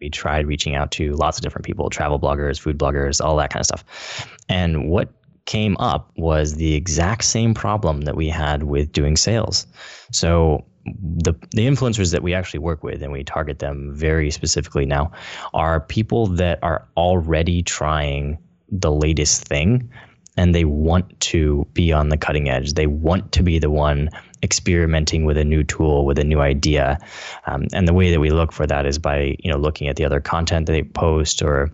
we 0.00 0.10
tried 0.10 0.46
reaching 0.46 0.74
out 0.74 0.90
to 0.92 1.12
lots 1.14 1.38
of 1.38 1.42
different 1.42 1.64
people, 1.64 1.90
travel 1.90 2.18
bloggers, 2.18 2.58
food 2.60 2.78
bloggers, 2.78 3.24
all 3.24 3.36
that 3.36 3.50
kind 3.50 3.60
of 3.60 3.66
stuff. 3.66 4.28
And 4.48 4.88
what 4.88 5.10
came 5.46 5.76
up 5.78 6.10
was 6.16 6.54
the 6.54 6.74
exact 6.74 7.24
same 7.24 7.54
problem 7.54 8.02
that 8.02 8.16
we 8.16 8.28
had 8.28 8.64
with 8.64 8.92
doing 8.92 9.16
sales. 9.16 9.66
So 10.10 10.64
the 10.84 11.32
the 11.52 11.66
influencers 11.66 12.12
that 12.12 12.22
we 12.22 12.34
actually 12.34 12.60
work 12.60 12.82
with 12.82 13.02
and 13.02 13.12
we 13.12 13.24
target 13.24 13.58
them 13.58 13.90
very 13.94 14.30
specifically 14.30 14.84
now 14.84 15.12
are 15.54 15.80
people 15.80 16.26
that 16.26 16.58
are 16.62 16.86
already 16.96 17.62
trying 17.62 18.38
the 18.70 18.92
latest 18.92 19.44
thing 19.44 19.90
and 20.36 20.54
they 20.54 20.64
want 20.64 21.18
to 21.20 21.66
be 21.72 21.92
on 21.92 22.08
the 22.08 22.16
cutting 22.16 22.48
edge. 22.48 22.72
They 22.72 22.86
want 22.86 23.32
to 23.32 23.42
be 23.42 23.58
the 23.58 23.70
one 23.70 24.10
experimenting 24.44 25.24
with 25.24 25.36
a 25.36 25.44
new 25.44 25.64
tool, 25.64 26.04
with 26.04 26.18
a 26.18 26.24
new 26.24 26.40
idea. 26.40 26.98
Um, 27.46 27.66
and 27.72 27.88
the 27.88 27.94
way 27.94 28.10
that 28.10 28.20
we 28.20 28.30
look 28.30 28.52
for 28.52 28.66
that 28.66 28.86
is 28.86 28.98
by 28.98 29.36
you 29.40 29.50
know 29.50 29.58
looking 29.58 29.88
at 29.88 29.96
the 29.96 30.04
other 30.04 30.20
content 30.20 30.66
that 30.66 30.72
they 30.72 30.84
post 30.84 31.42
or 31.42 31.72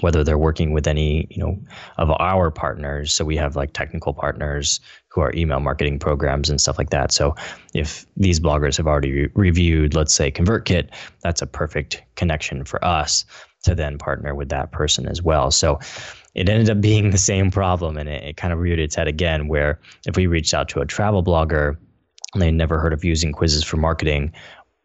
whether 0.00 0.22
they're 0.22 0.36
working 0.36 0.72
with 0.72 0.86
any 0.86 1.26
you 1.30 1.38
know 1.38 1.58
of 1.98 2.10
our 2.10 2.50
partners. 2.50 3.12
So 3.12 3.24
we 3.24 3.36
have 3.36 3.54
like 3.54 3.72
technical 3.72 4.12
partners 4.12 4.80
who 5.08 5.20
are 5.20 5.32
email 5.34 5.60
marketing 5.60 5.98
programs 5.98 6.50
and 6.50 6.60
stuff 6.60 6.78
like 6.78 6.90
that. 6.90 7.12
So 7.12 7.34
if 7.74 8.06
these 8.16 8.40
bloggers 8.40 8.76
have 8.76 8.86
already 8.86 9.12
re- 9.12 9.30
reviewed 9.34 9.94
let's 9.94 10.14
say 10.14 10.30
convertkit 10.30 10.90
that's 11.20 11.42
a 11.42 11.46
perfect 11.46 12.02
connection 12.16 12.64
for 12.64 12.84
us 12.84 13.24
to 13.64 13.74
then 13.74 13.98
partner 13.98 14.34
with 14.34 14.48
that 14.50 14.72
person 14.72 15.08
as 15.08 15.22
well. 15.22 15.50
So 15.50 15.78
it 16.34 16.48
ended 16.50 16.68
up 16.68 16.80
being 16.80 17.10
the 17.10 17.18
same 17.18 17.50
problem 17.50 17.96
and 17.96 18.08
it, 18.08 18.22
it 18.22 18.36
kind 18.36 18.52
of 18.52 18.60
reared 18.60 18.78
its 18.78 18.94
head 18.94 19.08
again 19.08 19.48
where 19.48 19.80
if 20.06 20.16
we 20.16 20.26
reached 20.26 20.52
out 20.52 20.68
to 20.68 20.80
a 20.80 20.86
travel 20.86 21.24
blogger 21.24 21.76
they 22.38 22.50
never 22.50 22.78
heard 22.78 22.92
of 22.92 23.04
using 23.04 23.32
quizzes 23.32 23.64
for 23.64 23.76
marketing 23.76 24.32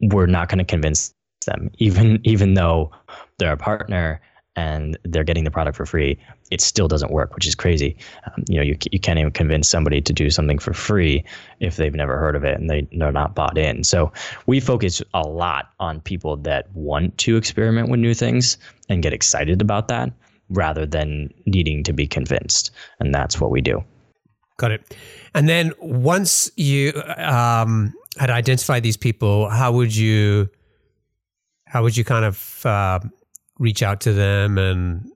we're 0.02 0.26
not 0.26 0.50
going 0.50 0.60
to 0.60 0.66
convince 0.66 1.14
them 1.46 1.72
even 1.78 2.20
even 2.24 2.54
though 2.54 2.92
they're 3.38 3.54
a 3.54 3.58
partner 3.58 4.22
and 4.56 4.98
they're 5.06 5.24
getting 5.24 5.44
the 5.44 5.52
product 5.52 5.78
for 5.78 5.86
free, 5.86 6.20
it 6.50 6.60
still 6.60 6.88
doesn't 6.88 7.12
work, 7.12 7.34
which 7.34 7.48
is 7.48 7.56
crazy. 7.56 7.96
Um, 8.26 8.44
you 8.50 8.58
know, 8.58 8.64
you, 8.64 8.78
you 8.92 9.00
can't 9.00 9.18
even 9.18 9.32
convince 9.32 9.70
somebody 9.70 10.02
to 10.02 10.12
do 10.12 10.30
something 10.30 10.60
for 10.60 10.74
free 10.74 11.24
if 11.60 11.78
they've 11.78 11.96
never 11.96 12.18
heard 12.18 12.36
of 12.36 12.44
it 12.44 12.60
and 12.60 12.70
they, 12.70 12.88
they're 12.92 13.12
not 13.12 13.34
bought 13.34 13.58
in. 13.58 13.84
So 13.84 14.12
we 14.48 14.60
focus 14.60 15.02
a 15.14 15.22
lot 15.22 15.70
on 15.80 16.02
people 16.02 16.36
that 16.38 16.70
want 16.76 17.18
to 17.20 17.38
experiment 17.38 17.90
with 17.90 18.02
new 18.02 18.14
things 18.14 18.58
and 18.90 19.02
get 19.02 19.14
excited 19.14 19.62
about 19.62 19.88
that 19.88 20.12
rather 20.50 20.86
than 20.86 21.34
needing 21.46 21.84
to 21.86 21.94
be 21.94 22.06
convinced. 22.06 22.72
And 23.00 23.16
that's 23.16 23.40
what 23.40 23.52
we 23.52 23.62
do. 23.62 23.84
Got 24.62 24.72
it. 24.74 24.96
And 25.34 25.50
then 25.50 25.74
once 25.80 26.52
you 26.56 26.94
um, 27.18 27.96
had 28.20 28.30
identified 28.30 28.84
these 28.84 28.98
people, 28.98 29.50
how 29.50 29.72
would 29.72 29.96
you, 29.96 30.50
how 31.66 31.82
would 31.82 31.98
you 31.98 32.04
kind 32.04 32.26
of, 32.26 32.64
uh, 32.64 33.00
reach 33.58 33.82
out 33.82 34.02
to 34.02 34.14
them 34.14 34.60
and 34.60 35.10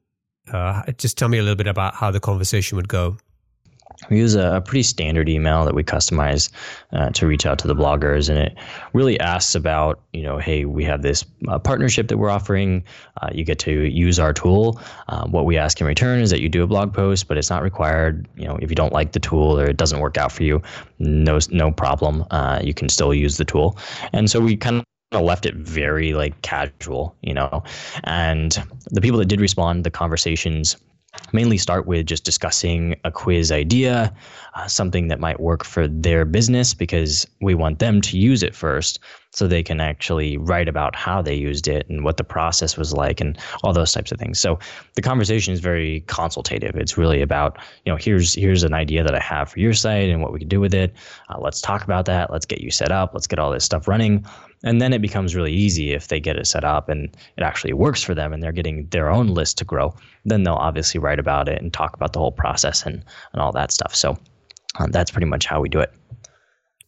uh, 0.52 0.82
just 0.98 1.16
tell 1.16 1.30
me 1.30 1.38
a 1.38 1.44
little 1.44 1.56
bit 1.56 1.68
about 1.68 1.94
how 1.94 2.10
the 2.10 2.20
conversation 2.20 2.76
would 2.76 2.88
go. 2.88 3.18
We 4.10 4.18
use 4.18 4.36
a, 4.36 4.56
a 4.56 4.62
pretty 4.62 4.84
standard 4.84 5.30
email 5.30 5.66
that 5.66 5.74
we 5.74 5.84
customize 5.84 6.50
uh, 6.94 7.10
to 7.12 7.28
reach 7.28 7.46
out 7.46 7.60
to 7.60 7.68
the 7.68 7.76
bloggers, 7.76 8.30
and 8.30 8.38
it 8.38 8.58
really 8.94 9.20
asks 9.20 9.56
about, 9.56 10.02
you 10.14 10.24
know, 10.24 10.38
hey, 10.38 10.66
we 10.66 10.84
have 10.84 11.02
this 11.02 11.26
uh, 11.48 11.60
partnership 11.60 12.08
that 12.10 12.18
we're 12.18 12.30
offering. 12.30 12.84
Uh, 13.22 13.30
you 13.34 13.44
get 13.44 13.60
to 13.60 13.72
use 13.72 14.20
our 14.20 14.34
tool. 14.34 14.80
Uh, 15.08 15.26
what 15.28 15.46
we 15.46 15.58
ask 15.58 15.80
in 15.82 15.88
return 15.88 16.20
is 16.20 16.30
that 16.30 16.42
you 16.42 16.50
do 16.50 16.64
a 16.64 16.68
blog 16.68 16.94
post, 16.94 17.28
but 17.28 17.38
it's 17.38 17.50
not 17.50 17.64
required. 17.64 18.28
You 18.36 18.48
know, 18.48 18.58
if 18.62 18.70
you 18.70 18.76
don't 18.76 18.94
like 18.94 19.12
the 19.14 19.20
tool 19.20 19.60
or 19.60 19.66
it 19.66 19.78
doesn't 19.78 20.00
work 20.00 20.18
out 20.18 20.32
for 20.32 20.44
you, 20.44 20.62
no, 21.00 21.40
no 21.50 21.72
problem. 21.72 22.26
Uh, 22.32 22.60
you 22.64 22.74
can 22.74 22.90
still 22.90 23.14
use 23.14 23.38
the 23.38 23.46
tool. 23.46 23.78
And 24.14 24.30
so 24.30 24.40
we 24.40 24.56
kind 24.56 24.84
of 25.12 25.22
left 25.22 25.46
it 25.46 25.56
very 25.56 26.14
like 26.14 26.42
casual, 26.42 27.16
you 27.22 27.34
know. 27.34 27.64
And 28.04 28.52
the 28.92 29.02
people 29.02 29.20
that 29.20 29.26
did 29.26 29.40
respond, 29.40 29.84
the 29.84 29.92
conversations 29.92 30.78
mainly 31.34 31.58
start 31.58 31.86
with 31.86 32.06
just 32.06 32.24
discussing 32.24 32.96
a 33.04 33.12
quiz 33.12 33.52
idea, 33.52 34.14
uh, 34.56 34.68
something 34.68 35.08
that 35.08 35.20
might 35.20 35.40
work 35.40 35.64
for 35.64 35.88
their 35.88 36.26
business 36.26 36.74
because 36.74 37.28
we 37.42 37.54
want 37.54 37.80
them 37.80 38.02
to 38.02 38.18
use 38.18 38.44
it 38.44 38.56
first 38.56 39.00
so 39.32 39.48
they 39.48 39.62
can 39.64 39.82
actually 39.82 40.38
write 40.38 40.70
about 40.70 40.96
how 40.96 41.22
they 41.22 41.36
used 41.36 41.68
it 41.68 41.88
and 41.90 42.06
what 42.06 42.16
the 42.16 42.24
process 42.24 42.78
was 42.78 42.94
like 42.94 43.20
and 43.20 43.38
all 43.64 43.74
those 43.74 43.92
types 43.92 44.12
of 44.12 44.18
things. 44.18 44.40
So 44.40 44.58
the 44.96 45.02
conversation 45.02 45.54
is 45.54 45.60
very 45.60 46.02
consultative. 46.08 46.76
It's 46.76 46.98
really 46.98 47.22
about, 47.22 47.58
you 47.84 47.92
know, 47.92 47.98
here's 47.98 48.34
here's 48.34 48.64
an 48.64 48.74
idea 48.74 49.04
that 49.04 49.14
I 49.14 49.20
have 49.20 49.50
for 49.50 49.60
your 49.60 49.74
site 49.74 50.10
and 50.10 50.22
what 50.22 50.32
we 50.32 50.40
can 50.40 50.48
do 50.48 50.62
with 50.62 50.74
it. 50.74 50.96
Uh, 51.30 51.38
let's 51.40 51.60
talk 51.60 51.84
about 51.84 52.06
that. 52.06 52.32
Let's 52.32 52.46
get 52.46 52.62
you 52.62 52.72
set 52.72 52.92
up. 52.94 53.14
Let's 53.14 53.28
get 53.28 53.38
all 53.38 53.52
this 53.52 53.66
stuff 53.66 53.88
running. 53.90 54.26
And 54.66 54.82
then 54.82 54.92
it 54.92 55.02
becomes 55.02 55.36
really 55.36 55.54
easy 55.54 55.94
if 55.94 56.08
they 56.08 56.20
get 56.20 56.36
it 56.36 56.48
set 56.48 56.64
up 56.64 56.90
and 56.90 57.16
it 57.38 57.44
actually 57.44 57.74
works 57.74 58.04
for 58.04 58.16
them 58.16 58.34
and 58.34 58.42
they're 58.42 58.52
getting 58.52 58.88
their 58.88 59.10
own 59.10 59.28
list 59.28 59.60
to 59.60 59.64
grow. 59.64 59.96
Then 60.26 60.44
they'll 60.44 60.56
obviously 60.56 61.00
write 61.00 61.20
about 61.20 61.48
it 61.48 61.62
and 61.62 61.72
talk 61.72 61.96
about 61.96 62.14
the 62.14 62.20
whole 62.20 62.32
process 62.32 62.84
and, 62.84 63.06
and 63.32 63.42
all 63.42 63.52
that 63.52 63.72
stuff. 63.72 63.96
So 63.96 64.18
um, 64.80 64.92
that's 64.92 65.12
pretty 65.12 65.28
much 65.28 65.46
how 65.46 65.62
we 65.62 65.70
do 65.70 65.80
it. 65.80 65.94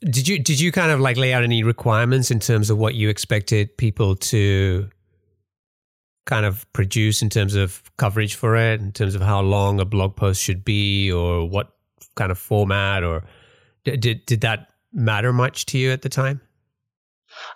Did 0.02 0.28
you 0.28 0.38
did 0.38 0.60
you 0.60 0.72
kind 0.72 0.92
of 0.92 1.00
like 1.00 1.18
lay 1.18 1.34
out 1.34 1.44
any 1.44 1.64
requirements 1.64 2.30
in 2.30 2.40
terms 2.40 2.70
of 2.70 2.78
what 2.78 2.94
you 2.94 3.10
expected 3.10 3.76
people 3.78 4.16
to 4.16 4.90
kind 6.26 6.46
of 6.46 6.72
produce 6.74 7.22
in 7.22 7.30
terms 7.30 7.56
of 7.56 7.82
coverage 7.98 8.36
for 8.36 8.56
it, 8.56 8.80
in 8.80 8.92
terms 8.92 9.16
of 9.16 9.22
how 9.22 9.42
long 9.42 9.80
a 9.80 9.86
blog 9.86 10.16
post 10.16 10.42
should 10.42 10.64
be, 10.64 11.12
or 11.12 11.50
what 11.50 11.74
kind 12.16 12.32
of 12.32 12.38
format, 12.38 13.04
or 13.04 13.24
did 13.86 14.24
did 14.26 14.42
that 14.42 14.68
matter 14.94 15.34
much 15.34 15.66
to 15.68 15.80
you 15.80 15.92
at 15.92 16.04
the 16.04 16.10
time? 16.10 16.42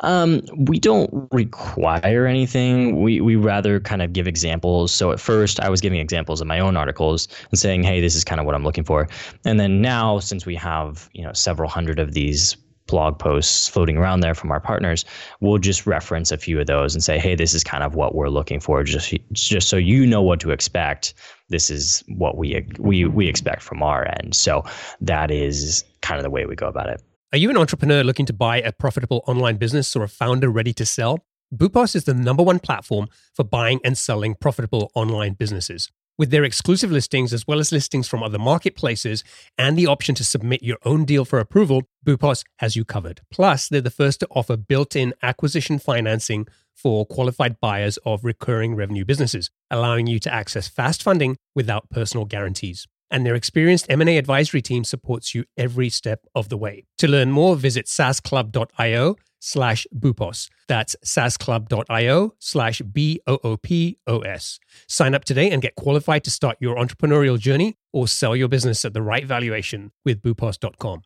Um, 0.01 0.41
we 0.55 0.79
don't 0.79 1.27
require 1.31 2.25
anything. 2.25 3.01
We 3.01 3.21
we 3.21 3.35
rather 3.35 3.79
kind 3.79 4.01
of 4.01 4.13
give 4.13 4.27
examples. 4.27 4.91
So 4.91 5.11
at 5.11 5.19
first, 5.19 5.59
I 5.59 5.69
was 5.69 5.81
giving 5.81 5.99
examples 5.99 6.41
of 6.41 6.47
my 6.47 6.59
own 6.59 6.77
articles 6.77 7.27
and 7.49 7.59
saying, 7.59 7.83
"Hey, 7.83 8.01
this 8.01 8.15
is 8.15 8.23
kind 8.23 8.39
of 8.39 8.45
what 8.45 8.55
I'm 8.55 8.63
looking 8.63 8.83
for." 8.83 9.07
And 9.45 9.59
then 9.59 9.81
now, 9.81 10.19
since 10.19 10.45
we 10.45 10.55
have 10.55 11.09
you 11.13 11.23
know 11.23 11.33
several 11.33 11.69
hundred 11.69 11.99
of 11.99 12.13
these 12.13 12.55
blog 12.87 13.17
posts 13.17 13.69
floating 13.69 13.97
around 13.97 14.19
there 14.19 14.33
from 14.33 14.51
our 14.51 14.59
partners, 14.59 15.05
we'll 15.39 15.57
just 15.57 15.87
reference 15.87 16.31
a 16.31 16.37
few 16.37 16.59
of 16.59 16.67
those 16.67 16.93
and 16.93 17.03
say, 17.03 17.19
"Hey, 17.19 17.35
this 17.35 17.53
is 17.53 17.63
kind 17.63 17.83
of 17.83 17.95
what 17.95 18.15
we're 18.15 18.29
looking 18.29 18.59
for." 18.59 18.83
Just 18.83 19.13
just 19.33 19.69
so 19.69 19.77
you 19.77 20.05
know 20.05 20.21
what 20.21 20.39
to 20.41 20.51
expect. 20.51 21.13
This 21.49 21.69
is 21.69 22.03
what 22.07 22.37
we 22.37 22.65
we 22.79 23.05
we 23.05 23.27
expect 23.27 23.61
from 23.61 23.83
our 23.83 24.07
end. 24.07 24.35
So 24.35 24.63
that 25.01 25.31
is 25.31 25.83
kind 26.01 26.17
of 26.17 26.23
the 26.23 26.29
way 26.29 26.45
we 26.45 26.55
go 26.55 26.67
about 26.67 26.89
it. 26.89 27.01
Are 27.33 27.37
you 27.37 27.49
an 27.49 27.55
entrepreneur 27.55 28.03
looking 28.03 28.25
to 28.25 28.33
buy 28.33 28.57
a 28.57 28.73
profitable 28.73 29.23
online 29.25 29.55
business 29.55 29.95
or 29.95 30.03
a 30.03 30.09
founder 30.09 30.49
ready 30.49 30.73
to 30.73 30.85
sell? 30.85 31.23
Boopos 31.55 31.95
is 31.95 32.03
the 32.03 32.13
number 32.13 32.43
one 32.43 32.59
platform 32.59 33.07
for 33.33 33.45
buying 33.45 33.79
and 33.85 33.97
selling 33.97 34.35
profitable 34.35 34.91
online 34.95 35.35
businesses. 35.35 35.89
With 36.17 36.29
their 36.29 36.43
exclusive 36.43 36.91
listings, 36.91 37.31
as 37.31 37.47
well 37.47 37.61
as 37.61 37.71
listings 37.71 38.09
from 38.09 38.21
other 38.21 38.37
marketplaces, 38.37 39.23
and 39.57 39.77
the 39.77 39.87
option 39.87 40.13
to 40.15 40.25
submit 40.25 40.61
your 40.61 40.77
own 40.83 41.05
deal 41.05 41.23
for 41.23 41.39
approval, 41.39 41.83
Boopos 42.05 42.43
has 42.57 42.75
you 42.75 42.83
covered. 42.83 43.21
Plus, 43.31 43.69
they're 43.69 43.79
the 43.79 43.89
first 43.89 44.19
to 44.19 44.27
offer 44.31 44.57
built 44.57 44.93
in 44.97 45.13
acquisition 45.23 45.79
financing 45.79 46.47
for 46.75 47.05
qualified 47.05 47.61
buyers 47.61 47.95
of 48.05 48.25
recurring 48.25 48.75
revenue 48.75 49.05
businesses, 49.05 49.49
allowing 49.69 50.05
you 50.05 50.19
to 50.19 50.33
access 50.33 50.67
fast 50.67 51.01
funding 51.01 51.37
without 51.55 51.89
personal 51.89 52.25
guarantees 52.25 52.87
and 53.11 53.25
their 53.25 53.35
experienced 53.35 53.85
M&A 53.89 54.17
advisory 54.17 54.61
team 54.61 54.83
supports 54.83 55.35
you 55.35 55.45
every 55.57 55.89
step 55.89 56.25
of 56.33 56.49
the 56.49 56.57
way. 56.57 56.85
To 56.99 57.07
learn 57.07 57.31
more, 57.31 57.55
visit 57.55 57.85
saasclub.io 57.85 59.15
slash 59.41 59.87
boopos. 59.93 60.49
That's 60.67 60.95
saasclub.io 61.03 62.33
slash 62.39 62.81
B-O-O-P-O-S. 62.81 64.59
Sign 64.87 65.15
up 65.15 65.25
today 65.25 65.51
and 65.51 65.61
get 65.61 65.75
qualified 65.75 66.23
to 66.23 66.31
start 66.31 66.57
your 66.59 66.75
entrepreneurial 66.77 67.37
journey 67.37 67.77
or 67.91 68.07
sell 68.07 68.35
your 68.35 68.47
business 68.47 68.85
at 68.85 68.93
the 68.93 69.01
right 69.01 69.25
valuation 69.25 69.91
with 70.05 70.21
boopos.com. 70.21 71.01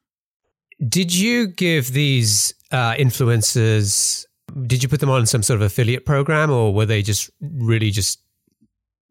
Did 0.87 1.15
you 1.15 1.47
give 1.47 1.93
these 1.93 2.53
uh, 2.71 2.93
influencers, 2.95 4.25
did 4.67 4.83
you 4.83 4.89
put 4.89 4.99
them 4.99 5.09
on 5.09 5.25
some 5.25 5.41
sort 5.41 5.55
of 5.55 5.61
affiliate 5.65 6.05
program 6.05 6.51
or 6.51 6.73
were 6.73 6.85
they 6.85 7.01
just 7.01 7.31
really 7.39 7.91
just 7.91 8.19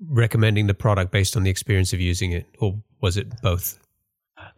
recommending 0.09 0.67
the 0.67 0.75
product 0.75 1.13
based 1.13 1.37
on 1.37 1.43
the 1.43 1.51
experience 1.51 1.93
of 1.93 2.01
using 2.01 2.33
it, 2.33 2.47
or 2.59 2.79
was 3.01 3.17
it 3.17 3.41
both? 3.43 3.79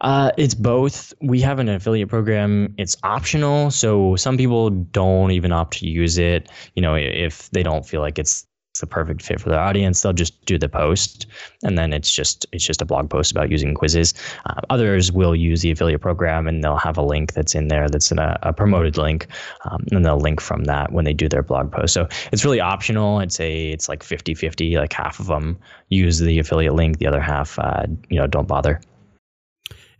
Uh, 0.01 0.31
it's 0.37 0.55
both. 0.55 1.13
We 1.21 1.39
have 1.41 1.59
an 1.59 1.69
affiliate 1.69 2.09
program. 2.09 2.73
It's 2.77 2.97
optional, 3.03 3.71
so 3.71 4.15
some 4.15 4.37
people 4.37 4.69
don't 4.69 5.31
even 5.31 5.51
opt 5.51 5.77
to 5.79 5.87
use 5.87 6.17
it. 6.17 6.49
You 6.75 6.81
know, 6.81 6.95
if 6.95 7.49
they 7.51 7.63
don't 7.63 7.85
feel 7.85 8.01
like 8.01 8.19
it's 8.19 8.45
the 8.79 8.87
perfect 8.87 9.21
fit 9.21 9.39
for 9.39 9.49
their 9.49 9.59
audience, 9.59 10.01
they'll 10.01 10.13
just 10.13 10.43
do 10.45 10.57
the 10.57 10.69
post, 10.69 11.25
and 11.63 11.77
then 11.77 11.93
it's 11.93 12.13
just 12.13 12.45
it's 12.51 12.65
just 12.65 12.81
a 12.81 12.85
blog 12.85 13.09
post 13.09 13.31
about 13.31 13.51
using 13.51 13.73
quizzes. 13.73 14.13
Uh, 14.45 14.61
others 14.69 15.11
will 15.11 15.35
use 15.35 15.61
the 15.61 15.71
affiliate 15.71 16.01
program, 16.01 16.47
and 16.47 16.63
they'll 16.63 16.77
have 16.77 16.97
a 16.97 17.01
link 17.01 17.33
that's 17.33 17.55
in 17.55 17.67
there 17.67 17.89
that's 17.89 18.11
in 18.11 18.19
a, 18.19 18.37
a 18.43 18.53
promoted 18.53 18.97
link, 18.97 19.27
um, 19.65 19.85
and 19.91 20.05
they'll 20.05 20.19
link 20.19 20.41
from 20.41 20.65
that 20.65 20.91
when 20.91 21.05
they 21.05 21.13
do 21.13 21.29
their 21.29 21.43
blog 21.43 21.71
post. 21.71 21.93
So 21.93 22.07
it's 22.31 22.43
really 22.43 22.59
optional. 22.59 23.17
I'd 23.17 23.31
say 23.31 23.71
it's 23.71 23.89
like 23.89 24.03
50-50, 24.03 24.77
Like 24.77 24.93
half 24.93 25.19
of 25.19 25.27
them 25.27 25.57
use 25.89 26.19
the 26.19 26.39
affiliate 26.39 26.73
link, 26.73 26.97
the 26.99 27.07
other 27.07 27.21
half, 27.21 27.57
uh, 27.59 27.83
you 28.09 28.19
know, 28.19 28.27
don't 28.27 28.47
bother. 28.47 28.81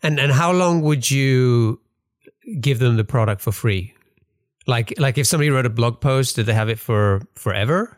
And 0.03 0.19
and 0.19 0.31
how 0.31 0.51
long 0.51 0.81
would 0.81 1.09
you 1.09 1.79
give 2.59 2.79
them 2.79 2.97
the 2.97 3.03
product 3.03 3.41
for 3.41 3.51
free? 3.51 3.93
Like 4.67 4.93
like 4.99 5.17
if 5.17 5.25
somebody 5.25 5.49
wrote 5.49 5.65
a 5.65 5.69
blog 5.69 6.01
post, 6.01 6.35
did 6.35 6.45
they 6.45 6.53
have 6.53 6.69
it 6.69 6.79
for 6.79 7.21
forever? 7.35 7.97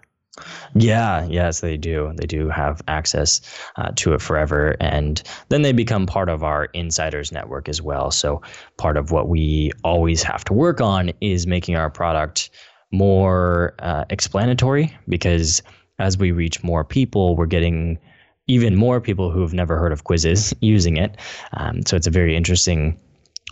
Yeah, 0.75 1.25
yes, 1.25 1.61
they 1.61 1.77
do. 1.77 2.13
They 2.15 2.25
do 2.25 2.49
have 2.49 2.81
access 2.87 3.41
uh, 3.75 3.91
to 3.97 4.13
it 4.13 4.21
forever. 4.21 4.75
And 4.79 5.21
then 5.49 5.63
they 5.63 5.71
become 5.71 6.05
part 6.05 6.29
of 6.29 6.43
our 6.43 6.65
insiders 6.65 7.31
network 7.31 7.67
as 7.67 7.81
well. 7.81 8.11
So, 8.11 8.41
part 8.77 8.97
of 8.97 9.11
what 9.11 9.27
we 9.27 9.71
always 9.83 10.23
have 10.23 10.43
to 10.45 10.53
work 10.53 10.81
on 10.81 11.11
is 11.21 11.47
making 11.47 11.75
our 11.75 11.89
product 11.89 12.49
more 12.91 13.75
uh, 13.79 14.05
explanatory 14.09 14.95
because 15.07 15.61
as 15.99 16.17
we 16.17 16.31
reach 16.31 16.63
more 16.63 16.83
people, 16.83 17.35
we're 17.35 17.45
getting 17.45 17.99
even 18.47 18.75
more 18.75 18.99
people 19.01 19.31
who 19.31 19.41
have 19.41 19.53
never 19.53 19.77
heard 19.77 19.91
of 19.91 20.05
quizzes 20.05 20.53
using 20.61 20.97
it. 20.97 21.17
Um, 21.53 21.81
so, 21.85 21.97
it's 21.97 22.07
a 22.07 22.11
very 22.11 22.35
interesting 22.35 22.99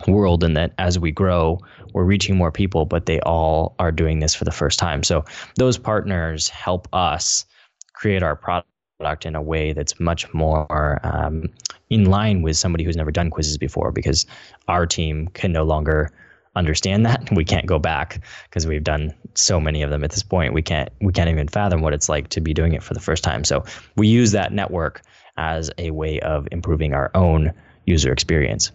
world 0.06 0.44
in 0.44 0.54
that 0.54 0.72
as 0.78 0.98
we 0.98 1.10
grow, 1.10 1.58
we're 1.92 2.04
reaching 2.04 2.36
more 2.36 2.52
people, 2.52 2.84
but 2.84 3.06
they 3.06 3.20
all 3.20 3.74
are 3.78 3.92
doing 3.92 4.20
this 4.20 4.34
for 4.34 4.44
the 4.44 4.52
first 4.52 4.78
time. 4.78 5.02
So 5.02 5.24
those 5.56 5.78
partners 5.78 6.48
help 6.48 6.88
us 6.92 7.44
create 7.94 8.22
our 8.22 8.36
product 8.36 9.26
in 9.26 9.34
a 9.34 9.42
way 9.42 9.72
that's 9.72 9.98
much 10.00 10.32
more 10.34 11.00
um, 11.04 11.48
in 11.90 12.06
line 12.06 12.42
with 12.42 12.56
somebody 12.56 12.84
who's 12.84 12.96
never 12.96 13.10
done 13.10 13.30
quizzes 13.30 13.58
before 13.58 13.92
because 13.92 14.26
our 14.68 14.86
team 14.86 15.28
can 15.28 15.52
no 15.52 15.64
longer 15.64 16.10
understand 16.56 17.06
that. 17.06 17.28
We 17.36 17.44
can't 17.44 17.66
go 17.66 17.78
back 17.78 18.20
because 18.44 18.66
we've 18.66 18.84
done 18.84 19.14
so 19.34 19.60
many 19.60 19.82
of 19.82 19.90
them 19.90 20.02
at 20.04 20.10
this 20.10 20.22
point. 20.22 20.52
We 20.52 20.62
can't 20.62 20.90
we 21.00 21.12
can't 21.12 21.30
even 21.30 21.48
fathom 21.48 21.82
what 21.82 21.94
it's 21.94 22.08
like 22.08 22.28
to 22.30 22.40
be 22.40 22.52
doing 22.52 22.72
it 22.72 22.82
for 22.82 22.94
the 22.94 23.00
first 23.00 23.22
time. 23.22 23.44
So 23.44 23.64
we 23.96 24.08
use 24.08 24.32
that 24.32 24.52
network 24.52 25.02
as 25.36 25.70
a 25.78 25.92
way 25.92 26.18
of 26.20 26.48
improving 26.50 26.94
our 26.94 27.10
own 27.14 27.52
user 27.86 28.12
experience. 28.12 28.72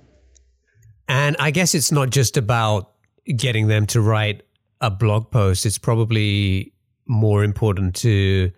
And 1.09 1.35
I 1.39 1.51
guess 1.51 1.75
it's 1.75 1.91
not 1.91 2.09
just 2.09 2.37
about 2.37 2.92
getting 3.25 3.67
them 3.67 3.85
to 3.87 4.01
write 4.01 4.43
a 4.81 4.89
blog 4.89 5.31
post. 5.31 5.65
It's 5.65 5.77
probably 5.77 6.73
more 7.05 7.43
important 7.43 7.95
to 7.95 8.51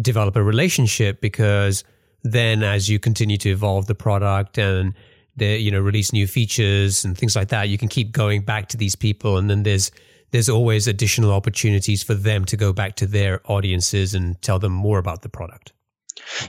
develop 0.00 0.36
a 0.36 0.42
relationship 0.42 1.20
because 1.20 1.84
then 2.22 2.62
as 2.62 2.88
you 2.88 2.98
continue 2.98 3.36
to 3.38 3.50
evolve 3.50 3.86
the 3.86 3.94
product 3.94 4.58
and 4.58 4.94
the, 5.36 5.58
you 5.58 5.70
know 5.70 5.80
release 5.80 6.12
new 6.12 6.26
features 6.26 7.04
and 7.04 7.16
things 7.16 7.36
like 7.36 7.48
that, 7.48 7.68
you 7.68 7.78
can 7.78 7.88
keep 7.88 8.12
going 8.12 8.42
back 8.42 8.68
to 8.68 8.76
these 8.76 8.96
people 8.96 9.38
and 9.38 9.48
then 9.48 9.62
there's 9.62 9.90
there's 10.32 10.48
always 10.48 10.88
additional 10.88 11.32
opportunities 11.32 12.02
for 12.02 12.14
them 12.14 12.44
to 12.44 12.56
go 12.56 12.72
back 12.72 12.96
to 12.96 13.06
their 13.06 13.40
audiences 13.50 14.12
and 14.12 14.40
tell 14.42 14.58
them 14.58 14.72
more 14.72 14.98
about 14.98 15.22
the 15.22 15.28
product. 15.28 15.72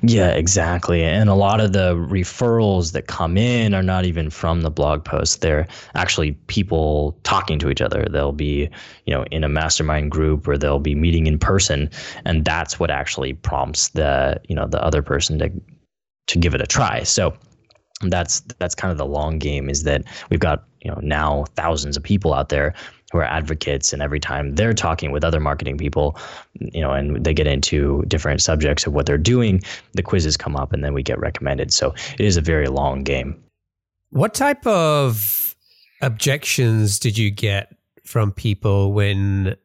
Yeah, 0.02 0.30
exactly. 0.30 1.04
And 1.04 1.30
a 1.30 1.36
lot 1.36 1.60
of 1.60 1.74
the 1.74 1.94
referrals 1.96 2.94
that 2.94 3.08
come 3.08 3.38
in 3.38 3.74
are 3.74 3.84
not 3.84 4.06
even 4.06 4.30
from 4.30 4.62
the 4.62 4.72
blog 4.72 5.04
post. 5.04 5.42
They're 5.42 5.68
actually 5.94 6.34
people 6.48 7.18
talking 7.24 7.60
to 7.60 7.70
each 7.70 7.82
other. 7.82 8.06
They'll 8.10 8.32
be, 8.32 8.70
you 9.06 9.14
know, 9.14 9.24
in 9.32 9.44
a 9.44 9.50
mastermind 9.50 10.12
group 10.12 10.48
or 10.48 10.58
they'll 10.58 10.80
be 10.80 10.96
meeting 10.96 11.28
in 11.28 11.38
person, 11.38 11.90
and 12.26 12.46
that's 12.46 12.80
what 12.80 12.90
actually 12.90 13.34
prompts 13.34 13.90
the, 13.90 14.40
you 14.48 14.56
know, 14.56 14.68
the 14.68 14.84
other 14.84 15.02
person 15.02 15.40
to 15.40 15.52
to 16.28 16.38
give 16.38 16.54
it 16.54 16.62
a 16.62 16.68
try. 16.68 17.04
So 17.04 17.34
that's 18.02 18.42
that's 18.60 18.76
kind 18.76 18.92
of 18.92 18.98
the 18.98 19.06
long 19.06 19.40
game 19.40 19.70
is 19.70 19.84
that 19.84 20.04
we've 20.30 20.40
got, 20.40 20.66
you 20.82 20.92
know, 20.92 21.00
now 21.02 21.46
thousands 21.56 21.98
of 21.98 22.04
people 22.04 22.34
out 22.34 22.50
there 22.50 22.74
who 23.12 23.20
are 23.20 23.24
advocates 23.24 23.94
and 23.94 24.02
every 24.02 24.20
time 24.20 24.56
they're 24.56 24.74
talking 24.74 25.12
with 25.12 25.24
other 25.24 25.40
marketing 25.40 25.78
people 25.78 26.18
you 26.60 26.82
know 26.82 26.92
and 26.92 27.24
they 27.24 27.34
get 27.34 27.48
into 27.48 28.04
different 28.08 28.42
subjects 28.42 28.86
of 28.86 28.94
what 28.94 29.06
they're 29.06 29.18
doing 29.18 29.62
the 29.94 30.04
quizzes 30.04 30.38
come 30.38 30.56
up 30.56 30.74
and 30.74 30.84
then 30.84 30.94
we 30.94 31.04
get 31.04 31.20
recommended. 31.20 31.74
So 31.74 31.94
it 32.18 32.26
is 32.26 32.38
a 32.38 32.42
very 32.42 32.68
long 32.68 33.04
game. 33.04 33.42
What 34.12 34.34
type 34.34 34.66
of 34.66 35.56
objections 36.02 37.00
did 37.00 37.18
you 37.18 37.30
get 37.32 37.76
from 38.06 38.32
people 38.32 38.94
when 38.94 39.56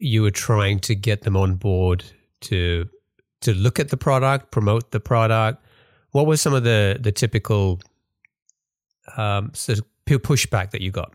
you 0.00 0.22
were 0.22 0.30
trying 0.30 0.78
to 0.80 0.94
get 0.94 1.22
them 1.22 1.36
on 1.36 1.56
board 1.56 2.04
to 2.42 2.88
to 3.42 3.54
look 3.54 3.78
at 3.78 3.90
the 3.90 3.96
product 3.96 4.50
promote 4.50 4.92
the 4.92 5.00
product? 5.00 5.64
What 6.12 6.26
was 6.26 6.40
some 6.40 6.54
of 6.54 6.64
the 6.64 6.98
the 7.00 7.12
typical 7.12 7.80
um, 9.16 9.50
sort 9.54 9.78
of 9.78 9.84
pushback 10.06 10.70
that 10.70 10.80
you 10.80 10.90
got 10.90 11.12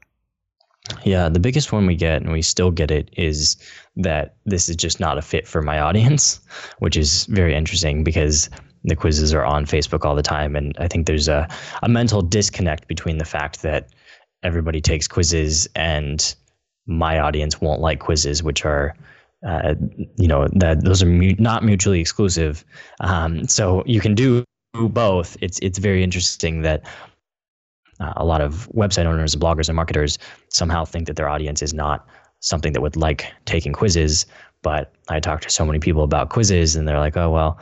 yeah, 1.04 1.30
the 1.30 1.40
biggest 1.40 1.72
one 1.72 1.86
we 1.86 1.96
get, 1.96 2.22
and 2.22 2.32
we 2.32 2.42
still 2.42 2.72
get 2.72 2.92
it, 2.92 3.10
is 3.18 3.56
that 3.98 4.36
this 4.46 4.70
is 4.70 4.76
just 4.76 5.00
not 5.00 5.18
a 5.18 5.22
fit 5.22 5.48
for 5.48 5.62
my 5.62 5.80
audience, 5.88 6.40
which 6.80 6.98
is 6.98 7.26
very 7.26 7.56
interesting 7.56 8.04
because 8.04 8.50
the 8.84 8.96
quizzes 8.96 9.34
are 9.34 9.46
on 9.46 9.66
Facebook 9.66 10.06
all 10.06 10.16
the 10.16 10.24
time. 10.24 10.56
And 10.56 10.76
I 10.80 10.88
think 10.88 11.06
there's 11.06 11.28
a, 11.28 11.48
a 11.84 11.90
mental 11.90 12.22
disconnect 12.22 12.88
between 12.88 13.20
the 13.20 13.26
fact 13.26 13.62
that 13.62 13.90
everybody 14.44 14.82
takes 14.82 15.08
quizzes 15.08 15.68
and 15.76 16.36
my 16.88 17.20
audience 17.20 17.62
won't 17.62 17.80
like 17.80 18.00
quizzes, 18.00 18.42
which 18.42 18.66
are, 18.66 18.96
uh, 19.48 19.76
you 20.18 20.28
know, 20.28 20.48
that 20.54 20.84
those 20.84 21.04
are 21.04 21.08
mu- 21.08 21.36
not 21.38 21.64
mutually 21.64 22.00
exclusive. 22.00 22.66
Um, 23.02 23.48
so 23.48 23.84
you 23.86 24.02
can 24.02 24.16
do 24.16 24.44
both. 24.74 25.38
It's 25.42 25.60
it's 25.60 25.78
very 25.78 26.04
interesting 26.04 26.64
that 26.64 26.88
uh, 28.02 28.14
a 28.18 28.26
lot 28.26 28.42
of 28.42 28.68
website 28.74 29.06
owners, 29.06 29.34
and 29.34 29.42
bloggers, 29.42 29.70
and 29.70 29.76
marketers 29.76 30.18
somehow 30.50 30.84
think 30.84 31.08
that 31.08 31.16
their 31.16 31.30
audience 31.30 31.62
is 31.62 31.74
not 31.74 32.08
something 32.40 32.74
that 32.74 32.82
would 32.82 32.96
like 32.96 33.32
taking 33.46 33.74
quizzes. 33.74 34.26
But 34.64 34.94
I 35.10 35.20
talk 35.20 35.42
to 35.42 35.50
so 35.50 35.66
many 35.66 35.80
people 35.80 36.04
about 36.04 36.30
quizzes, 36.30 36.76
and 36.76 36.88
they're 36.88 37.00
like, 37.00 37.16
"Oh 37.16 37.30
well, 37.30 37.60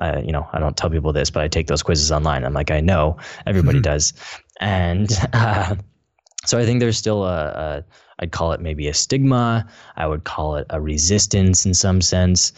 uh, 0.00 0.20
you 0.24 0.32
know, 0.32 0.48
I 0.52 0.58
don't 0.58 0.76
tell 0.76 0.90
people 0.90 1.12
this, 1.12 1.30
but 1.30 1.42
I 1.42 1.48
take 1.48 1.66
those 1.66 1.82
quizzes 1.82 2.10
online." 2.10 2.44
I'm 2.44 2.54
like, 2.54 2.70
"I 2.70 2.80
know, 2.80 3.18
everybody 3.46 3.78
mm-hmm. 3.78 3.92
does," 3.92 4.12
and 4.60 5.10
uh, 5.32 5.76
so 6.44 6.58
I 6.58 6.64
think 6.64 6.80
there's 6.80 6.98
still 6.98 7.24
a, 7.24 7.46
a, 7.46 7.84
I'd 8.18 8.32
call 8.32 8.52
it 8.52 8.60
maybe 8.60 8.88
a 8.88 8.94
stigma. 8.94 9.66
I 9.96 10.06
would 10.06 10.24
call 10.24 10.56
it 10.56 10.66
a 10.70 10.80
resistance 10.80 11.66
in 11.66 11.74
some 11.74 12.00
sense 12.00 12.52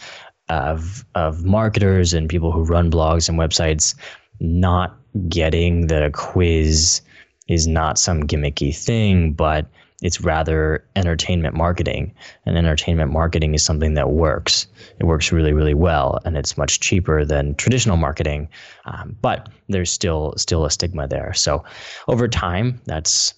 of 0.49 1.05
of 1.15 1.43
marketers 1.43 2.13
and 2.13 2.29
people 2.29 2.51
who 2.51 2.63
run 2.63 2.91
blogs 2.91 3.27
and 3.27 3.37
websites 3.37 3.95
not 4.39 4.97
getting 5.29 5.87
that 5.87 6.03
a 6.03 6.11
quiz 6.11 7.01
is 7.47 7.67
not 7.67 7.99
some 7.99 8.23
gimmicky 8.23 8.75
thing, 8.75 9.33
but 9.33 9.67
it's 10.01 10.21
rather 10.21 10.85
entertainment 10.95 11.55
marketing. 11.55 12.13
And 12.45 12.57
entertainment 12.57 13.11
marketing 13.11 13.53
is 13.53 13.63
something 13.63 13.93
that 13.93 14.11
works. 14.11 14.67
It 14.99 15.05
works 15.05 15.31
really, 15.31 15.53
really 15.53 15.73
well, 15.73 16.19
and 16.25 16.37
it's 16.37 16.57
much 16.57 16.79
cheaper 16.79 17.23
than 17.23 17.55
traditional 17.55 17.97
marketing. 17.97 18.49
Um, 18.85 19.15
but 19.21 19.49
there's 19.69 19.91
still 19.91 20.33
still 20.37 20.65
a 20.65 20.71
stigma 20.71 21.07
there. 21.07 21.33
So 21.33 21.63
over 22.07 22.27
time, 22.27 22.81
that's 22.85 23.33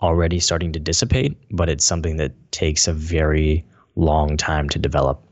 already 0.00 0.40
starting 0.40 0.72
to 0.72 0.80
dissipate, 0.80 1.36
but 1.50 1.68
it's 1.68 1.84
something 1.84 2.16
that 2.16 2.32
takes 2.52 2.88
a 2.88 2.92
very 2.92 3.64
long 3.96 4.36
time 4.36 4.68
to 4.70 4.78
develop. 4.78 5.22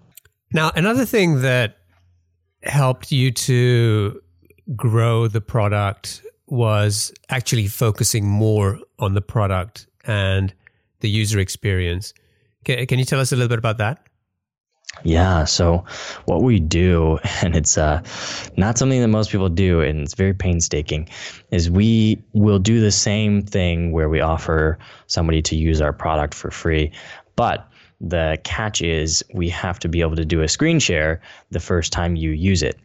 Now, 0.53 0.73
another 0.75 1.05
thing 1.05 1.43
that 1.43 1.79
helped 2.65 3.13
you 3.13 3.31
to 3.31 4.21
grow 4.77 5.29
the 5.29 5.41
product 5.41 6.23
was 6.51 7.13
actually 7.29 7.67
focusing 7.67 8.27
more 8.27 8.79
on 8.99 9.15
the 9.15 9.21
product 9.21 9.87
and 10.05 10.53
the 11.01 11.09
user 11.09 11.39
experience. 11.39 12.15
Can, 12.65 12.87
can 12.87 12.99
you 12.99 13.05
tell 13.05 13.21
us 13.21 13.33
a 13.33 13.37
little 13.37 13.49
bit 13.49 13.59
about 13.59 13.79
that? 13.79 14.09
Yeah. 15.05 15.45
So 15.45 15.85
what 16.25 16.43
we 16.43 16.59
do, 16.59 17.19
and 17.43 17.55
it's 17.55 17.79
uh, 17.79 18.03
not 18.57 18.79
something 18.79 19.01
that 19.01 19.09
most 19.09 19.31
people 19.31 19.49
do, 19.49 19.81
and 19.81 20.01
it's 20.01 20.15
very 20.15 20.35
painstaking, 20.35 21.09
is 21.51 21.71
we 21.71 22.23
will 22.33 22.59
do 22.59 22.81
the 22.81 22.91
same 22.91 23.43
thing 23.43 23.93
where 23.93 24.09
we 24.09 24.21
offer 24.21 24.79
somebody 25.07 25.43
to 25.43 25.57
use 25.57 25.81
our 25.81 25.93
product 25.93 26.35
for 26.35 26.51
free, 26.51 26.91
but 27.37 27.69
the 28.01 28.39
catch 28.45 28.81
is 28.81 29.25
we 29.35 29.49
have 29.49 29.79
to 29.81 29.89
be 29.89 30.01
able 30.01 30.17
to 30.17 30.25
do 30.25 30.43
a 30.43 30.49
screen 30.49 30.79
share 30.79 31.21
the 31.51 31.61
first 31.61 31.93
time 31.93 32.17
you 32.17 32.31
use 32.31 32.63
it, 32.63 32.79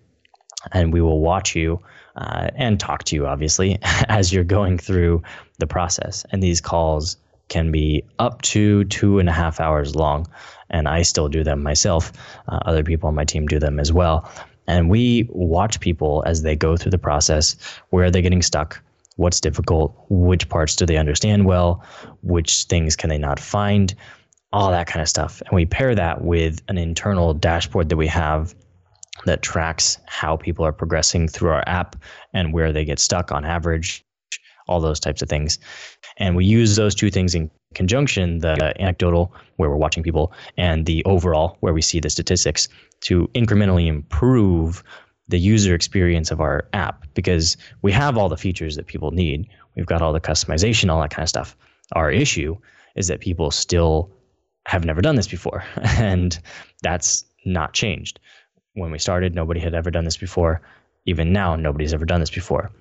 and 0.72 0.92
we 0.92 1.02
will 1.02 1.20
watch 1.20 1.56
you 1.56 1.80
uh, 2.16 2.50
and 2.56 2.80
talk 2.80 3.04
to 3.06 3.16
you, 3.16 3.26
obviously, 3.28 3.80
as 4.08 4.32
you're 4.32 4.44
going 4.44 4.78
through 4.78 5.22
the 5.60 5.68
process. 5.68 6.26
And 6.32 6.42
these 6.42 6.62
calls 6.62 7.18
can 7.50 7.72
be 7.72 8.04
up 8.20 8.42
to 8.42 8.84
two 8.86 9.20
and 9.20 9.30
a 9.30 9.32
half 9.32 9.60
hours 9.60 9.96
long. 9.96 10.28
And 10.70 10.88
I 10.88 11.02
still 11.04 11.30
do 11.30 11.44
them 11.44 11.62
myself. 11.62 12.12
Uh, 12.48 12.60
other 12.66 12.84
people 12.84 13.08
on 13.10 13.16
my 13.16 13.26
team 13.26 13.48
do 13.48 13.60
them 13.60 13.80
as 13.80 13.92
well. 13.92 14.30
And 14.68 14.90
we 14.90 15.28
watch 15.30 15.80
people 15.80 16.24
as 16.26 16.42
they 16.42 16.56
go 16.56 16.78
through 16.78 16.92
the 16.92 16.98
process. 16.98 17.56
Where 17.90 18.06
are 18.06 18.12
they 18.12 18.22
getting 18.22 18.42
stuck? 18.42 18.82
What's 19.18 19.40
difficult? 19.40 19.96
Which 20.10 20.50
parts 20.50 20.76
do 20.76 20.86
they 20.86 20.98
understand 20.98 21.46
well? 21.46 21.84
Which 22.22 22.64
things 22.64 22.96
can 22.96 23.10
they 23.10 23.18
not 23.18 23.40
find? 23.40 23.94
All 24.52 24.72
that 24.72 24.88
kind 24.88 25.02
of 25.02 25.10
stuff. 25.10 25.42
And 25.42 25.56
we 25.56 25.66
pair 25.66 25.94
that 25.94 26.24
with 26.24 26.62
an 26.68 26.78
internal 26.78 27.34
dashboard 27.34 27.90
that 27.90 27.98
we 27.98 28.08
have 28.08 28.56
that 29.26 29.42
tracks 29.42 29.98
how 30.06 30.38
people 30.38 30.66
are 30.66 30.74
progressing 30.74 31.28
through 31.28 31.52
our 31.52 31.64
app 31.68 31.96
and 32.34 32.54
where 32.54 32.72
they 32.72 32.86
get 32.86 33.00
stuck 33.00 33.32
on 33.32 33.46
average, 33.46 34.06
all 34.68 34.80
those 34.80 35.00
types 35.00 35.22
of 35.22 35.30
things. 35.30 35.60
And 36.18 36.36
we 36.36 36.46
use 36.46 36.76
those 36.76 36.96
two 36.96 37.10
things 37.10 37.36
in 37.36 37.50
conjunction 37.74 38.40
the 38.40 38.74
anecdotal, 38.80 39.34
where 39.58 39.70
we're 39.70 39.78
watching 39.78 40.04
people, 40.04 40.34
and 40.58 40.86
the 40.86 41.04
overall, 41.06 41.58
where 41.62 41.74
we 41.74 41.82
see 41.82 42.00
the 42.00 42.10
statistics, 42.10 42.68
to 43.02 43.28
incrementally 43.34 43.88
improve 43.88 44.84
the 45.28 45.40
user 45.40 45.74
experience 45.74 46.32
of 46.32 46.42
our 46.42 46.68
app 46.74 47.06
because 47.14 47.58
we 47.82 47.92
have 47.92 48.18
all 48.18 48.30
the 48.30 48.38
features 48.38 48.76
that 48.76 48.88
people 48.88 49.12
need. 49.12 49.48
We've 49.76 49.86
got 49.86 50.02
all 50.02 50.14
the 50.14 50.20
customization, 50.20 50.90
all 50.90 51.02
that 51.02 51.12
kind 51.12 51.24
of 51.24 51.30
stuff. 51.30 51.56
Our 51.94 52.12
issue 52.12 52.58
is 52.96 53.08
that 53.08 53.22
people 53.22 53.50
still 53.50 54.12
have 54.66 54.86
never 54.86 55.02
done 55.02 55.16
this 55.16 55.28
before. 55.28 55.64
And 55.98 56.38
that's 56.82 57.26
not 57.46 57.74
changed. 57.74 58.20
When 58.74 58.92
we 58.92 59.00
started, 59.00 59.36
nobody 59.36 59.60
had 59.60 59.74
ever 59.74 59.92
done 59.92 60.06
this 60.06 60.18
before. 60.18 60.62
Even 61.06 61.32
now, 61.32 61.56
nobody's 61.56 61.94
ever 61.94 62.06
done 62.06 62.20
this 62.20 62.30
before. 62.30 62.72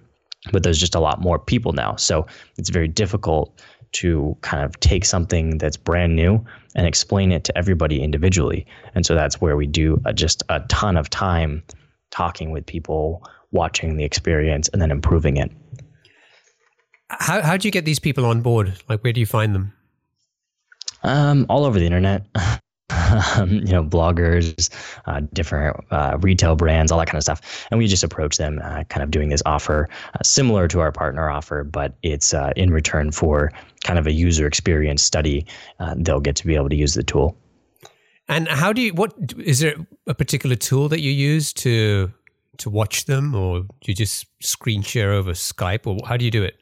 But 0.51 0.63
there's 0.63 0.79
just 0.79 0.95
a 0.95 1.01
lot 1.01 1.21
more 1.21 1.39
people 1.39 1.73
now. 1.73 1.97
So 1.97 2.27
it's 2.57 2.71
very 2.71 2.89
difficult 2.89 3.61
to 3.93 4.37
kind 4.41 4.65
of 4.65 4.79
take 4.81 5.05
something 5.05 5.59
that's 5.59 5.77
brand 5.77 6.17
new 6.17 6.45
and 6.75 6.87
explain 6.87 7.31
it 7.31 7.45
to 7.45 7.57
everybody 7.59 8.03
individually. 8.03 8.67
And 8.95 9.05
so 9.05 9.15
that's 9.15 9.41
where 9.41 9.57
we 9.57 9.67
do 9.67 10.01
a, 10.05 10.13
just 10.13 10.43
a 10.49 10.61
ton 10.69 10.97
of 10.97 11.11
time 11.11 11.63
talking 12.11 12.51
with 12.51 12.65
people, 12.67 13.23
watching 13.51 13.97
the 13.97 14.05
experience, 14.05 14.69
and 14.69 14.81
then 14.81 14.91
improving 14.91 15.37
it. 15.37 15.51
How 17.11 17.43
how 17.43 17.57
do 17.59 17.69
you 17.69 17.73
get 17.73 17.85
these 17.85 17.99
people 17.99 18.25
on 18.25 18.41
board? 18.41 18.73
Like, 18.89 19.05
where 19.05 19.13
do 19.13 19.21
you 19.21 19.27
find 19.27 19.55
them? 19.55 19.75
Um, 21.03 21.45
all 21.51 21.67
over 21.67 21.79
the 21.79 21.85
internet. 21.85 22.25
you 23.49 23.73
know, 23.73 23.85
bloggers, 23.85 24.71
uh, 25.07 25.21
different 25.33 25.77
uh, 25.91 26.19
retail 26.21 26.57
brands, 26.57 26.93
all 26.93 26.99
that 26.99 27.07
kind 27.07 27.17
of 27.17 27.23
stuff. 27.23 27.67
And 27.71 27.79
we 27.79 27.87
just 27.87 28.05
approach 28.05 28.37
them, 28.37 28.61
uh, 28.63 28.85
kind 28.85 29.03
of 29.03 29.11
doing 29.11 29.29
this 29.29 29.43
offer 29.47 29.89
uh, 30.15 30.19
similar 30.23 30.69
to 30.69 30.81
our 30.81 30.93
partner 30.93 31.31
offer, 31.31 31.65
but 31.65 31.95
it's 32.03 32.35
uh, 32.35 32.53
in 32.57 32.71
return 32.71 33.13
for 33.13 33.53
kind 33.85 33.99
of 33.99 34.07
a 34.07 34.13
user 34.13 34.47
experience 34.47 35.03
study. 35.03 35.47
Uh, 35.79 35.95
they'll 35.97 36.21
get 36.21 36.37
to 36.37 36.47
be 36.47 36.55
able 36.55 36.69
to 36.69 36.77
use 36.77 36.95
the 36.95 37.03
tool. 37.03 37.37
And 38.29 38.49
how 38.49 38.73
do 38.73 38.81
you? 38.81 38.95
What 38.95 39.15
is 39.39 39.61
there 39.61 39.75
a 40.07 40.15
particular 40.15 40.57
tool 40.57 40.89
that 40.89 41.01
you 41.01 41.11
use 41.11 41.53
to 41.55 42.13
to 42.59 42.71
watch 42.71 43.07
them, 43.07 43.35
or 43.35 43.61
do 43.61 43.69
you 43.87 43.95
just 43.95 44.27
screen 44.41 44.83
share 44.83 45.13
over 45.13 45.33
Skype, 45.33 45.87
or 45.87 46.07
how 46.07 46.17
do 46.17 46.25
you 46.25 46.31
do 46.31 46.43
it? 46.43 46.62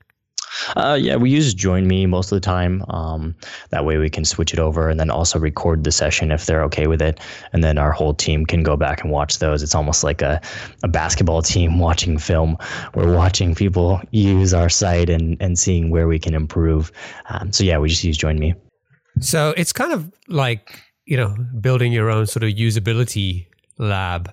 Uh, 0.77 0.99
yeah, 1.01 1.17
we 1.17 1.31
use 1.31 1.55
Join.Me 1.55 2.07
most 2.07 2.33
of 2.33 2.37
the 2.37 2.41
time. 2.41 2.85
Um, 2.89 3.35
that 3.71 3.85
way 3.85 3.99
we 3.99 4.11
can 4.11 4.25
switch 4.25 4.53
it 4.53 4.59
over 4.59 4.89
and 4.89 4.99
then 4.99 5.11
also 5.11 5.39
record 5.39 5.85
the 5.85 5.93
session 5.93 6.31
if 6.31 6.47
they're 6.47 6.63
okay 6.65 6.87
with 6.87 7.03
it. 7.03 7.21
And 7.53 7.63
then 7.63 7.79
our 7.79 7.93
whole 7.93 8.15
team 8.15 8.47
can 8.47 8.63
go 8.63 8.77
back 8.77 9.03
and 9.03 9.11
watch 9.11 9.39
those. 9.39 9.63
It's 9.63 9.75
almost 9.75 10.05
like 10.05 10.23
a, 10.23 10.41
a 10.83 10.89
basketball 10.89 11.43
team 11.53 11.79
watching 11.79 12.19
film. 12.19 12.57
We're 12.95 13.15
watching 13.15 13.55
people 13.55 14.01
use 14.11 14.55
our 14.55 14.69
site 14.69 15.11
and, 15.11 15.37
and 15.41 15.59
seeing 15.59 15.91
where 15.91 16.09
we 16.09 16.19
can 16.19 16.35
improve. 16.35 16.93
Um, 17.29 17.53
so, 17.53 17.65
yeah, 17.65 17.79
we 17.79 17.89
just 17.89 18.05
use 18.05 18.17
Join.Me. 18.17 18.55
So 19.21 19.53
it's 19.57 19.73
kind 19.73 19.93
of 19.93 20.11
like, 20.29 20.83
you 21.05 21.17
know, 21.17 21.37
building 21.61 21.93
your 21.93 22.11
own 22.11 22.27
sort 22.27 22.43
of 22.43 22.51
usability 22.51 23.47
lab 23.79 24.33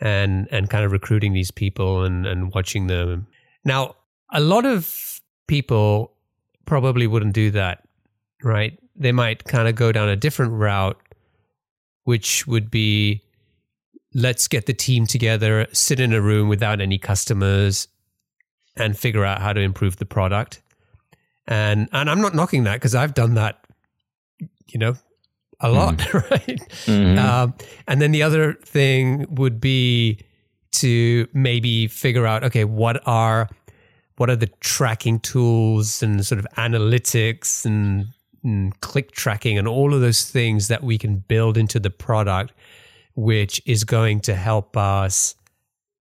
and 0.00 0.48
and 0.50 0.70
kind 0.70 0.84
of 0.84 0.92
recruiting 0.92 1.32
these 1.32 1.50
people 1.50 2.04
and, 2.04 2.26
and 2.26 2.52
watching 2.54 2.86
them. 2.86 3.26
Now, 3.64 3.96
a 4.32 4.40
lot 4.40 4.66
of 4.66 5.17
people 5.48 6.12
probably 6.66 7.08
wouldn't 7.08 7.34
do 7.34 7.50
that, 7.50 7.82
right? 8.44 8.78
They 8.94 9.10
might 9.10 9.44
kind 9.44 9.66
of 9.66 9.74
go 9.74 9.90
down 9.90 10.08
a 10.08 10.16
different 10.16 10.52
route, 10.52 11.00
which 12.04 12.46
would 12.46 12.70
be 12.70 13.24
let's 14.14 14.48
get 14.48 14.66
the 14.66 14.72
team 14.72 15.06
together, 15.06 15.66
sit 15.72 15.98
in 15.98 16.12
a 16.12 16.20
room 16.20 16.48
without 16.48 16.80
any 16.80 16.98
customers, 16.98 17.88
and 18.76 18.96
figure 18.96 19.24
out 19.24 19.40
how 19.40 19.52
to 19.52 19.60
improve 19.60 19.96
the 19.96 20.06
product. 20.06 20.62
And 21.46 21.88
and 21.92 22.08
I'm 22.08 22.20
not 22.20 22.34
knocking 22.34 22.64
that 22.64 22.74
because 22.74 22.94
I've 22.94 23.14
done 23.14 23.34
that, 23.34 23.64
you 24.68 24.78
know, 24.78 24.94
a 25.60 25.70
lot, 25.70 25.96
mm. 25.96 26.14
right? 26.30 26.60
Mm-hmm. 26.86 27.18
Um, 27.18 27.54
and 27.86 28.00
then 28.00 28.12
the 28.12 28.22
other 28.22 28.54
thing 28.54 29.26
would 29.30 29.60
be 29.60 30.20
to 30.72 31.26
maybe 31.32 31.88
figure 31.88 32.26
out, 32.26 32.44
okay, 32.44 32.64
what 32.64 33.00
are 33.06 33.48
what 34.18 34.28
are 34.28 34.36
the 34.36 34.50
tracking 34.60 35.20
tools 35.20 36.02
and 36.02 36.26
sort 36.26 36.40
of 36.40 36.46
analytics 36.56 37.64
and, 37.64 38.08
and 38.42 38.78
click 38.80 39.12
tracking 39.12 39.56
and 39.56 39.68
all 39.68 39.94
of 39.94 40.00
those 40.00 40.28
things 40.28 40.66
that 40.68 40.82
we 40.82 40.98
can 40.98 41.18
build 41.18 41.56
into 41.56 41.78
the 41.78 41.90
product, 41.90 42.52
which 43.14 43.62
is 43.64 43.84
going 43.84 44.18
to 44.20 44.34
help 44.34 44.76
us 44.76 45.36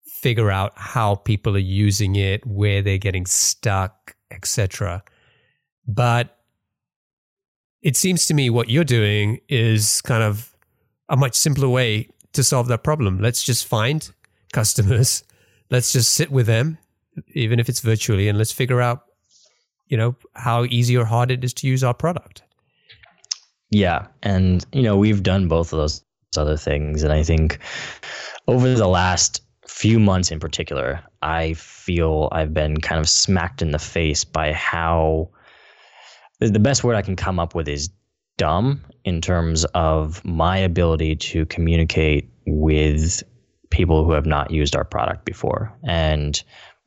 figure 0.05 0.53
out 0.53 0.73
how 0.77 1.17
people 1.17 1.57
are 1.57 1.59
using 1.59 2.15
it, 2.15 2.47
where 2.47 2.81
they're 2.81 2.97
getting 2.97 3.27
stuck, 3.27 4.15
etc. 4.31 5.03
But 5.87 6.39
it 7.83 7.97
seems 7.97 8.27
to 8.27 8.35
me 8.35 8.51
what 8.51 8.71
you're 8.71 8.85
doing 8.85 9.41
is 9.49 10.01
kind 10.01 10.23
of 10.23 10.57
a 11.09 11.17
much 11.17 11.35
simpler 11.35 11.69
way 11.69 12.09
to 12.35 12.45
solve 12.45 12.69
that 12.69 12.85
problem. 12.85 13.19
Let's 13.21 13.43
just 13.43 13.67
find 13.67 14.09
customers. 14.53 15.25
Let's 15.71 15.93
just 15.93 16.13
sit 16.13 16.31
with 16.31 16.47
them 16.47 16.79
even 17.35 17.61
if 17.61 17.69
it's 17.69 17.81
virtually, 17.81 18.29
and 18.29 18.39
let's 18.39 18.53
figure 18.53 18.81
out, 18.81 19.05
you 19.89 19.97
know, 19.97 20.17
how 20.35 20.65
easy 20.65 20.97
or 20.97 21.05
hard 21.05 21.31
it 21.31 21.45
is 21.45 21.55
to 21.55 21.67
use 21.67 21.85
our 21.85 21.95
product. 21.95 22.43
Yeah, 23.71 24.07
and 24.23 24.65
you 24.73 24.83
know, 24.83 24.97
we've 24.97 25.23
done 25.23 25.49
both 25.49 25.73
of 25.73 25.79
those 25.79 26.05
other 26.37 26.57
things, 26.57 27.03
and 27.03 27.13
I 27.13 27.23
think 27.23 27.59
over 28.47 28.75
the 28.75 28.89
last 28.89 29.43
few 29.67 29.99
months 29.99 30.31
in 30.31 30.41
particular, 30.41 31.03
I 31.23 31.55
feel 31.55 32.29
I've 32.33 32.55
been 32.55 32.81
kind 32.81 33.01
of 33.01 33.09
smacked 33.09 33.63
in 33.63 33.73
the 33.73 33.79
face 33.79 34.25
by 34.25 34.53
how 34.53 35.31
the 36.39 36.59
best 36.59 36.85
word 36.85 36.97
I 36.97 37.03
can 37.03 37.17
come 37.17 37.39
up 37.39 37.55
with 37.55 37.69
is 37.69 37.91
dumb 38.37 38.85
in 39.05 39.21
terms 39.21 39.65
of 39.75 40.25
my 40.25 40.59
ability 40.59 41.17
to 41.17 41.47
communicate 41.47 42.31
with 42.47 43.23
people 43.71 44.05
who 44.05 44.13
have 44.13 44.27
not 44.27 44.51
used 44.51 44.77
our 44.77 44.85
product 44.85 45.25
before. 45.25 45.77
And 45.85 46.43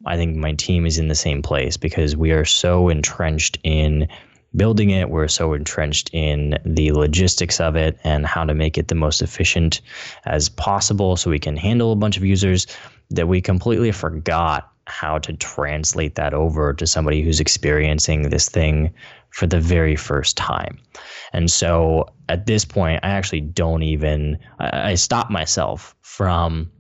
I 0.05 0.15
think 0.15 0.35
my 0.35 0.53
team 0.53 0.85
is 0.85 0.97
in 0.97 1.07
the 1.07 1.15
same 1.15 1.41
place 1.41 1.77
because 1.77 2.15
we 2.15 2.31
are 2.31 2.45
so 2.45 2.89
entrenched 2.89 3.57
in 3.63 4.07
building 4.55 4.89
it. 4.89 5.09
We're 5.09 5.27
so 5.27 5.53
entrenched 5.53 6.09
in 6.13 6.57
the 6.65 6.91
logistics 6.91 7.59
of 7.59 7.75
it 7.75 7.99
and 8.03 8.25
how 8.25 8.45
to 8.45 8.53
make 8.53 8.77
it 8.77 8.87
the 8.87 8.95
most 8.95 9.21
efficient 9.21 9.81
as 10.25 10.49
possible 10.49 11.15
so 11.15 11.29
we 11.29 11.39
can 11.39 11.57
handle 11.57 11.91
a 11.91 11.97
bunch 11.97 12.17
of 12.17 12.25
users 12.25 12.65
that 13.11 13.27
we 13.27 13.41
completely 13.41 13.91
forgot 13.91 14.71
how 14.87 15.19
to 15.19 15.33
translate 15.33 16.15
that 16.15 16.33
over 16.33 16.73
to 16.73 16.87
somebody 16.87 17.21
who's 17.21 17.39
experiencing 17.39 18.29
this 18.29 18.49
thing 18.49 18.91
for 19.29 19.45
the 19.45 19.59
very 19.59 19.95
first 19.95 20.35
time. 20.35 20.79
And 21.31 21.51
so 21.51 22.07
at 22.27 22.47
this 22.47 22.65
point, 22.65 23.01
I 23.03 23.09
actually 23.09 23.41
don't 23.41 23.83
even, 23.83 24.39
I, 24.59 24.91
I 24.91 24.95
stop 24.95 25.29
myself 25.29 25.95
from 26.01 26.71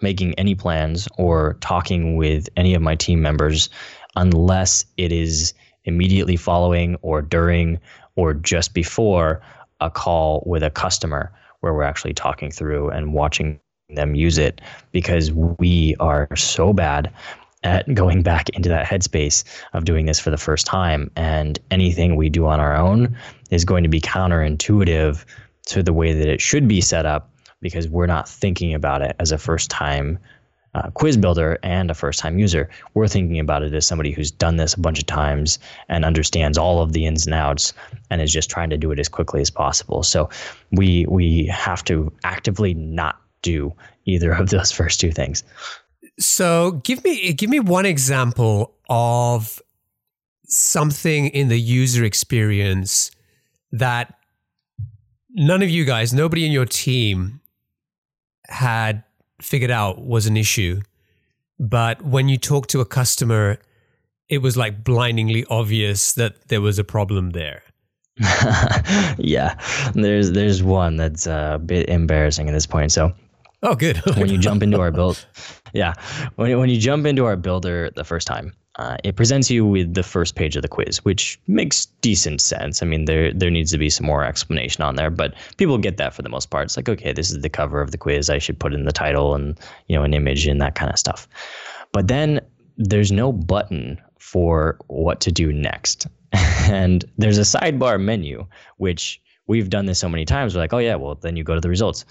making 0.00 0.34
any 0.34 0.54
plans 0.54 1.08
or 1.18 1.56
talking 1.60 2.16
with 2.16 2.48
any 2.56 2.74
of 2.74 2.82
my 2.82 2.94
team 2.94 3.20
members 3.20 3.68
unless 4.16 4.84
it 4.96 5.12
is 5.12 5.54
immediately 5.84 6.36
following 6.36 6.96
or 7.02 7.22
during 7.22 7.78
or 8.16 8.34
just 8.34 8.74
before 8.74 9.40
a 9.80 9.90
call 9.90 10.42
with 10.46 10.62
a 10.62 10.70
customer 10.70 11.32
where 11.60 11.72
we're 11.72 11.82
actually 11.82 12.14
talking 12.14 12.50
through 12.50 12.90
and 12.90 13.12
watching 13.12 13.58
them 13.90 14.14
use 14.14 14.38
it 14.38 14.60
because 14.92 15.32
we 15.32 15.96
are 15.98 16.28
so 16.36 16.72
bad 16.72 17.12
at 17.62 17.92
going 17.94 18.22
back 18.22 18.48
into 18.50 18.68
that 18.68 18.86
headspace 18.86 19.44
of 19.72 19.84
doing 19.84 20.06
this 20.06 20.20
for 20.20 20.30
the 20.30 20.36
first 20.36 20.66
time. 20.66 21.10
And 21.16 21.58
anything 21.70 22.16
we 22.16 22.28
do 22.28 22.46
on 22.46 22.60
our 22.60 22.76
own 22.76 23.16
is 23.50 23.64
going 23.64 23.82
to 23.82 23.88
be 23.88 24.00
counterintuitive 24.00 25.24
to 25.66 25.82
the 25.82 25.92
way 25.92 26.12
that 26.12 26.28
it 26.28 26.40
should 26.40 26.68
be 26.68 26.80
set 26.80 27.06
up 27.06 27.30
because 27.60 27.88
we're 27.88 28.06
not 28.06 28.28
thinking 28.28 28.74
about 28.74 29.02
it 29.02 29.16
as 29.18 29.32
a 29.32 29.38
first 29.38 29.70
time 29.70 30.18
uh, 30.74 30.90
quiz 30.90 31.16
builder 31.16 31.58
and 31.62 31.90
a 31.90 31.94
first 31.94 32.20
time 32.20 32.38
user. 32.38 32.68
We're 32.94 33.08
thinking 33.08 33.38
about 33.38 33.62
it 33.62 33.72
as 33.74 33.86
somebody 33.86 34.12
who's 34.12 34.30
done 34.30 34.56
this 34.56 34.74
a 34.74 34.80
bunch 34.80 34.98
of 34.98 35.06
times 35.06 35.58
and 35.88 36.04
understands 36.04 36.58
all 36.58 36.82
of 36.82 36.92
the 36.92 37.06
ins 37.06 37.26
and 37.26 37.34
outs 37.34 37.72
and 38.10 38.20
is 38.20 38.32
just 38.32 38.50
trying 38.50 38.70
to 38.70 38.76
do 38.76 38.92
it 38.92 38.98
as 38.98 39.08
quickly 39.08 39.40
as 39.40 39.50
possible. 39.50 40.02
So 40.02 40.28
we 40.70 41.06
we 41.08 41.46
have 41.46 41.82
to 41.84 42.12
actively 42.24 42.74
not 42.74 43.20
do 43.42 43.72
either 44.04 44.32
of 44.32 44.50
those 44.50 44.70
first 44.78 45.00
two 45.00 45.10
things. 45.10 45.42
So 46.18 46.72
give 46.84 47.02
me 47.04 47.32
give 47.32 47.50
me 47.50 47.60
one 47.60 47.86
example 47.86 48.74
of 48.88 49.60
something 50.46 51.28
in 51.28 51.48
the 51.48 51.60
user 51.60 52.04
experience 52.04 53.10
that 53.72 54.14
none 55.30 55.62
of 55.62 55.70
you 55.70 55.84
guys, 55.84 56.14
nobody 56.14 56.46
in 56.46 56.52
your 56.52 56.64
team 56.64 57.40
had 58.48 59.04
figured 59.40 59.70
out 59.70 60.04
was 60.04 60.26
an 60.26 60.36
issue. 60.36 60.80
But 61.58 62.02
when 62.02 62.28
you 62.28 62.38
talk 62.38 62.68
to 62.68 62.80
a 62.80 62.84
customer, 62.84 63.58
it 64.28 64.38
was 64.38 64.56
like 64.56 64.84
blindingly 64.84 65.44
obvious 65.50 66.12
that 66.14 66.48
there 66.48 66.60
was 66.60 66.78
a 66.78 66.84
problem 66.84 67.30
there. 67.30 67.62
yeah, 69.18 69.54
there's 69.94 70.32
there's 70.32 70.62
one 70.62 70.96
that's 70.96 71.26
uh, 71.26 71.52
a 71.54 71.58
bit 71.58 71.88
embarrassing 71.88 72.48
at 72.48 72.52
this 72.52 72.66
point. 72.66 72.90
So, 72.90 73.12
oh, 73.62 73.74
good. 73.76 73.98
when 74.16 74.28
you 74.28 74.38
jump 74.38 74.62
into 74.62 74.80
our 74.80 74.90
build, 74.90 75.24
yeah, 75.72 75.94
when 76.34 76.58
when 76.58 76.68
you 76.68 76.80
jump 76.80 77.06
into 77.06 77.26
our 77.26 77.36
builder 77.36 77.90
the 77.94 78.04
first 78.04 78.26
time, 78.26 78.52
uh, 78.78 78.96
it 79.02 79.16
presents 79.16 79.50
you 79.50 79.66
with 79.66 79.94
the 79.94 80.04
first 80.04 80.36
page 80.36 80.54
of 80.54 80.62
the 80.62 80.68
quiz, 80.68 81.04
which 81.04 81.40
makes 81.48 81.86
decent 82.00 82.40
sense. 82.40 82.80
I 82.80 82.86
mean, 82.86 83.06
there 83.06 83.32
there 83.32 83.50
needs 83.50 83.72
to 83.72 83.78
be 83.78 83.90
some 83.90 84.06
more 84.06 84.24
explanation 84.24 84.84
on 84.84 84.94
there, 84.94 85.10
but 85.10 85.34
people 85.56 85.78
get 85.78 85.96
that 85.96 86.14
for 86.14 86.22
the 86.22 86.28
most 86.28 86.50
part. 86.50 86.66
It's 86.66 86.76
like, 86.76 86.88
okay, 86.88 87.12
this 87.12 87.30
is 87.30 87.40
the 87.40 87.48
cover 87.48 87.80
of 87.80 87.90
the 87.90 87.98
quiz. 87.98 88.30
I 88.30 88.38
should 88.38 88.58
put 88.58 88.72
in 88.72 88.84
the 88.84 88.92
title 88.92 89.34
and 89.34 89.58
you 89.88 89.96
know 89.96 90.04
an 90.04 90.14
image 90.14 90.46
and 90.46 90.60
that 90.60 90.76
kind 90.76 90.92
of 90.92 90.98
stuff. 90.98 91.26
But 91.92 92.06
then 92.06 92.40
there's 92.76 93.10
no 93.10 93.32
button 93.32 94.00
for 94.20 94.78
what 94.86 95.20
to 95.22 95.32
do 95.32 95.52
next, 95.52 96.06
and 96.32 97.04
there's 97.18 97.38
a 97.38 97.42
sidebar 97.42 98.00
menu 98.00 98.46
which 98.76 99.20
we've 99.48 99.70
done 99.70 99.86
this 99.86 99.98
so 99.98 100.08
many 100.08 100.24
times. 100.24 100.54
We're 100.54 100.60
like, 100.60 100.72
oh 100.72 100.78
yeah, 100.78 100.94
well 100.94 101.16
then 101.16 101.36
you 101.36 101.42
go 101.42 101.54
to 101.54 101.60
the 101.60 101.68
results. 101.70 102.04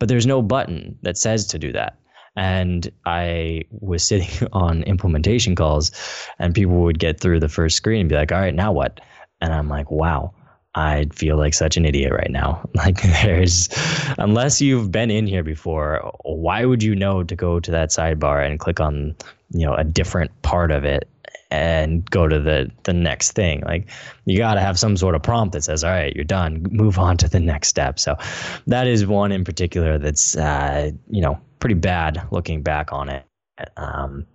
but 0.00 0.08
there's 0.08 0.26
no 0.26 0.42
button 0.42 0.98
that 1.02 1.16
says 1.18 1.46
to 1.48 1.58
do 1.58 1.72
that. 1.72 1.98
And 2.36 2.90
I 3.04 3.64
was 3.70 4.04
sitting 4.04 4.48
on 4.52 4.82
implementation 4.84 5.54
calls, 5.54 5.92
and 6.38 6.54
people 6.54 6.82
would 6.82 6.98
get 6.98 7.20
through 7.20 7.40
the 7.40 7.48
first 7.48 7.76
screen 7.76 8.00
and 8.00 8.08
be 8.08 8.14
like, 8.14 8.32
all 8.32 8.40
right, 8.40 8.54
now 8.54 8.72
what? 8.72 9.00
And 9.40 9.52
I'm 9.52 9.68
like, 9.68 9.90
wow, 9.90 10.34
I 10.74 11.06
feel 11.12 11.36
like 11.36 11.54
such 11.54 11.76
an 11.76 11.84
idiot 11.84 12.12
right 12.12 12.30
now. 12.30 12.68
Like, 12.74 13.02
there's, 13.02 13.68
unless 14.18 14.60
you've 14.60 14.92
been 14.92 15.10
in 15.10 15.26
here 15.26 15.42
before, 15.42 16.12
why 16.24 16.64
would 16.64 16.82
you 16.82 16.94
know 16.94 17.24
to 17.24 17.34
go 17.34 17.58
to 17.60 17.70
that 17.72 17.90
sidebar 17.90 18.46
and 18.46 18.58
click 18.58 18.80
on, 18.80 19.16
you 19.50 19.66
know, 19.66 19.74
a 19.74 19.84
different 19.84 20.30
part 20.42 20.70
of 20.70 20.84
it 20.84 21.08
and 21.50 22.08
go 22.10 22.28
to 22.28 22.38
the 22.38 22.70
the 22.84 22.92
next 22.92 23.32
thing. 23.32 23.62
Like 23.62 23.88
you 24.26 24.38
got 24.38 24.54
to 24.54 24.60
have 24.60 24.78
some 24.78 24.96
sort 24.96 25.14
of 25.14 25.22
prompt 25.22 25.52
that 25.52 25.64
says, 25.64 25.82
"All 25.84 25.90
right, 25.90 26.14
you're 26.14 26.24
done. 26.24 26.66
Move 26.70 26.98
on 26.98 27.16
to 27.18 27.28
the 27.28 27.40
next 27.40 27.68
step." 27.68 27.98
So 27.98 28.16
that 28.66 28.86
is 28.86 29.06
one 29.06 29.32
in 29.32 29.44
particular 29.44 29.98
that's 29.98 30.36
uh, 30.36 30.90
you 31.08 31.22
know 31.22 31.40
pretty 31.58 31.74
bad 31.74 32.26
looking 32.30 32.62
back 32.62 32.92
on 32.92 33.08
it. 33.08 33.24
Um, 33.76 34.26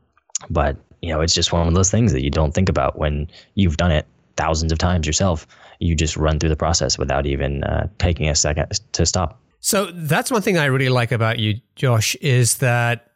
but 0.50 0.78
you 1.02 1.10
know, 1.10 1.22
it's 1.22 1.34
just 1.34 1.52
one 1.52 1.68
of 1.68 1.74
those 1.74 1.92
things 1.92 2.14
that 2.14 2.24
you 2.24 2.30
don't 2.30 2.54
think 2.54 2.70
about 2.70 2.98
when 2.98 3.28
you've 3.56 3.78
done 3.78 3.92
it 3.92 4.08
thousands 4.38 4.72
of 4.72 4.78
times 4.78 5.06
yourself. 5.06 5.46
You 5.80 5.96
just 5.96 6.16
run 6.16 6.40
through 6.40 6.50
the 6.50 6.56
process 6.56 6.98
without 6.98 7.26
even 7.26 7.64
uh, 7.66 7.88
taking 7.98 8.30
a 8.30 8.36
second 8.36 8.68
to 8.94 9.06
stop. 9.06 9.42
So 9.60 9.92
that's 9.94 10.32
one 10.32 10.42
thing 10.42 10.58
I 10.58 10.66
really 10.66 10.90
like 10.90 11.12
about 11.12 11.40
you, 11.40 11.60
Josh, 11.76 12.16
is 12.16 12.58
that 12.58 13.12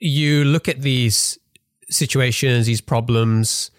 you 0.00 0.44
look 0.44 0.68
at 0.68 0.82
these 0.82 1.38
situations, 1.88 2.66
these 2.66 2.80
problems 2.80 3.70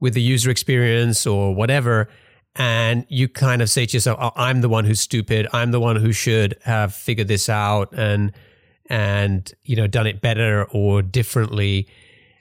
with 0.00 0.14
the 0.14 0.22
user 0.22 0.50
experience 0.50 1.26
or 1.26 1.54
whatever, 1.54 2.08
and 2.56 3.04
you 3.08 3.28
kind 3.28 3.62
of 3.62 3.70
say 3.70 3.86
to 3.86 3.96
yourself, 3.96 4.18
oh, 4.20 4.32
"I'm 4.36 4.60
the 4.60 4.68
one 4.68 4.84
who's 4.84 5.00
stupid. 5.00 5.48
I'm 5.52 5.72
the 5.72 5.80
one 5.80 5.96
who 5.96 6.12
should 6.12 6.56
have 6.62 6.94
figured 6.94 7.28
this 7.28 7.48
out 7.48 7.92
and 7.92 8.32
and 8.88 9.52
you 9.64 9.76
know 9.76 9.86
done 9.86 10.06
it 10.06 10.20
better 10.20 10.64
or 10.70 11.02
differently." 11.02 11.86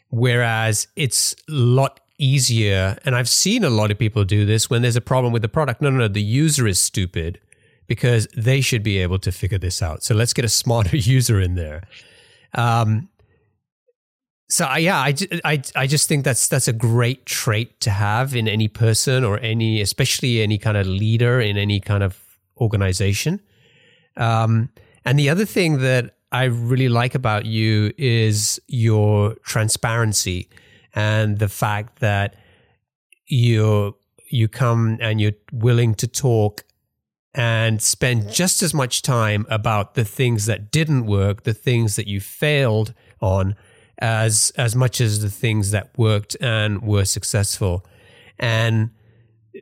Whereas 0.09 0.87
it's 0.95 1.33
a 1.49 1.53
lot 1.53 1.99
easier, 2.19 2.97
and 3.03 3.15
I've 3.15 3.29
seen 3.29 3.63
a 3.63 3.69
lot 3.69 3.89
of 3.89 3.97
people 3.97 4.23
do 4.23 4.45
this 4.45 4.69
when 4.69 4.81
there's 4.83 4.95
a 4.95 5.01
problem 5.01 5.33
with 5.33 5.41
the 5.41 5.49
product. 5.49 5.81
No, 5.81 5.89
no, 5.89 5.97
no, 5.97 6.07
the 6.07 6.21
user 6.21 6.67
is 6.67 6.79
stupid 6.79 7.39
because 7.87 8.27
they 8.35 8.61
should 8.61 8.83
be 8.83 8.99
able 8.99 9.19
to 9.19 9.31
figure 9.31 9.57
this 9.57 9.81
out. 9.81 10.03
So 10.03 10.15
let's 10.15 10.33
get 10.33 10.45
a 10.45 10.49
smarter 10.49 10.97
user 11.15 11.39
in 11.39 11.55
there. 11.55 11.83
Um, 12.53 13.09
so 14.49 14.65
uh, 14.65 14.75
yeah, 14.75 14.99
I, 14.99 15.15
I, 15.43 15.61
I 15.75 15.87
just 15.87 16.07
think 16.07 16.23
that's 16.23 16.47
that's 16.47 16.67
a 16.67 16.73
great 16.73 17.25
trait 17.25 17.79
to 17.81 17.89
have 17.89 18.35
in 18.35 18.47
any 18.47 18.67
person 18.67 19.23
or 19.23 19.39
any, 19.39 19.81
especially 19.81 20.41
any 20.41 20.57
kind 20.57 20.77
of 20.77 20.85
leader 20.85 21.41
in 21.41 21.57
any 21.57 21.79
kind 21.79 22.03
of 22.03 22.19
organization. 22.57 23.41
Um, 24.15 24.69
and 25.05 25.17
the 25.17 25.29
other 25.29 25.45
thing 25.45 25.79
that 25.79 26.15
I 26.33 26.45
really 26.45 26.89
like 26.89 27.13
about 27.13 27.45
you 27.45 27.93
is 27.95 28.59
your 28.67 29.35
transparency 29.45 30.49
and 30.95 31.37
the 31.37 31.47
fact 31.47 31.99
that 31.99 32.35
you 33.27 33.95
you 34.29 34.47
come 34.47 34.97
and 34.99 35.21
you're 35.21 35.37
willing 35.51 35.93
to 35.93 36.07
talk 36.07 36.63
and 37.35 37.79
spend 37.81 38.21
mm-hmm. 38.21 38.31
just 38.31 38.63
as 38.63 38.73
much 38.73 39.03
time 39.03 39.45
about 39.47 39.93
the 39.93 40.03
things 40.03 40.47
that 40.47 40.71
didn't 40.71 41.05
work, 41.05 41.43
the 41.43 41.53
things 41.53 41.95
that 41.97 42.07
you 42.07 42.19
failed 42.19 42.95
on 43.21 43.55
as 43.99 44.51
as 44.57 44.75
much 44.75 44.99
as 44.99 45.21
the 45.21 45.29
things 45.29 45.69
that 45.69 45.95
worked 45.99 46.35
and 46.41 46.81
were 46.81 47.05
successful. 47.05 47.85
And 48.39 48.89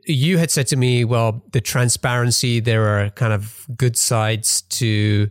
you 0.06 0.38
had 0.38 0.50
said 0.50 0.66
to 0.68 0.76
me, 0.76 1.04
well, 1.04 1.44
the 1.52 1.60
transparency, 1.60 2.60
there 2.60 2.98
are 2.98 3.10
kind 3.10 3.34
of 3.34 3.66
good 3.76 3.98
sides 3.98 4.62
to 4.62 5.28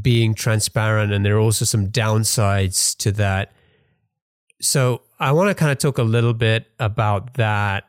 being 0.00 0.34
transparent, 0.34 1.12
and 1.12 1.24
there 1.24 1.36
are 1.36 1.40
also 1.40 1.64
some 1.64 1.88
downsides 1.88 2.96
to 2.98 3.12
that. 3.12 3.52
So 4.60 5.02
I 5.18 5.32
want 5.32 5.48
to 5.48 5.54
kind 5.54 5.72
of 5.72 5.78
talk 5.78 5.98
a 5.98 6.02
little 6.02 6.34
bit 6.34 6.66
about 6.78 7.34
that. 7.34 7.84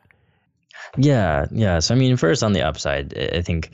Yeah, 0.96 1.46
yeah. 1.50 1.78
So 1.78 1.94
I 1.94 1.98
mean, 1.98 2.16
first 2.16 2.42
on 2.42 2.52
the 2.52 2.62
upside, 2.62 3.16
I 3.16 3.42
think 3.42 3.70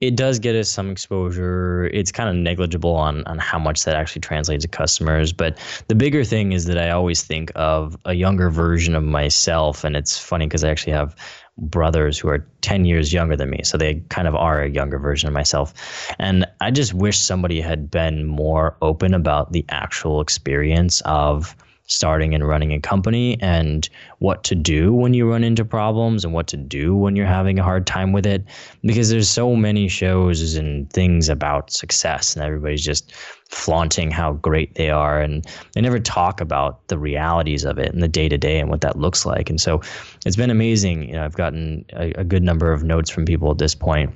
it 0.00 0.16
does 0.16 0.38
get 0.38 0.54
us 0.54 0.68
some 0.68 0.90
exposure. 0.90 1.86
It's 1.86 2.12
kind 2.12 2.28
of 2.28 2.36
negligible 2.36 2.94
on 2.94 3.24
on 3.24 3.38
how 3.38 3.58
much 3.58 3.84
that 3.84 3.96
actually 3.96 4.20
translates 4.20 4.64
to 4.64 4.68
customers. 4.68 5.32
But 5.32 5.58
the 5.88 5.94
bigger 5.94 6.24
thing 6.24 6.52
is 6.52 6.66
that 6.66 6.78
I 6.78 6.90
always 6.90 7.22
think 7.22 7.50
of 7.54 7.96
a 8.04 8.14
younger 8.14 8.50
version 8.50 8.94
of 8.94 9.02
myself, 9.04 9.84
and 9.84 9.96
it's 9.96 10.18
funny 10.18 10.46
because 10.46 10.64
I 10.64 10.70
actually 10.70 10.92
have 10.92 11.16
brothers 11.58 12.18
who 12.18 12.28
are 12.28 12.46
10 12.60 12.84
years 12.84 13.12
younger 13.12 13.36
than 13.36 13.50
me. 13.50 13.60
So 13.64 13.78
they 13.78 14.02
kind 14.08 14.28
of 14.28 14.34
are 14.34 14.62
a 14.62 14.68
younger 14.68 14.98
version 14.98 15.26
of 15.28 15.32
myself. 15.32 15.72
And 16.18 16.46
i 16.60 16.70
just 16.70 16.94
wish 16.94 17.18
somebody 17.18 17.60
had 17.60 17.90
been 17.90 18.26
more 18.26 18.76
open 18.82 19.14
about 19.14 19.52
the 19.52 19.64
actual 19.68 20.20
experience 20.20 21.00
of 21.02 21.56
starting 21.86 22.34
and 22.34 22.46
running 22.46 22.72
a 22.72 22.80
company 22.80 23.40
and 23.40 23.88
what 24.18 24.42
to 24.44 24.54
do 24.54 24.92
when 24.92 25.14
you 25.14 25.30
run 25.30 25.44
into 25.44 25.64
problems 25.64 26.24
and 26.24 26.34
what 26.34 26.46
to 26.48 26.56
do 26.56 26.96
when 26.96 27.14
you're 27.14 27.26
having 27.26 27.58
a 27.58 27.62
hard 27.62 27.86
time 27.86 28.12
with 28.12 28.26
it. 28.26 28.44
Because 28.82 29.10
there's 29.10 29.28
so 29.28 29.54
many 29.54 29.88
shows 29.88 30.56
and 30.56 30.90
things 30.92 31.28
about 31.28 31.70
success 31.70 32.34
and 32.34 32.44
everybody's 32.44 32.84
just 32.84 33.14
flaunting 33.48 34.10
how 34.10 34.32
great 34.32 34.74
they 34.74 34.90
are 34.90 35.20
and 35.20 35.46
they 35.72 35.80
never 35.80 36.00
talk 36.00 36.40
about 36.40 36.86
the 36.88 36.98
realities 36.98 37.64
of 37.64 37.78
it 37.78 37.92
and 37.92 38.02
the 38.02 38.08
day 38.08 38.28
to 38.28 38.36
day 38.36 38.58
and 38.58 38.68
what 38.68 38.80
that 38.80 38.98
looks 38.98 39.24
like. 39.24 39.48
And 39.48 39.60
so 39.60 39.80
it's 40.24 40.36
been 40.36 40.50
amazing. 40.50 41.08
You 41.08 41.14
know 41.14 41.24
I've 41.24 41.36
gotten 41.36 41.84
a, 41.92 42.12
a 42.12 42.24
good 42.24 42.42
number 42.42 42.72
of 42.72 42.82
notes 42.82 43.10
from 43.10 43.24
people 43.24 43.50
at 43.50 43.58
this 43.58 43.74
point 43.74 44.12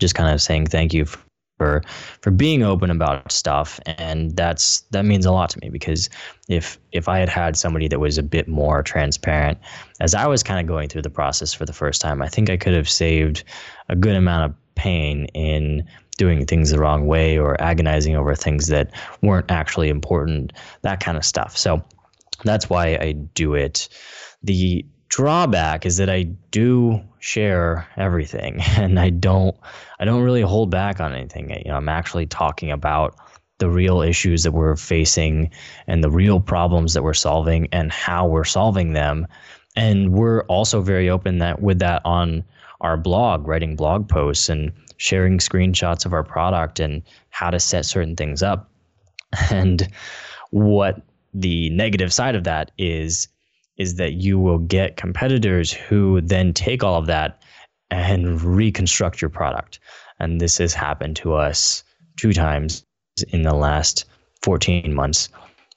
just 0.00 0.14
kind 0.14 0.32
of 0.32 0.42
saying 0.42 0.66
thank 0.66 0.92
you 0.92 1.04
for 1.04 1.23
for 2.20 2.30
being 2.30 2.62
open 2.62 2.90
about 2.90 3.30
stuff. 3.32 3.80
And 3.86 4.36
that's 4.36 4.80
that 4.90 5.04
means 5.04 5.26
a 5.26 5.32
lot 5.32 5.50
to 5.50 5.58
me 5.60 5.70
because 5.70 6.08
if 6.48 6.78
if 6.92 7.08
I 7.08 7.18
had 7.18 7.28
had 7.28 7.56
somebody 7.56 7.88
that 7.88 8.00
was 8.00 8.18
a 8.18 8.22
bit 8.22 8.48
more 8.48 8.82
transparent 8.82 9.58
as 10.00 10.14
I 10.14 10.26
was 10.26 10.42
kind 10.42 10.60
of 10.60 10.66
going 10.66 10.88
through 10.88 11.02
the 11.02 11.10
process 11.10 11.54
for 11.54 11.64
the 11.64 11.72
first 11.72 12.00
time 12.00 12.22
I 12.22 12.28
think 12.28 12.50
I 12.50 12.56
could 12.56 12.74
have 12.74 12.88
saved 12.88 13.44
a 13.88 13.96
good 13.96 14.16
amount 14.16 14.50
of 14.50 14.56
pain 14.74 15.26
in 15.34 15.84
doing 16.16 16.46
things 16.46 16.70
the 16.70 16.78
wrong 16.78 17.06
way 17.06 17.38
or 17.38 17.60
agonizing 17.60 18.16
over 18.16 18.34
things 18.34 18.68
that 18.68 18.90
weren't 19.22 19.50
actually 19.50 19.88
important 19.88 20.52
that 20.82 21.00
kind 21.00 21.16
of 21.16 21.24
stuff. 21.24 21.56
So 21.56 21.82
that's 22.44 22.68
why 22.68 22.98
I 23.00 23.12
do 23.12 23.54
it. 23.54 23.88
The 24.42 24.84
drawback 25.08 25.86
is 25.86 25.96
that 25.98 26.10
I 26.10 26.24
do 26.50 27.00
share 27.20 27.88
everything 27.96 28.60
and 28.76 28.98
I 28.98 29.10
don't 29.10 29.56
I 29.98 30.04
don't 30.04 30.22
really 30.22 30.42
hold 30.42 30.70
back 30.70 31.00
on 31.00 31.14
anything. 31.14 31.50
You 31.50 31.70
know, 31.70 31.76
I'm 31.76 31.88
actually 31.88 32.26
talking 32.26 32.70
about 32.70 33.16
the 33.58 33.70
real 33.70 34.02
issues 34.02 34.42
that 34.42 34.52
we're 34.52 34.76
facing 34.76 35.50
and 35.86 36.02
the 36.02 36.10
real 36.10 36.40
problems 36.40 36.94
that 36.94 37.02
we're 37.02 37.14
solving 37.14 37.68
and 37.72 37.92
how 37.92 38.26
we're 38.26 38.44
solving 38.44 38.92
them. 38.92 39.26
And 39.76 40.12
we're 40.12 40.42
also 40.42 40.80
very 40.80 41.08
open 41.08 41.38
that 41.38 41.62
with 41.62 41.78
that 41.78 42.02
on 42.04 42.44
our 42.80 42.96
blog, 42.96 43.46
writing 43.46 43.76
blog 43.76 44.08
posts 44.08 44.48
and 44.48 44.72
sharing 44.96 45.38
screenshots 45.38 46.04
of 46.04 46.12
our 46.12 46.24
product 46.24 46.80
and 46.80 47.02
how 47.30 47.50
to 47.50 47.60
set 47.60 47.84
certain 47.84 48.16
things 48.16 48.42
up. 48.42 48.70
And 49.50 49.88
what 50.50 51.02
the 51.32 51.70
negative 51.70 52.12
side 52.12 52.36
of 52.36 52.44
that 52.44 52.70
is 52.78 53.26
is 53.76 53.96
that 53.96 54.14
you 54.14 54.38
will 54.38 54.58
get 54.58 54.96
competitors 54.96 55.72
who 55.72 56.20
then 56.20 56.52
take 56.52 56.84
all 56.84 56.98
of 56.98 57.06
that 57.06 57.42
and 57.90 58.40
reconstruct 58.42 59.20
your 59.20 59.30
product. 59.30 59.78
And 60.18 60.40
this 60.40 60.58
has 60.58 60.74
happened 60.74 61.16
to 61.16 61.34
us 61.34 61.84
two 62.16 62.32
times 62.32 62.84
in 63.28 63.42
the 63.42 63.54
last 63.54 64.04
14 64.42 64.92
months 64.92 65.28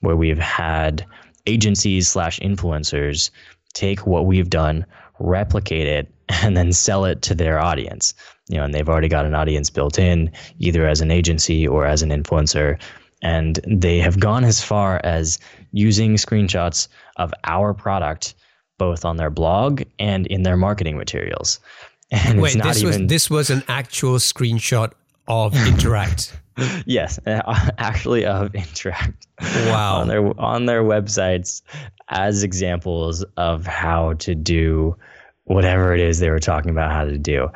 where 0.02 0.16
we've 0.16 0.38
had 0.38 1.06
agencies 1.45 2.08
slash 2.08 2.39
influencers 2.39 3.32
take 3.74 4.06
what 4.06 4.26
we've 4.26 4.50
done, 4.50 4.86
replicate 5.20 5.88
it, 5.88 6.12
and 6.30 6.58
then 6.58 6.72
sell 6.72 7.06
it 7.06 7.22
to 7.24 7.36
their 7.36 7.60
audience. 7.60 8.14
You 8.50 8.58
know, 8.58 8.64
and 8.64 8.74
they've 8.74 8.88
already 8.88 9.10
got 9.10 9.26
an 9.26 9.36
audience 9.36 9.70
built 9.70 10.00
in, 10.00 10.32
either 10.60 10.88
as 10.88 11.02
an 11.02 11.12
agency 11.12 11.68
or 11.68 11.86
as 11.86 12.02
an 12.02 12.10
influencer. 12.10 12.80
And 13.22 13.59
they 13.65 13.99
have 13.99 14.20
gone 14.20 14.43
as 14.43 14.63
far 14.63 15.01
as 15.03 15.39
using 15.72 16.15
screenshots 16.15 16.88
of 17.18 17.34
our 17.43 17.74
product 17.74 18.36
both 18.78 19.05
on 19.05 19.18
their 19.18 19.30
blog 19.30 19.82
and 19.99 20.28
in 20.28 20.43
their 20.43 20.57
marketing 20.57 20.97
materials. 20.97 21.59
And 22.09 22.39
Wait, 22.39 22.63
this 22.63 22.82
even... 22.82 23.01
was 23.01 23.09
this 23.09 23.30
was 23.30 23.49
an 23.49 23.63
actual 23.68 24.15
screenshot 24.15 24.93
of 25.28 25.53
Interact. 25.68 26.39
yes, 26.86 27.20
actually 27.26 28.26
of 28.26 28.55
Interact. 28.55 29.28
Wow. 29.41 29.97
on 29.97 30.07
their 30.07 30.39
on 30.39 30.68
their 30.68 30.84
websites 30.84 31.61
as 32.07 32.43
examples 32.43 33.26
of 33.36 33.65
how 33.65 34.13
to 34.13 34.36
do 34.36 34.95
whatever 35.43 35.93
it 35.93 35.99
is 35.99 36.20
they 36.20 36.30
were 36.30 36.39
talking 36.39 36.72
about 36.72 36.93
how 36.93 37.03
to 37.03 37.18
do. 37.18 37.49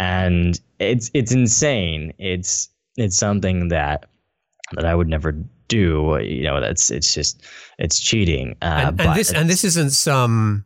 And 0.00 0.60
it's 0.80 1.08
it's 1.14 1.30
insane. 1.30 2.12
It's 2.18 2.70
it's 2.96 3.16
something 3.16 3.68
that 3.68 4.06
that 4.74 4.84
I 4.84 4.94
would 4.94 5.08
never 5.08 5.32
do. 5.68 6.18
You 6.22 6.44
know, 6.44 6.60
that's 6.60 6.90
it's 6.90 7.14
just 7.14 7.42
it's 7.78 8.00
cheating. 8.00 8.56
Uh, 8.62 8.86
and, 8.88 9.00
and 9.00 9.16
this 9.16 9.32
and 9.32 9.50
this 9.50 9.64
isn't 9.64 9.90
some 9.90 10.64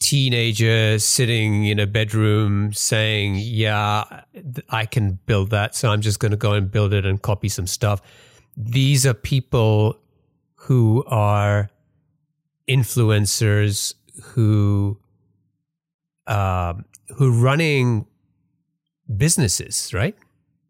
teenager 0.00 0.98
sitting 0.98 1.64
in 1.64 1.78
a 1.78 1.86
bedroom 1.86 2.72
saying, 2.72 3.36
Yeah, 3.36 4.22
I 4.70 4.86
can 4.86 5.18
build 5.26 5.50
that. 5.50 5.74
So 5.74 5.90
I'm 5.90 6.00
just 6.00 6.20
going 6.20 6.30
to 6.30 6.36
go 6.36 6.52
and 6.52 6.70
build 6.70 6.92
it 6.92 7.06
and 7.06 7.20
copy 7.20 7.48
some 7.48 7.66
stuff. 7.66 8.00
These 8.56 9.06
are 9.06 9.14
people 9.14 9.98
who 10.54 11.04
are 11.06 11.70
influencers 12.68 13.94
who 14.22 14.98
uh, 16.26 16.74
who 17.16 17.30
running 17.32 18.06
businesses, 19.16 19.92
right? 19.94 20.16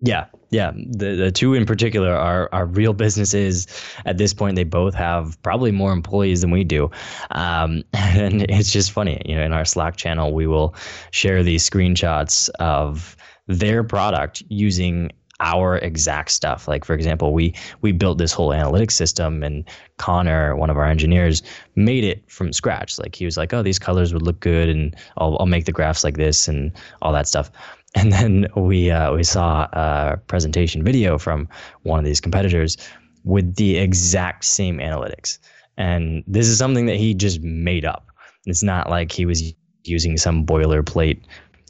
Yeah, 0.01 0.27
yeah. 0.51 0.73
The 0.75 1.15
the 1.15 1.33
two 1.33 1.55
in 1.55 1.65
particular 1.65 2.15
are 2.15 2.49
are 2.53 2.67
real 2.67 2.93
businesses. 3.05 3.67
At 4.05 4.19
this 4.19 4.35
point, 4.35 4.57
they 4.57 4.65
both 4.65 4.95
have 4.95 5.41
probably 5.43 5.73
more 5.73 5.93
employees 5.93 6.43
than 6.43 6.51
we 6.51 6.65
do, 6.65 6.91
um, 7.31 7.83
and 7.93 8.43
it's 8.43 8.73
just 8.73 8.93
funny. 8.93 9.23
You 9.25 9.37
know, 9.37 9.43
in 9.43 9.53
our 9.53 9.65
Slack 9.65 9.97
channel, 9.97 10.35
we 10.35 10.47
will 10.47 10.75
share 11.11 11.43
these 11.43 11.69
screenshots 11.69 12.51
of 12.61 13.17
their 13.47 13.85
product 13.85 14.43
using 14.49 15.11
our 15.41 15.77
exact 15.79 16.31
stuff. 16.31 16.67
Like 16.69 16.85
for 16.85 16.95
example, 16.95 17.33
we 17.33 17.55
we 17.81 17.93
built 17.93 18.19
this 18.19 18.33
whole 18.33 18.51
analytics 18.51 18.93
system, 18.93 19.43
and 19.43 19.65
Connor, 19.97 20.57
one 20.57 20.71
of 20.71 20.77
our 20.77 20.87
engineers, 20.87 21.43
made 21.75 22.05
it 22.05 22.31
from 22.31 22.53
scratch. 22.53 22.99
Like 22.99 23.15
he 23.15 23.25
was 23.25 23.37
like, 23.37 23.53
"Oh, 23.55 23.63
these 23.63 23.79
colors 23.79 24.13
would 24.13 24.23
look 24.23 24.41
good, 24.41 24.69
and 24.69 24.95
I'll 25.17 25.37
I'll 25.41 25.47
make 25.47 25.65
the 25.65 25.73
graphs 25.73 26.05
like 26.05 26.17
this 26.17 26.49
and 26.49 26.73
all 27.03 27.13
that 27.13 27.29
stuff." 27.29 27.51
And 27.97 28.13
then 28.13 28.47
we 28.55 28.91
uh, 28.91 29.15
we 29.15 29.25
saw 29.25 29.67
a 29.73 30.19
presentation 30.29 30.85
video 30.85 31.17
from 31.17 31.49
one 31.83 31.99
of 31.99 32.05
these 32.05 32.21
competitors 32.21 32.77
with 33.25 33.57
the 33.57 33.79
exact 33.79 34.45
same 34.45 34.79
analytics. 34.79 35.39
And 35.79 36.23
this 36.27 36.47
is 36.47 36.59
something 36.59 36.87
that 36.87 36.97
he 36.97 37.15
just 37.15 37.41
made 37.41 37.87
up. 37.87 38.11
It's 38.45 38.63
not 38.63 38.91
like 38.91 39.13
he 39.13 39.25
was 39.25 39.53
using 39.85 40.19
some 40.19 40.45
boilerplate 40.45 41.23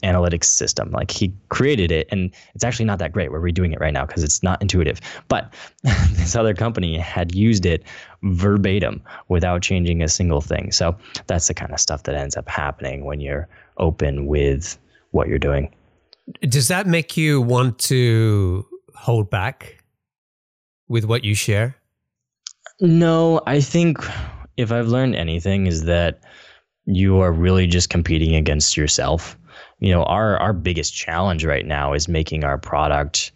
analytics 0.03 0.45
system. 0.45 0.91
Like 0.91 1.11
he 1.11 1.33
created 1.47 1.91
it, 1.91 2.07
and 2.11 2.33
it's 2.53 2.63
actually 2.63 2.85
not 2.85 2.99
that 2.99 3.13
great. 3.13 3.31
We're 3.31 3.41
redoing 3.41 3.73
it 3.73 3.79
right 3.79 3.93
now 3.93 4.05
because 4.05 4.23
it's 4.23 4.43
not 4.43 4.61
intuitive. 4.61 4.99
But 5.29 5.53
this 5.83 6.35
other 6.35 6.53
company 6.53 6.97
had 6.97 7.33
used 7.33 7.65
it 7.65 7.83
verbatim 8.23 9.01
without 9.29 9.61
changing 9.61 10.03
a 10.03 10.09
single 10.09 10.41
thing. 10.41 10.73
So 10.73 10.95
that's 11.27 11.47
the 11.47 11.53
kind 11.53 11.71
of 11.71 11.79
stuff 11.79 12.03
that 12.03 12.15
ends 12.15 12.35
up 12.35 12.49
happening 12.49 13.05
when 13.05 13.21
you're 13.21 13.47
open 13.77 14.27
with 14.27 14.77
what 15.11 15.29
you're 15.29 15.39
doing. 15.39 15.73
Does 16.41 16.67
that 16.67 16.87
make 16.87 17.15
you 17.15 17.41
want 17.41 17.79
to 17.79 18.65
hold 18.95 19.29
back 19.29 19.83
with 20.87 21.05
what 21.05 21.23
you 21.23 21.35
share? 21.35 21.75
No, 22.79 23.41
I 23.47 23.61
think 23.61 23.97
if 24.57 24.71
I've 24.71 24.87
learned 24.87 25.15
anything 25.15 25.67
is 25.67 25.85
that 25.85 26.21
you 26.85 27.19
are 27.19 27.31
really 27.31 27.67
just 27.67 27.89
competing 27.89 28.35
against 28.35 28.77
yourself. 28.77 29.37
You 29.79 29.91
know, 29.91 30.03
our 30.03 30.37
our 30.37 30.53
biggest 30.53 30.93
challenge 30.93 31.45
right 31.45 31.65
now 31.65 31.93
is 31.93 32.07
making 32.07 32.43
our 32.43 32.57
product 32.57 33.31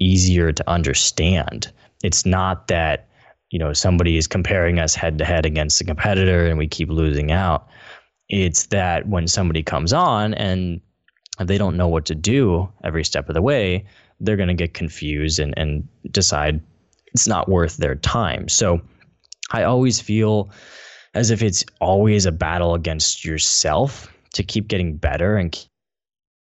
easier 0.00 0.52
to 0.52 0.70
understand. 0.70 1.72
It's 2.02 2.26
not 2.26 2.68
that, 2.68 3.08
you 3.50 3.58
know, 3.58 3.72
somebody 3.72 4.16
is 4.16 4.26
comparing 4.26 4.78
us 4.78 4.94
head 4.94 5.18
to 5.18 5.24
head 5.24 5.46
against 5.46 5.80
a 5.80 5.84
competitor 5.84 6.46
and 6.46 6.58
we 6.58 6.66
keep 6.66 6.88
losing 6.88 7.30
out. 7.30 7.68
It's 8.28 8.66
that 8.66 9.08
when 9.08 9.28
somebody 9.28 9.62
comes 9.62 9.92
on 9.92 10.34
and 10.34 10.80
if 11.40 11.46
they 11.46 11.58
don't 11.58 11.76
know 11.76 11.88
what 11.88 12.04
to 12.06 12.14
do 12.14 12.70
every 12.84 13.04
step 13.04 13.28
of 13.28 13.34
the 13.34 13.42
way, 13.42 13.84
they're 14.20 14.36
going 14.36 14.48
to 14.48 14.54
get 14.54 14.74
confused 14.74 15.38
and, 15.38 15.54
and 15.56 15.86
decide 16.10 16.60
it's 17.12 17.26
not 17.28 17.48
worth 17.48 17.76
their 17.76 17.94
time. 17.96 18.48
So 18.48 18.80
I 19.52 19.64
always 19.64 20.00
feel 20.00 20.50
as 21.14 21.30
if 21.30 21.42
it's 21.42 21.64
always 21.80 22.26
a 22.26 22.32
battle 22.32 22.74
against 22.74 23.24
yourself 23.24 24.12
to 24.32 24.42
keep 24.42 24.68
getting 24.68 24.96
better 24.96 25.36
and 25.36 25.56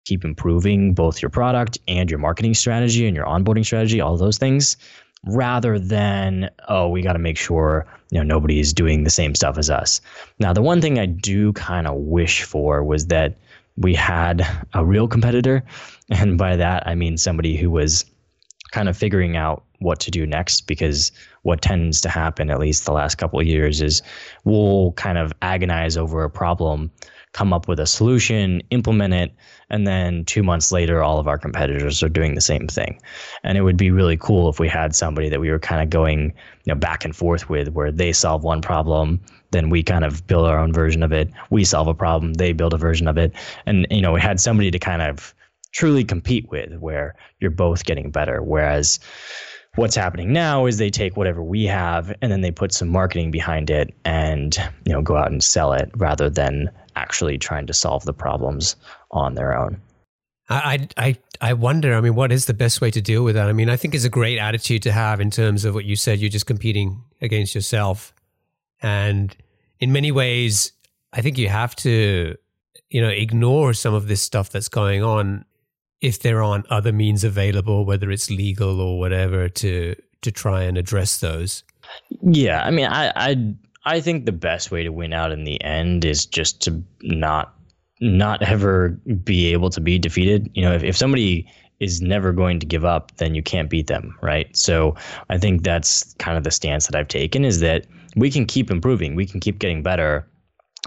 keep 0.05 0.24
improving 0.24 0.95
both 0.95 1.20
your 1.20 1.30
product 1.30 1.78
and 1.88 2.11
your 2.11 2.18
marketing 2.18 2.55
strategy 2.55 3.07
and 3.07 3.16
your 3.16 3.26
onboarding 3.26 3.64
strategy, 3.64 4.01
all 4.01 4.16
those 4.16 4.38
things, 4.38 4.76
rather 5.24 5.78
than, 5.78 6.51
oh, 6.68 6.88
we 6.88 7.03
got 7.03 7.12
to 7.12 7.18
make 7.18 7.36
sure 7.36 7.86
you 8.11 8.18
know 8.18 8.24
nobody's 8.24 8.72
doing 8.72 9.05
the 9.05 9.11
same 9.11 9.34
stuff 9.34 9.59
as 9.59 9.70
us. 9.70 10.01
Now, 10.38 10.53
the 10.53 10.62
one 10.62 10.80
thing 10.80 10.99
I 10.99 11.07
do 11.07 11.53
kind 11.53 11.86
of 11.86 11.97
wish 11.97 12.43
for 12.43 12.82
was 12.82 13.07
that 13.07 13.36
we 13.81 13.95
had 13.95 14.47
a 14.74 14.85
real 14.85 15.09
competitor. 15.09 15.64
And 16.12 16.37
by 16.37 16.57
that, 16.57 16.89
I 16.89 16.97
mean 16.97 17.16
somebody 17.16 17.57
who 17.57 17.70
was 17.70 18.05
kind 18.72 18.89
of 18.89 18.97
figuring 18.97 19.37
out 19.37 19.62
what 19.78 20.01
to 20.01 20.11
do 20.11 20.26
next 20.26 20.66
because 20.66 21.12
what 21.43 21.62
tends 21.62 22.01
to 22.01 22.09
happen, 22.09 22.51
at 22.51 22.59
least 22.59 22.85
the 22.85 22.93
last 22.93 23.14
couple 23.14 23.39
of 23.39 23.47
years, 23.47 23.81
is 23.81 24.03
we'll 24.45 24.91
kind 24.93 25.18
of 25.18 25.33
agonize 25.41 25.97
over 25.97 26.24
a 26.24 26.31
problem, 26.31 26.91
come 27.33 27.53
up 27.53 27.68
with 27.68 27.78
a 27.78 27.87
solution, 27.87 28.61
implement 28.70 29.14
it, 29.14 29.33
and 29.70 29.87
then 29.87 30.24
two 30.24 30.43
months 30.43 30.72
later, 30.72 31.01
all 31.01 31.20
of 31.20 31.28
our 31.28 31.39
competitors 31.39 32.03
are 32.03 32.09
doing 32.09 32.35
the 32.35 32.41
same 32.41 32.66
thing. 32.66 33.01
And 33.45 33.57
it 33.57 33.62
would 33.62 33.76
be 33.76 33.93
really 33.93 34.16
cool 34.16 34.49
if 34.49 34.59
we 34.59 34.68
had 34.68 34.97
somebody 34.97 35.28
that 35.28 35.41
we 35.41 35.51
were 35.51 35.61
kind 35.61 35.81
of 35.81 35.91
going 35.91 36.35
you 36.64 36.74
know, 36.74 36.74
back 36.74 37.05
and 37.05 37.14
forth 37.14 37.49
with, 37.49 37.68
where 37.70 37.93
they 37.93 38.12
solve 38.12 38.43
one 38.43 38.62
problem, 38.62 39.20
then 39.51 39.70
we 39.70 39.82
kind 39.82 40.05
of 40.05 40.26
build 40.26 40.46
our 40.46 40.59
own 40.59 40.72
version 40.72 41.03
of 41.03 41.12
it. 41.12 41.30
We 41.51 41.64
solve 41.64 41.88
a 41.88 41.94
problem, 41.94 42.34
they 42.34 42.53
build 42.53 42.74
a 42.74 42.78
version 42.78 43.09
of 43.09 43.18
it, 43.18 43.32
and 43.66 43.86
you 43.90 44.01
know, 44.01 44.12
we 44.12 44.20
had 44.20 44.40
somebody 44.40 44.70
to 44.70 44.78
kind 44.78 45.03
of 45.03 45.34
truly 45.72 46.05
compete 46.05 46.48
with, 46.51 46.74
where 46.78 47.14
you're 47.38 47.51
both 47.51 47.84
getting 47.84 48.11
better. 48.11 48.42
Whereas 48.42 48.98
what's 49.76 49.94
happening 49.94 50.32
now 50.32 50.66
is 50.66 50.78
they 50.78 50.90
take 50.90 51.16
whatever 51.16 51.42
we 51.42 51.64
have 51.64 52.12
and 52.22 52.32
then 52.32 52.40
they 52.40 52.51
put 52.51 52.72
some 52.72 52.88
marketing 52.88 53.30
behind 53.30 53.70
it 53.70 53.94
and 54.05 54.57
you 54.84 54.92
know 54.92 55.01
go 55.01 55.16
out 55.16 55.30
and 55.30 55.44
sell 55.44 55.72
it 55.72 55.90
rather 55.96 56.28
than 56.28 56.70
actually 56.96 57.38
trying 57.38 57.66
to 57.66 57.72
solve 57.72 58.05
the 58.05 58.12
problems 58.12 58.74
on 59.12 59.34
their 59.34 59.57
own. 59.57 59.80
I, 60.48 60.88
I 60.96 61.16
I 61.40 61.53
wonder. 61.53 61.94
I 61.94 62.01
mean, 62.01 62.16
what 62.16 62.32
is 62.32 62.46
the 62.46 62.55
best 62.55 62.80
way 62.80 62.90
to 62.90 63.01
deal 63.01 63.22
with 63.22 63.36
that? 63.36 63.48
I 63.48 63.53
mean, 63.53 63.70
I 63.70 63.76
think 63.76 63.94
it's 63.94 64.05
a 64.05 64.11
great 64.11 64.38
attitude 64.38 64.82
to 64.82 64.92
have 64.92 65.20
in 65.20 65.30
terms 65.30 65.64
of 65.64 65.74
what 65.74 65.84
you 65.84 65.94
said. 65.94 66.18
You're 66.18 66.28
just 66.28 66.46
competing 66.46 67.05
against 67.20 67.55
yourself, 67.55 68.12
and 68.83 69.37
in 69.81 69.93
many 69.93 70.12
ways, 70.12 70.72
I 71.12 71.22
think 71.22 71.39
you 71.39 71.49
have 71.49 71.74
to, 71.76 72.37
you 72.91 73.01
know, 73.01 73.09
ignore 73.09 73.72
some 73.74 73.95
of 73.95 74.09
this 74.09 74.22
stuff 74.22 74.51
that's 74.51 74.68
going 74.68 75.03
on 75.03 75.45
if 76.01 76.20
there 76.20 76.43
aren't 76.43 76.66
other 76.66 76.93
means 76.93 77.24
available, 77.24 77.85
whether 77.85 78.11
it's 78.11 78.31
legal 78.31 78.81
or 78.81 78.99
whatever, 78.99 79.49
to 79.49 79.95
to 80.22 80.31
try 80.31 80.62
and 80.62 80.76
address 80.76 81.20
those. 81.20 81.64
Yeah, 82.22 82.62
I 82.62 82.70
mean, 82.70 82.87
I 82.87 83.12
I 83.16 83.55
I 83.85 84.01
think 84.01 84.26
the 84.26 84.33
best 84.33 84.70
way 84.70 84.83
to 84.83 84.91
win 84.91 85.12
out 85.12 85.33
in 85.33 85.45
the 85.45 85.62
end 85.62 86.05
is 86.05 86.26
just 86.26 86.61
to 86.62 86.83
not 87.03 87.55
not 88.01 88.43
ever 88.43 88.91
be 89.24 89.53
able 89.53 89.70
to 89.70 89.81
be 89.81 89.99
defeated. 89.99 90.51
You 90.55 90.62
know, 90.62 90.72
if, 90.72 90.83
if 90.83 90.97
somebody 90.97 91.47
is 91.81 92.01
never 92.01 92.33
going 92.33 92.61
to 92.61 92.66
give 92.66 92.85
up, 92.85 93.12
then 93.16 93.35
you 93.35 93.43
can't 93.43 93.70
beat 93.70 93.87
them, 93.87 94.16
right? 94.20 94.55
So 94.55 94.95
I 95.31 95.39
think 95.39 95.62
that's 95.62 96.14
kind 96.14 96.37
of 96.37 96.45
the 96.45 96.51
stance 96.51 96.87
that 96.87 96.95
I've 96.95 97.09
taken 97.09 97.45
is 97.45 97.61
that 97.61 97.87
we 98.16 98.30
can 98.30 98.46
keep 98.46 98.70
improving, 98.70 99.14
we 99.14 99.26
can 99.26 99.40
keep 99.40 99.58
getting 99.58 99.82
better. 99.82 100.26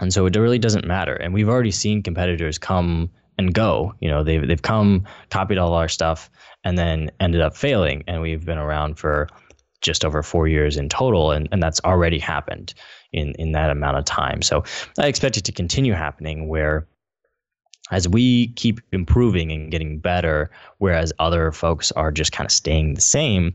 And 0.01 0.13
so 0.13 0.25
it 0.25 0.35
really 0.35 0.59
doesn't 0.59 0.85
matter. 0.85 1.13
And 1.13 1.33
we've 1.33 1.49
already 1.49 1.71
seen 1.71 2.01
competitors 2.03 2.57
come 2.57 3.09
and 3.37 3.53
go. 3.53 3.93
You 3.99 4.09
know, 4.09 4.23
they've 4.23 4.45
they've 4.47 4.61
come, 4.61 5.05
copied 5.29 5.57
all 5.57 5.73
our 5.73 5.87
stuff, 5.87 6.29
and 6.63 6.77
then 6.77 7.11
ended 7.19 7.41
up 7.41 7.55
failing. 7.55 8.03
And 8.07 8.21
we've 8.21 8.45
been 8.45 8.57
around 8.57 8.97
for 8.97 9.27
just 9.81 10.05
over 10.05 10.23
four 10.23 10.47
years 10.47 10.77
in 10.77 10.89
total, 10.89 11.31
and, 11.31 11.47
and 11.51 11.61
that's 11.61 11.81
already 11.83 12.19
happened 12.19 12.73
in 13.11 13.33
in 13.39 13.51
that 13.53 13.69
amount 13.69 13.97
of 13.97 14.05
time. 14.05 14.41
So 14.41 14.63
I 14.99 15.07
expect 15.07 15.37
it 15.37 15.45
to 15.45 15.51
continue 15.51 15.93
happening 15.93 16.47
where 16.47 16.87
as 17.91 18.07
we 18.07 18.47
keep 18.53 18.79
improving 18.91 19.51
and 19.51 19.69
getting 19.69 19.99
better, 19.99 20.49
whereas 20.77 21.11
other 21.19 21.51
folks 21.51 21.91
are 21.91 22.11
just 22.11 22.31
kind 22.31 22.45
of 22.45 22.51
staying 22.51 22.93
the 22.93 23.01
same, 23.01 23.53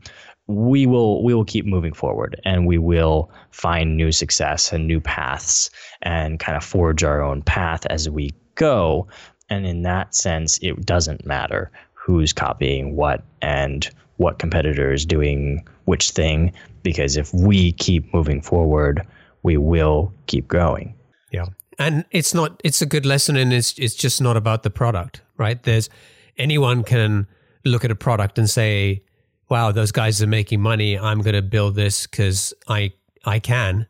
we 0.49 0.87
will 0.87 1.23
we 1.23 1.35
will 1.35 1.45
keep 1.45 1.67
moving 1.67 1.93
forward 1.93 2.41
and 2.45 2.67
we 2.67 2.79
will 2.79 3.31
find 3.51 3.97
new 3.97 4.11
success 4.11 4.73
and 4.73 4.87
new 4.87 5.01
paths 5.01 5.71
and 6.03 6.41
kind 6.41 6.57
of 6.57 6.65
forge 6.65 7.05
our 7.05 7.23
own 7.23 7.43
path 7.43 7.87
as 7.87 8.09
we 8.09 8.33
go. 8.55 9.07
And 9.51 9.67
in 9.67 9.83
that 9.83 10.15
sense, 10.15 10.59
it 10.63 10.85
doesn't 10.85 11.25
matter 11.25 11.71
who's 11.93 12.33
copying 12.33 12.97
what 12.97 13.23
and 13.43 13.89
what 14.17 14.39
competitor 14.39 14.93
is 14.93 15.07
doing 15.07 15.67
which 15.85 16.11
thing, 16.11 16.53
because 16.83 17.17
if 17.17 17.33
we 17.33 17.73
keep 17.73 18.13
moving 18.13 18.43
forward, 18.43 19.07
we 19.43 19.57
will 19.57 20.13
keep 20.27 20.49
growing. 20.49 20.95
Yeah. 21.31 21.47
And 21.79 22.05
it's 22.11 22.35
not 22.35 22.61
it's 22.65 22.83
a 22.83 22.87
good 22.87 23.05
lesson 23.07 23.37
and 23.37 23.53
it's 23.53 23.79
it's 23.79 23.95
just 23.95 24.21
not 24.21 24.37
about 24.37 24.63
the 24.63 24.71
product, 24.71 25.21
right? 25.37 25.63
There's 25.63 25.91
anyone 26.39 26.85
can 26.85 27.27
look 27.65 27.85
at 27.85 27.91
a 27.91 27.95
product 27.95 28.39
and 28.39 28.49
say, 28.49 29.03
"Wow, 29.49 29.73
those 29.73 29.93
guys 29.93 30.23
are 30.23 30.27
making 30.27 30.61
money. 30.61 30.99
I'm 30.99 31.21
going 31.23 31.37
to 31.37 31.43
build 31.43 31.75
this 31.75 32.07
cuz 32.07 32.55
I 32.69 32.93
I 33.25 33.39
can." 33.39 33.87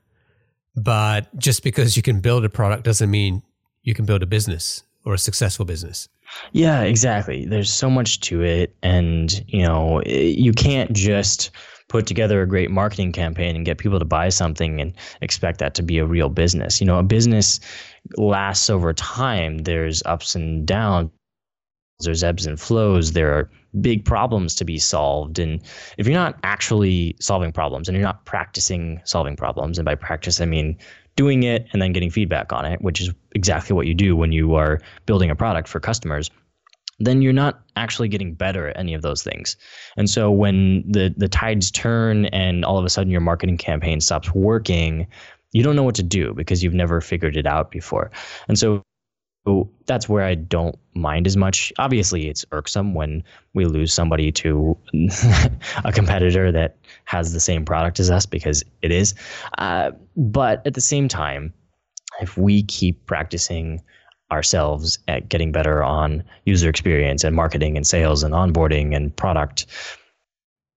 But 0.77 1.37
just 1.37 1.63
because 1.63 1.97
you 1.97 2.03
can 2.03 2.21
build 2.21 2.45
a 2.45 2.49
product 2.49 2.85
doesn't 2.85 3.11
mean 3.11 3.43
you 3.83 3.95
can 3.95 4.05
build 4.05 4.23
a 4.23 4.27
business 4.27 4.85
or 5.05 5.15
a 5.15 5.19
successful 5.19 5.65
business. 5.65 6.09
Yeah, 6.53 6.83
exactly. 6.83 7.47
There's 7.47 7.73
so 7.73 7.89
much 7.89 8.21
to 8.21 8.43
it 8.43 8.77
and, 8.83 9.43
you 9.49 9.63
know, 9.63 10.01
eh, 10.01 10.35
you 10.37 10.53
can't 10.53 10.93
just 10.93 11.51
put 11.89 12.07
together 12.07 12.43
a 12.43 12.47
great 12.47 12.71
marketing 12.71 13.13
campaign 13.13 13.57
and 13.57 13.65
get 13.65 13.79
people 13.79 13.99
to 13.99 14.05
buy 14.05 14.29
something 14.29 14.81
and 14.81 14.93
expect 15.23 15.59
that 15.59 15.75
to 15.75 15.83
be 15.83 15.99
a 15.99 16.07
real 16.07 16.29
business. 16.29 16.81
You 16.81 16.87
know, 16.87 16.99
a 16.99 17.03
business 17.03 17.61
lasts 18.19 18.69
over 18.69 18.93
time. 18.93 19.59
There's 19.59 20.03
ups 20.05 20.35
and 20.35 20.67
downs. 20.67 21.11
There's 22.01 22.23
ebbs 22.23 22.47
and 22.47 22.61
flows. 22.61 23.13
There 23.13 23.33
are 23.33 23.51
big 23.81 24.05
problems 24.05 24.55
to 24.57 24.65
be 24.65 24.79
solved. 24.79 25.39
And 25.39 25.61
if 25.97 26.07
you're 26.07 26.15
not 26.15 26.39
actually 26.45 27.17
solving 27.21 27.53
problems 27.53 27.89
and 27.89 27.97
you're 27.97 28.07
not 28.07 28.25
practicing 28.25 29.01
solving 29.05 29.35
problems, 29.37 29.79
and 29.79 29.85
by 29.85 29.97
practice, 29.97 30.41
I 30.41 30.47
mean 30.47 30.79
doing 31.17 31.43
it 31.43 31.67
and 31.73 31.83
then 31.83 31.93
getting 31.93 32.11
feedback 32.11 32.53
on 32.53 32.65
it, 32.65 32.81
which 32.81 33.01
is 33.01 33.11
exactly 33.33 33.75
what 33.75 33.89
you 33.89 33.95
do 33.95 34.15
when 34.15 34.31
you 34.31 34.55
are 34.55 34.81
building 35.07 35.31
a 35.31 35.35
product 35.35 35.67
for 35.67 35.81
customers, 35.81 36.31
then 37.01 37.21
you're 37.23 37.33
not 37.33 37.61
actually 37.75 38.07
getting 38.09 38.35
better 38.35 38.69
at 38.69 38.79
any 38.79 38.95
of 38.95 39.03
those 39.03 39.25
things. 39.25 39.57
And 39.97 40.09
so 40.09 40.31
when 40.31 40.85
the 40.89 41.13
the 41.17 41.29
tides 41.29 41.73
turn 41.73 42.27
and 42.27 42.65
all 42.65 42.79
of 42.79 42.85
a 42.85 42.91
sudden 42.91 43.11
your 43.11 43.21
marketing 43.21 43.59
campaign 43.59 44.01
stops 44.01 44.33
working, 44.33 45.09
you 45.53 45.65
don't 45.65 45.75
know 45.75 45.83
what 45.83 45.97
to 45.97 46.03
do 46.05 46.33
because 46.35 46.63
you've 46.63 46.75
never 46.75 47.01
figured 47.01 47.37
it 47.37 47.47
out 47.47 47.73
before. 47.73 48.13
And 48.47 48.57
so 48.57 48.83
that's 49.87 50.09
where 50.09 50.25
I 50.25 50.35
don't 50.35 50.77
mind 50.95 51.27
as 51.27 51.37
much. 51.37 51.73
Obviously, 51.79 52.29
it's 52.29 52.45
irksome 52.53 52.95
when 52.95 53.23
we 53.55 53.65
lose 53.65 53.93
somebody 53.93 54.31
to 54.33 54.77
a 55.85 55.93
competitor 55.93 56.53
that 56.53 56.77
has 57.05 57.33
the 57.33 57.41
same 57.41 57.65
product 57.65 58.01
as 58.01 58.11
us 58.11 58.27
because 58.27 58.63
it 58.83 58.93
is. 58.93 59.15
Uh, 59.59 59.93
but 60.17 60.67
at 60.67 60.75
the 60.75 60.81
same 60.81 61.09
time, 61.09 61.53
if 62.21 62.37
we 62.37 62.63
keep 62.65 63.05
practicing 63.07 63.83
ourselves 64.31 64.99
at 65.09 65.29
getting 65.29 65.53
better 65.53 65.83
on 65.83 66.23
user 66.45 66.69
experience 66.69 67.25
and 67.25 67.35
marketing 67.35 67.77
and 67.77 67.87
sales 67.87 68.23
and 68.23 68.35
onboarding 68.35 68.95
and 68.95 69.17
product, 69.17 69.67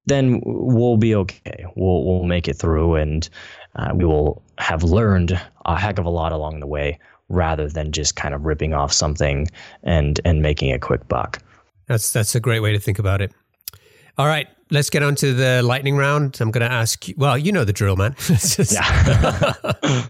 then 0.06 0.42
we'll 0.46 0.98
be 0.98 1.14
okay. 1.16 1.66
We'll 1.76 2.06
we'll 2.06 2.24
make 2.24 2.48
it 2.48 2.56
through, 2.56 2.96
and 2.96 3.28
uh, 3.76 3.92
we 3.94 4.06
will 4.06 4.44
have 4.58 4.84
learned 4.84 5.40
a 5.66 5.80
heck 5.80 6.00
of 6.00 6.06
a 6.06 6.10
lot 6.10 6.32
along 6.32 6.60
the 6.60 6.68
way, 6.68 7.00
rather 7.32 7.68
than 7.68 7.92
just 7.92 8.16
kind 8.16 8.34
of 8.34 8.46
ripping 8.46 8.74
off 8.74 8.94
something 8.94 9.48
and 9.84 10.20
and 10.26 10.42
making 10.42 10.72
a 10.72 10.80
quick 10.80 11.08
buck. 11.08 11.40
That's 11.88 12.12
that's 12.12 12.36
a 12.36 12.40
great 12.40 12.60
way 12.60 12.74
to 12.74 12.80
think 12.80 13.00
about 13.00 13.22
it. 13.22 13.32
All 14.18 14.28
right, 14.28 14.48
let's 14.72 14.90
get 14.90 15.04
on 15.04 15.16
to 15.16 15.34
the 15.34 15.62
lightning 15.64 15.98
round. 15.98 16.40
I'm 16.42 16.52
going 16.52 16.68
to 16.68 16.72
ask 16.72 17.08
you, 17.08 17.16
well, 17.18 17.38
you 17.38 17.52
know 17.52 17.64
the 17.64 17.74
drill, 17.74 17.96
man. 17.96 18.16
yeah. 18.72 19.54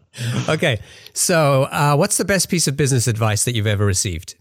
okay. 0.49 0.79
So, 1.13 1.63
uh, 1.63 1.95
what's 1.95 2.17
the 2.17 2.25
best 2.25 2.49
piece 2.49 2.67
of 2.67 2.75
business 2.75 3.07
advice 3.07 3.45
that 3.45 3.55
you've 3.55 3.67
ever 3.67 3.85
received? 3.85 4.35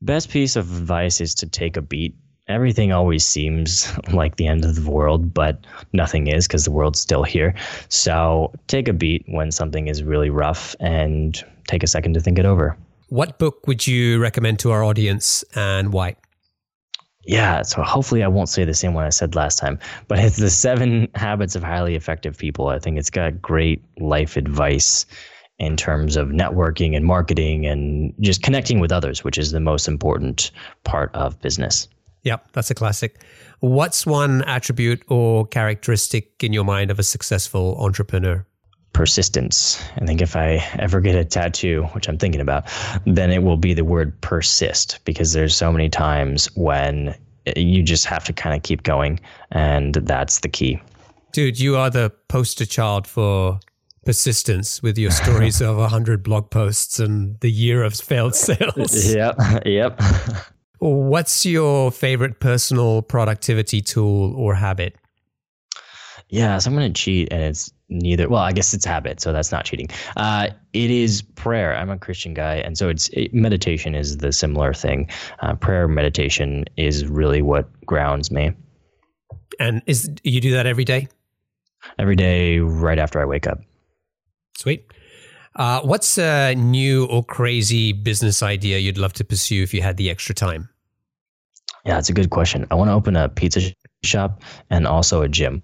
Best 0.00 0.30
piece 0.30 0.56
of 0.56 0.76
advice 0.76 1.20
is 1.20 1.34
to 1.36 1.48
take 1.48 1.76
a 1.76 1.82
beat. 1.82 2.14
Everything 2.46 2.92
always 2.92 3.24
seems 3.24 3.90
like 4.12 4.36
the 4.36 4.46
end 4.46 4.64
of 4.64 4.74
the 4.74 4.90
world, 4.90 5.32
but 5.32 5.64
nothing 5.92 6.26
is 6.26 6.46
because 6.46 6.64
the 6.64 6.70
world's 6.70 7.00
still 7.00 7.22
here. 7.22 7.54
So, 7.88 8.52
take 8.66 8.88
a 8.88 8.92
beat 8.92 9.24
when 9.28 9.50
something 9.50 9.88
is 9.88 10.02
really 10.02 10.30
rough 10.30 10.76
and 10.80 11.42
take 11.66 11.82
a 11.82 11.86
second 11.86 12.14
to 12.14 12.20
think 12.20 12.38
it 12.38 12.44
over. 12.44 12.76
What 13.08 13.38
book 13.38 13.66
would 13.66 13.86
you 13.86 14.18
recommend 14.18 14.58
to 14.60 14.70
our 14.72 14.82
audience 14.82 15.44
and 15.54 15.92
why? 15.92 16.16
Yeah, 17.26 17.62
so 17.62 17.82
hopefully 17.82 18.22
I 18.22 18.28
won't 18.28 18.50
say 18.50 18.64
the 18.64 18.74
same 18.74 18.92
one 18.92 19.04
I 19.04 19.10
said 19.10 19.34
last 19.34 19.58
time, 19.58 19.78
but 20.08 20.18
it's 20.18 20.36
the 20.36 20.50
seven 20.50 21.08
habits 21.14 21.56
of 21.56 21.62
highly 21.62 21.94
effective 21.94 22.36
people. 22.36 22.68
I 22.68 22.78
think 22.78 22.98
it's 22.98 23.10
got 23.10 23.40
great 23.40 23.82
life 23.98 24.36
advice 24.36 25.06
in 25.58 25.76
terms 25.76 26.16
of 26.16 26.28
networking 26.28 26.96
and 26.96 27.04
marketing 27.04 27.64
and 27.64 28.12
just 28.20 28.42
connecting 28.42 28.80
with 28.80 28.92
others, 28.92 29.24
which 29.24 29.38
is 29.38 29.52
the 29.52 29.60
most 29.60 29.88
important 29.88 30.50
part 30.82 31.14
of 31.14 31.40
business. 31.40 31.88
Yep, 32.24 32.52
that's 32.52 32.70
a 32.70 32.74
classic. 32.74 33.22
What's 33.60 34.04
one 34.06 34.42
attribute 34.42 35.02
or 35.08 35.46
characteristic 35.46 36.42
in 36.42 36.52
your 36.52 36.64
mind 36.64 36.90
of 36.90 36.98
a 36.98 37.02
successful 37.02 37.76
entrepreneur? 37.78 38.46
persistence. 38.94 39.82
I 39.96 40.06
think 40.06 40.22
if 40.22 40.36
I 40.36 40.64
ever 40.78 41.00
get 41.00 41.16
a 41.16 41.24
tattoo, 41.24 41.82
which 41.92 42.08
I'm 42.08 42.16
thinking 42.16 42.40
about, 42.40 42.64
then 43.04 43.30
it 43.30 43.42
will 43.42 43.56
be 43.56 43.74
the 43.74 43.84
word 43.84 44.18
persist 44.22 45.00
because 45.04 45.32
there's 45.32 45.54
so 45.54 45.70
many 45.70 45.88
times 45.88 46.46
when 46.54 47.14
you 47.56 47.82
just 47.82 48.06
have 48.06 48.24
to 48.24 48.32
kind 48.32 48.56
of 48.56 48.62
keep 48.62 48.84
going 48.84 49.20
and 49.50 49.94
that's 49.94 50.40
the 50.40 50.48
key. 50.48 50.80
Dude, 51.32 51.58
you 51.58 51.76
are 51.76 51.90
the 51.90 52.10
poster 52.28 52.64
child 52.64 53.06
for 53.06 53.58
persistence 54.06 54.82
with 54.82 54.96
your 54.96 55.10
stories 55.10 55.60
of 55.60 55.76
100 55.76 56.22
blog 56.22 56.50
posts 56.50 56.98
and 57.00 57.38
the 57.40 57.50
year 57.50 57.82
of 57.82 57.94
failed 57.94 58.34
sales. 58.36 59.12
Yep. 59.12 59.36
Yep. 59.66 60.00
What's 60.84 61.46
your 61.46 61.90
favorite 61.90 62.40
personal 62.40 63.00
productivity 63.00 63.80
tool 63.80 64.34
or 64.36 64.54
habit? 64.54 64.94
Yeah, 66.28 66.58
so 66.58 66.68
I'm 66.68 66.76
going 66.76 66.92
to 66.92 67.00
cheat, 67.00 67.28
and 67.30 67.42
it's 67.42 67.72
neither. 67.88 68.28
Well, 68.28 68.42
I 68.42 68.52
guess 68.52 68.74
it's 68.74 68.84
habit, 68.84 69.18
so 69.18 69.32
that's 69.32 69.50
not 69.50 69.64
cheating. 69.64 69.88
Uh, 70.18 70.48
it 70.74 70.90
is 70.90 71.22
prayer. 71.22 71.74
I'm 71.74 71.88
a 71.88 71.96
Christian 71.96 72.34
guy, 72.34 72.56
and 72.56 72.76
so 72.76 72.90
it's 72.90 73.08
it, 73.14 73.32
meditation 73.32 73.94
is 73.94 74.18
the 74.18 74.30
similar 74.30 74.74
thing. 74.74 75.08
Uh, 75.40 75.54
prayer, 75.54 75.88
meditation 75.88 76.66
is 76.76 77.06
really 77.06 77.40
what 77.40 77.66
grounds 77.86 78.30
me. 78.30 78.52
And 79.58 79.80
is 79.86 80.10
you 80.22 80.42
do 80.42 80.50
that 80.50 80.66
every 80.66 80.84
day? 80.84 81.08
Every 81.98 82.16
day, 82.16 82.58
right 82.58 82.98
after 82.98 83.22
I 83.22 83.24
wake 83.24 83.46
up. 83.46 83.58
Sweet. 84.58 84.84
Uh, 85.56 85.80
what's 85.80 86.18
a 86.18 86.54
new 86.54 87.06
or 87.06 87.24
crazy 87.24 87.94
business 87.94 88.42
idea 88.42 88.76
you'd 88.76 88.98
love 88.98 89.14
to 89.14 89.24
pursue 89.24 89.62
if 89.62 89.72
you 89.72 89.80
had 89.80 89.96
the 89.96 90.10
extra 90.10 90.34
time? 90.34 90.68
Yeah, 91.84 91.98
it's 91.98 92.08
a 92.08 92.14
good 92.14 92.30
question. 92.30 92.66
I 92.70 92.74
want 92.74 92.88
to 92.88 92.94
open 92.94 93.16
a 93.16 93.28
pizza 93.28 93.60
shop 94.02 94.42
and 94.70 94.86
also 94.86 95.22
a 95.22 95.28
gym. 95.28 95.62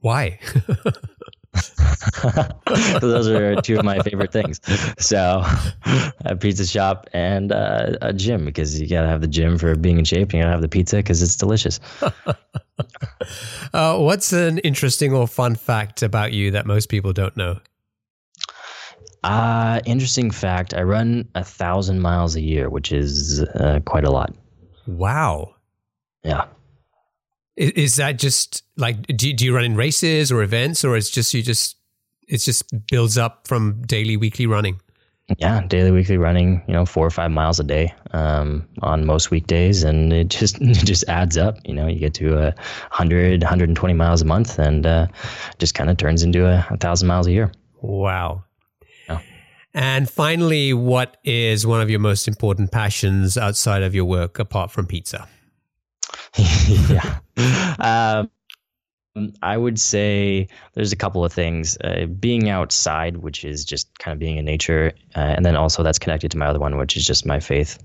Why? 0.00 0.40
Those 3.00 3.28
are 3.28 3.60
two 3.60 3.78
of 3.78 3.84
my 3.84 3.98
favorite 4.00 4.32
things. 4.32 4.60
So, 4.98 5.44
a 6.24 6.36
pizza 6.36 6.66
shop 6.66 7.06
and 7.12 7.52
uh, 7.52 7.96
a 8.00 8.12
gym 8.12 8.44
because 8.44 8.80
you 8.80 8.88
gotta 8.88 9.08
have 9.08 9.20
the 9.20 9.28
gym 9.28 9.58
for 9.58 9.74
being 9.76 9.98
in 9.98 10.04
shape. 10.04 10.30
And 10.30 10.34
you 10.34 10.40
gotta 10.40 10.52
have 10.52 10.62
the 10.62 10.68
pizza 10.68 10.96
because 10.96 11.22
it's 11.22 11.36
delicious. 11.36 11.80
uh, 13.74 13.98
what's 13.98 14.32
an 14.32 14.58
interesting 14.58 15.12
or 15.12 15.28
fun 15.28 15.54
fact 15.54 16.02
about 16.02 16.32
you 16.32 16.50
that 16.52 16.66
most 16.66 16.88
people 16.88 17.12
don't 17.12 17.36
know? 17.36 17.60
Uh, 19.22 19.80
interesting 19.84 20.30
fact: 20.30 20.74
I 20.74 20.82
run 20.82 21.28
a 21.34 21.44
thousand 21.44 22.00
miles 22.00 22.34
a 22.34 22.40
year, 22.40 22.70
which 22.70 22.92
is 22.92 23.40
uh, 23.42 23.80
quite 23.84 24.04
a 24.04 24.10
lot. 24.10 24.34
Wow. 24.86 25.54
Yeah. 26.22 26.46
Is 27.56 27.96
that 27.96 28.18
just 28.18 28.62
like 28.76 29.06
do 29.08 29.32
do 29.32 29.44
you 29.44 29.54
run 29.54 29.64
in 29.64 29.76
races 29.76 30.32
or 30.32 30.42
events, 30.42 30.84
or 30.84 30.96
it's 30.96 31.10
just 31.10 31.34
you 31.34 31.42
just 31.42 31.76
it's 32.26 32.44
just 32.44 32.64
builds 32.90 33.18
up 33.18 33.46
from 33.46 33.82
daily, 33.82 34.16
weekly 34.16 34.46
running? 34.46 34.80
Yeah, 35.38 35.64
daily, 35.66 35.90
weekly 35.90 36.16
running. 36.16 36.62
You 36.66 36.74
know, 36.74 36.86
four 36.86 37.06
or 37.06 37.10
five 37.10 37.30
miles 37.30 37.60
a 37.60 37.64
day 37.64 37.92
um, 38.12 38.66
on 38.82 39.04
most 39.04 39.30
weekdays, 39.30 39.82
and 39.82 40.12
it 40.12 40.28
just 40.28 40.58
it 40.60 40.84
just 40.84 41.04
adds 41.08 41.36
up. 41.36 41.58
You 41.64 41.74
know, 41.74 41.86
you 41.86 41.98
get 41.98 42.14
to 42.14 42.38
a 42.38 42.46
100, 42.46 43.42
120 43.42 43.94
miles 43.94 44.22
a 44.22 44.24
month, 44.24 44.58
and 44.58 44.86
uh, 44.86 45.06
just 45.58 45.74
kind 45.74 45.90
of 45.90 45.96
turns 45.96 46.22
into 46.22 46.46
a, 46.46 46.66
a 46.70 46.76
thousand 46.78 47.08
miles 47.08 47.26
a 47.26 47.32
year. 47.32 47.52
Wow. 47.82 48.44
And 49.74 50.08
finally, 50.08 50.74
what 50.74 51.16
is 51.24 51.66
one 51.66 51.80
of 51.80 51.88
your 51.88 52.00
most 52.00 52.28
important 52.28 52.72
passions 52.72 53.38
outside 53.38 53.82
of 53.82 53.94
your 53.94 54.04
work, 54.04 54.38
apart 54.38 54.70
from 54.70 54.86
pizza? 54.86 55.28
yeah. 56.38 57.18
Um, 57.78 58.30
I 59.42 59.56
would 59.56 59.78
say 59.78 60.48
there's 60.74 60.92
a 60.92 60.96
couple 60.96 61.24
of 61.24 61.32
things. 61.32 61.76
Uh, 61.82 62.06
being 62.06 62.48
outside, 62.48 63.18
which 63.18 63.44
is 63.44 63.64
just 63.64 63.98
kind 63.98 64.12
of 64.12 64.18
being 64.18 64.38
in 64.38 64.44
nature, 64.44 64.92
uh, 65.14 65.20
and 65.20 65.44
then 65.44 65.56
also 65.56 65.82
that's 65.82 65.98
connected 65.98 66.30
to 66.30 66.38
my 66.38 66.46
other 66.46 66.58
one, 66.58 66.76
which 66.76 66.96
is 66.96 67.06
just 67.06 67.26
my 67.26 67.40
faith. 67.40 67.78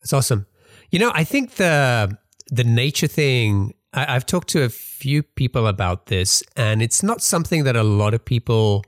That's 0.00 0.12
awesome. 0.12 0.46
You 0.90 0.98
know, 0.98 1.12
I 1.14 1.24
think 1.24 1.52
the 1.52 2.16
the 2.48 2.64
nature 2.64 3.06
thing. 3.06 3.74
I, 3.94 4.14
I've 4.16 4.24
talked 4.24 4.48
to 4.50 4.62
a 4.62 4.70
few 4.70 5.22
people 5.22 5.66
about 5.66 6.06
this, 6.06 6.42
and 6.56 6.82
it's 6.82 7.02
not 7.02 7.20
something 7.20 7.64
that 7.64 7.76
a 7.76 7.82
lot 7.82 8.14
of 8.14 8.24
people 8.24 8.84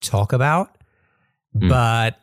talk 0.00 0.32
about. 0.32 0.73
Mm. 1.56 1.68
But 1.68 2.20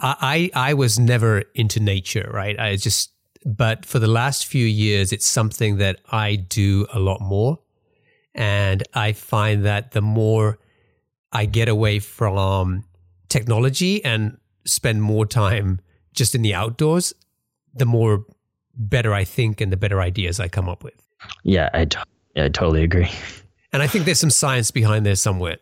I, 0.00 0.50
I 0.54 0.74
was 0.74 0.98
never 0.98 1.44
into 1.54 1.80
nature, 1.80 2.30
right? 2.32 2.58
I 2.58 2.76
just 2.76 3.10
but 3.44 3.84
for 3.84 3.98
the 3.98 4.06
last 4.06 4.46
few 4.46 4.64
years, 4.64 5.12
it's 5.12 5.26
something 5.26 5.76
that 5.76 6.00
I 6.10 6.36
do 6.36 6.86
a 6.92 6.98
lot 6.98 7.20
more. 7.20 7.58
And 8.34 8.82
I 8.94 9.12
find 9.12 9.64
that 9.64 9.92
the 9.92 10.00
more 10.00 10.58
I 11.30 11.44
get 11.44 11.68
away 11.68 11.98
from 11.98 12.84
technology 13.28 14.04
and 14.04 14.38
spend 14.64 15.02
more 15.02 15.26
time 15.26 15.80
just 16.14 16.34
in 16.34 16.42
the 16.42 16.54
outdoors, 16.54 17.12
the 17.74 17.84
more 17.84 18.24
better 18.76 19.12
I 19.12 19.24
think 19.24 19.60
and 19.60 19.70
the 19.70 19.76
better 19.76 20.00
ideas 20.00 20.40
I 20.40 20.48
come 20.48 20.68
up 20.68 20.82
with. 20.82 21.00
Yeah, 21.42 21.68
I, 21.74 21.84
t- 21.84 21.98
yeah, 22.34 22.44
I 22.44 22.48
totally 22.48 22.82
agree. 22.82 23.10
And 23.72 23.82
I 23.82 23.88
think 23.88 24.04
there's 24.04 24.20
some 24.20 24.30
science 24.30 24.70
behind 24.70 25.04
there 25.04 25.16
somewhere. 25.16 25.56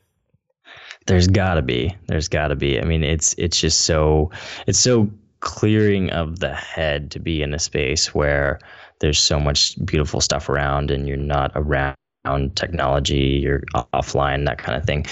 There's 1.06 1.28
got 1.28 1.54
to 1.54 1.62
be. 1.62 1.96
There's 2.06 2.28
got 2.28 2.48
to 2.48 2.56
be. 2.56 2.80
I 2.80 2.84
mean, 2.84 3.02
it's 3.02 3.34
it's 3.38 3.60
just 3.60 3.82
so 3.82 4.30
it's 4.66 4.78
so 4.78 5.10
clearing 5.40 6.10
of 6.10 6.38
the 6.38 6.54
head 6.54 7.10
to 7.10 7.18
be 7.18 7.42
in 7.42 7.52
a 7.52 7.58
space 7.58 8.14
where 8.14 8.60
there's 9.00 9.18
so 9.18 9.40
much 9.40 9.74
beautiful 9.84 10.20
stuff 10.20 10.48
around 10.48 10.90
and 10.90 11.08
you're 11.08 11.16
not 11.16 11.50
around 11.56 11.96
around 12.24 12.54
technology, 12.56 13.40
you're 13.42 13.62
offline, 13.92 14.46
that 14.46 14.58
kind 14.58 14.78
of 14.78 14.84
thing. 14.84 15.06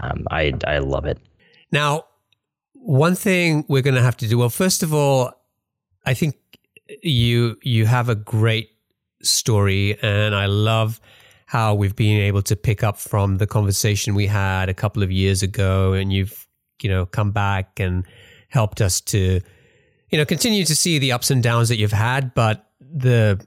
Um, 0.00 0.26
I 0.30 0.52
I 0.66 0.78
love 0.78 1.04
it. 1.04 1.18
Now, 1.72 2.06
one 2.74 3.14
thing 3.14 3.64
we're 3.68 3.82
going 3.82 3.94
to 3.94 4.02
have 4.02 4.16
to 4.18 4.28
do. 4.28 4.38
Well, 4.38 4.50
first 4.50 4.82
of 4.82 4.92
all, 4.92 5.32
I 6.04 6.14
think 6.14 6.36
you 7.02 7.58
you 7.62 7.86
have 7.86 8.08
a 8.08 8.14
great 8.14 8.70
story, 9.22 9.98
and 10.02 10.34
I 10.34 10.46
love 10.46 11.00
how 11.56 11.72
we've 11.72 11.96
been 11.96 12.20
able 12.20 12.42
to 12.42 12.54
pick 12.54 12.82
up 12.82 12.98
from 12.98 13.38
the 13.38 13.46
conversation 13.46 14.14
we 14.14 14.26
had 14.26 14.68
a 14.68 14.74
couple 14.74 15.02
of 15.02 15.10
years 15.10 15.42
ago, 15.42 15.94
and 15.94 16.12
you've 16.12 16.46
you 16.82 16.90
know 16.90 17.06
come 17.06 17.30
back 17.30 17.80
and 17.80 18.04
helped 18.50 18.82
us 18.82 19.00
to 19.00 19.40
you 20.10 20.18
know 20.18 20.26
continue 20.26 20.66
to 20.66 20.76
see 20.76 20.98
the 20.98 21.12
ups 21.12 21.30
and 21.30 21.42
downs 21.42 21.70
that 21.70 21.78
you've 21.78 21.92
had, 21.92 22.34
but 22.34 22.66
the 22.80 23.40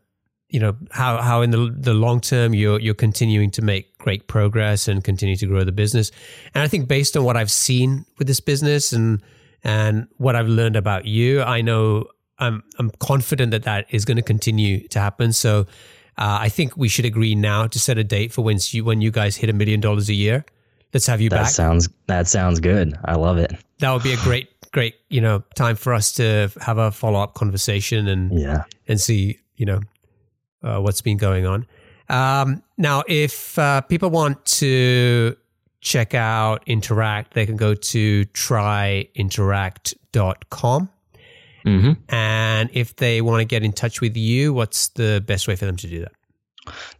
you 0.49 0.59
know 0.59 0.75
how 0.89 1.21
how 1.21 1.43
in 1.43 1.51
the 1.51 1.71
the 1.77 1.93
long 1.93 2.19
term 2.19 2.55
you're 2.55 2.79
you're 2.79 2.95
continuing 2.95 3.51
to 3.51 3.61
make 3.61 3.95
great 3.99 4.27
progress 4.27 4.87
and 4.87 5.03
continue 5.03 5.35
to 5.35 5.45
grow 5.45 5.63
the 5.63 5.71
business. 5.71 6.11
And 6.55 6.63
I 6.63 6.67
think 6.67 6.87
based 6.87 7.15
on 7.15 7.23
what 7.23 7.37
I've 7.37 7.51
seen 7.51 8.05
with 8.17 8.27
this 8.27 8.39
business 8.39 8.91
and 8.91 9.21
and 9.63 10.07
what 10.17 10.35
I've 10.35 10.47
learned 10.47 10.75
about 10.75 11.05
you, 11.05 11.43
I 11.43 11.61
know 11.61 12.07
I'm 12.39 12.63
I'm 12.79 12.89
confident 12.97 13.51
that 13.51 13.65
that 13.65 13.85
is 13.91 14.03
going 14.03 14.17
to 14.17 14.23
continue 14.23 14.87
to 14.87 14.99
happen. 14.99 15.31
So 15.31 15.67
uh, 16.19 16.37
I 16.41 16.49
think 16.49 16.75
we 16.77 16.87
should 16.89 17.05
agree 17.05 17.33
now 17.33 17.65
to 17.67 17.79
set 17.79 17.97
a 17.97 18.03
date 18.03 18.31
for 18.31 18.43
when 18.43 18.59
you 18.69 18.83
when 18.85 19.01
you 19.01 19.09
guys 19.11 19.35
hit 19.37 19.49
a 19.49 19.53
million 19.53 19.79
dollars 19.79 20.09
a 20.09 20.13
year. 20.13 20.45
Let's 20.93 21.05
have 21.07 21.21
you 21.21 21.29
that 21.29 21.43
back. 21.43 21.49
sounds 21.51 21.87
that 22.07 22.27
sounds 22.27 22.59
good. 22.59 22.93
I 23.05 23.15
love 23.15 23.37
it. 23.37 23.51
That 23.79 23.91
would 23.93 24.03
be 24.03 24.13
a 24.13 24.17
great 24.23 24.49
great 24.71 24.95
you 25.09 25.19
know 25.21 25.43
time 25.55 25.75
for 25.75 25.93
us 25.95 26.11
to 26.13 26.51
have 26.61 26.77
a 26.77 26.91
follow 26.91 27.19
up 27.21 27.33
conversation 27.33 28.07
and 28.07 28.39
Yeah. 28.39 28.63
and 28.87 29.01
see 29.01 29.39
you 29.55 29.65
know 29.65 29.79
uh, 30.61 30.79
what's 30.79 31.01
been 31.01 31.17
going 31.17 31.45
on. 31.47 31.65
Um, 32.09 32.61
now, 32.77 33.03
if 33.07 33.57
uh, 33.59 33.81
people 33.81 34.09
want 34.09 34.43
to 34.59 35.35
check 35.81 36.13
out 36.15 36.63
Interact, 36.67 37.33
they 37.33 37.45
can 37.45 37.55
go 37.55 37.73
to 37.75 38.25
tryinteract.com. 38.33 40.89
hmm 41.77 41.91
And 42.09 42.69
if 42.73 42.95
they 42.95 43.21
want 43.21 43.41
to 43.41 43.45
get 43.45 43.63
in 43.63 43.73
touch 43.73 44.01
with 44.01 44.17
you, 44.17 44.53
what's 44.53 44.89
the 44.89 45.23
best 45.25 45.47
way 45.47 45.55
for 45.55 45.65
them 45.65 45.77
to 45.77 45.87
do 45.87 45.99
that? 46.01 46.11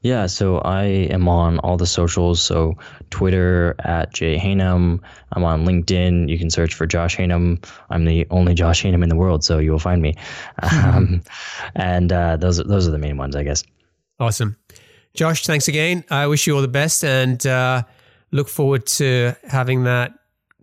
Yeah, 0.02 0.28
so 0.28 0.60
I 0.60 0.84
am 0.84 1.28
on 1.28 1.60
all 1.60 1.78
the 1.78 1.86
socials. 1.86 2.42
So 2.42 2.78
Twitter 3.10 3.76
at 3.80 4.14
Jay 4.14 4.38
Haynam. 4.38 5.00
I'm 5.34 5.44
on 5.44 5.66
LinkedIn. 5.66 6.30
You 6.30 6.38
can 6.38 6.50
search 6.50 6.74
for 6.74 6.86
Josh 6.86 7.18
Haynam. 7.18 7.64
I'm 7.90 8.06
the 8.06 8.26
only 8.32 8.54
Josh 8.54 8.84
Haynam 8.84 9.04
in 9.04 9.10
the 9.10 9.16
world, 9.16 9.44
so 9.44 9.60
you 9.60 9.72
will 9.72 9.80
find 9.80 10.02
me. 10.02 10.16
Um, 10.72 11.22
and 11.76 12.12
uh, 12.12 12.38
those 12.38 12.58
those 12.58 12.88
are 12.88 12.92
the 12.92 12.98
main 12.98 13.18
ones, 13.18 13.36
I 13.36 13.44
guess. 13.44 13.64
Awesome. 14.20 14.58
Josh, 15.14 15.46
thanks 15.46 15.68
again. 15.68 16.04
I 16.10 16.28
wish 16.28 16.46
you 16.48 16.56
all 16.56 16.62
the 16.62 16.68
best 16.68 17.04
and 17.04 17.46
uh, 17.46 17.84
look 18.32 18.48
forward 18.48 18.86
to 18.88 19.36
having 19.44 19.84
that 19.84 20.14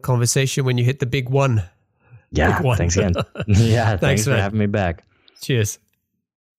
conversation 0.02 0.64
when 0.64 0.78
you 0.78 0.84
hit 0.84 1.00
the 1.00 1.06
big 1.06 1.28
one. 1.28 1.62
Yeah, 2.32 2.60
thanks 2.74 2.96
again. 2.96 3.14
yeah, 3.46 3.96
thanks, 3.96 4.24
for 4.24 4.36
having 4.36 4.58
me 4.58 4.66
back. 4.66 5.04
Cheers. 5.40 5.78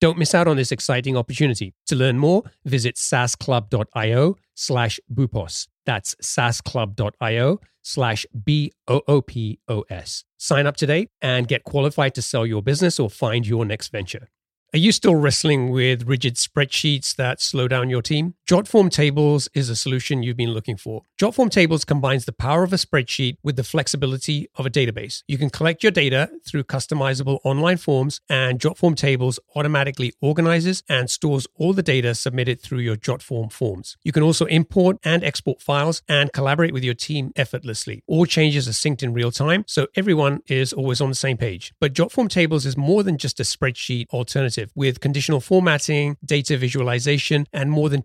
Don't 0.00 0.18
miss 0.18 0.34
out 0.34 0.46
on 0.46 0.56
this 0.56 0.70
exciting 0.70 1.16
opportunity. 1.16 1.74
To 1.86 1.96
learn 1.96 2.18
more, 2.18 2.44
visit 2.64 2.94
saasclub.io 2.94 4.36
slash 4.54 5.00
boopos. 5.12 5.66
That's 5.86 6.14
saasclub.io 6.22 7.60
slash 7.82 8.26
B-O-O-P-O-S. 8.44 10.24
Sign 10.36 10.66
up 10.66 10.76
today 10.76 11.08
and 11.20 11.48
get 11.48 11.64
qualified 11.64 12.14
to 12.14 12.22
sell 12.22 12.46
your 12.46 12.62
business 12.62 13.00
or 13.00 13.10
find 13.10 13.46
your 13.46 13.64
next 13.64 13.88
venture. 13.88 14.28
Are 14.74 14.78
you 14.78 14.92
still 14.92 15.16
wrestling 15.16 15.70
with 15.70 16.06
rigid 16.06 16.34
spreadsheets 16.34 17.16
that 17.16 17.40
slow 17.40 17.66
down 17.66 17.88
your 17.88 18.02
team? 18.02 18.34
Jotform 18.48 18.90
Tables 18.90 19.46
is 19.52 19.68
a 19.68 19.76
solution 19.76 20.22
you've 20.22 20.38
been 20.38 20.54
looking 20.54 20.78
for. 20.78 21.04
Jotform 21.20 21.50
Tables 21.50 21.84
combines 21.84 22.24
the 22.24 22.32
power 22.32 22.62
of 22.62 22.72
a 22.72 22.76
spreadsheet 22.76 23.36
with 23.42 23.56
the 23.56 23.62
flexibility 23.62 24.48
of 24.54 24.64
a 24.64 24.70
database. 24.70 25.22
You 25.28 25.36
can 25.36 25.50
collect 25.50 25.82
your 25.82 25.92
data 25.92 26.30
through 26.46 26.64
customizable 26.64 27.40
online 27.44 27.76
forms, 27.76 28.22
and 28.30 28.58
Jotform 28.58 28.96
Tables 28.96 29.38
automatically 29.54 30.14
organizes 30.22 30.82
and 30.88 31.10
stores 31.10 31.46
all 31.56 31.74
the 31.74 31.82
data 31.82 32.14
submitted 32.14 32.62
through 32.62 32.78
your 32.78 32.96
Jotform 32.96 33.52
forms. 33.52 33.98
You 34.02 34.12
can 34.12 34.22
also 34.22 34.46
import 34.46 34.96
and 35.04 35.22
export 35.22 35.60
files 35.60 36.00
and 36.08 36.32
collaborate 36.32 36.72
with 36.72 36.84
your 36.84 36.94
team 36.94 37.32
effortlessly. 37.36 38.02
All 38.06 38.24
changes 38.24 38.66
are 38.66 38.70
synced 38.70 39.02
in 39.02 39.12
real 39.12 39.30
time, 39.30 39.64
so 39.66 39.88
everyone 39.94 40.40
is 40.46 40.72
always 40.72 41.02
on 41.02 41.10
the 41.10 41.14
same 41.14 41.36
page. 41.36 41.74
But 41.80 41.92
Jotform 41.92 42.30
Tables 42.30 42.64
is 42.64 42.78
more 42.78 43.02
than 43.02 43.18
just 43.18 43.40
a 43.40 43.42
spreadsheet 43.42 44.08
alternative. 44.08 44.72
With 44.74 45.00
conditional 45.00 45.40
formatting, 45.40 46.16
data 46.24 46.56
visualization, 46.56 47.46
and 47.52 47.70
more 47.70 47.90
than 47.90 48.04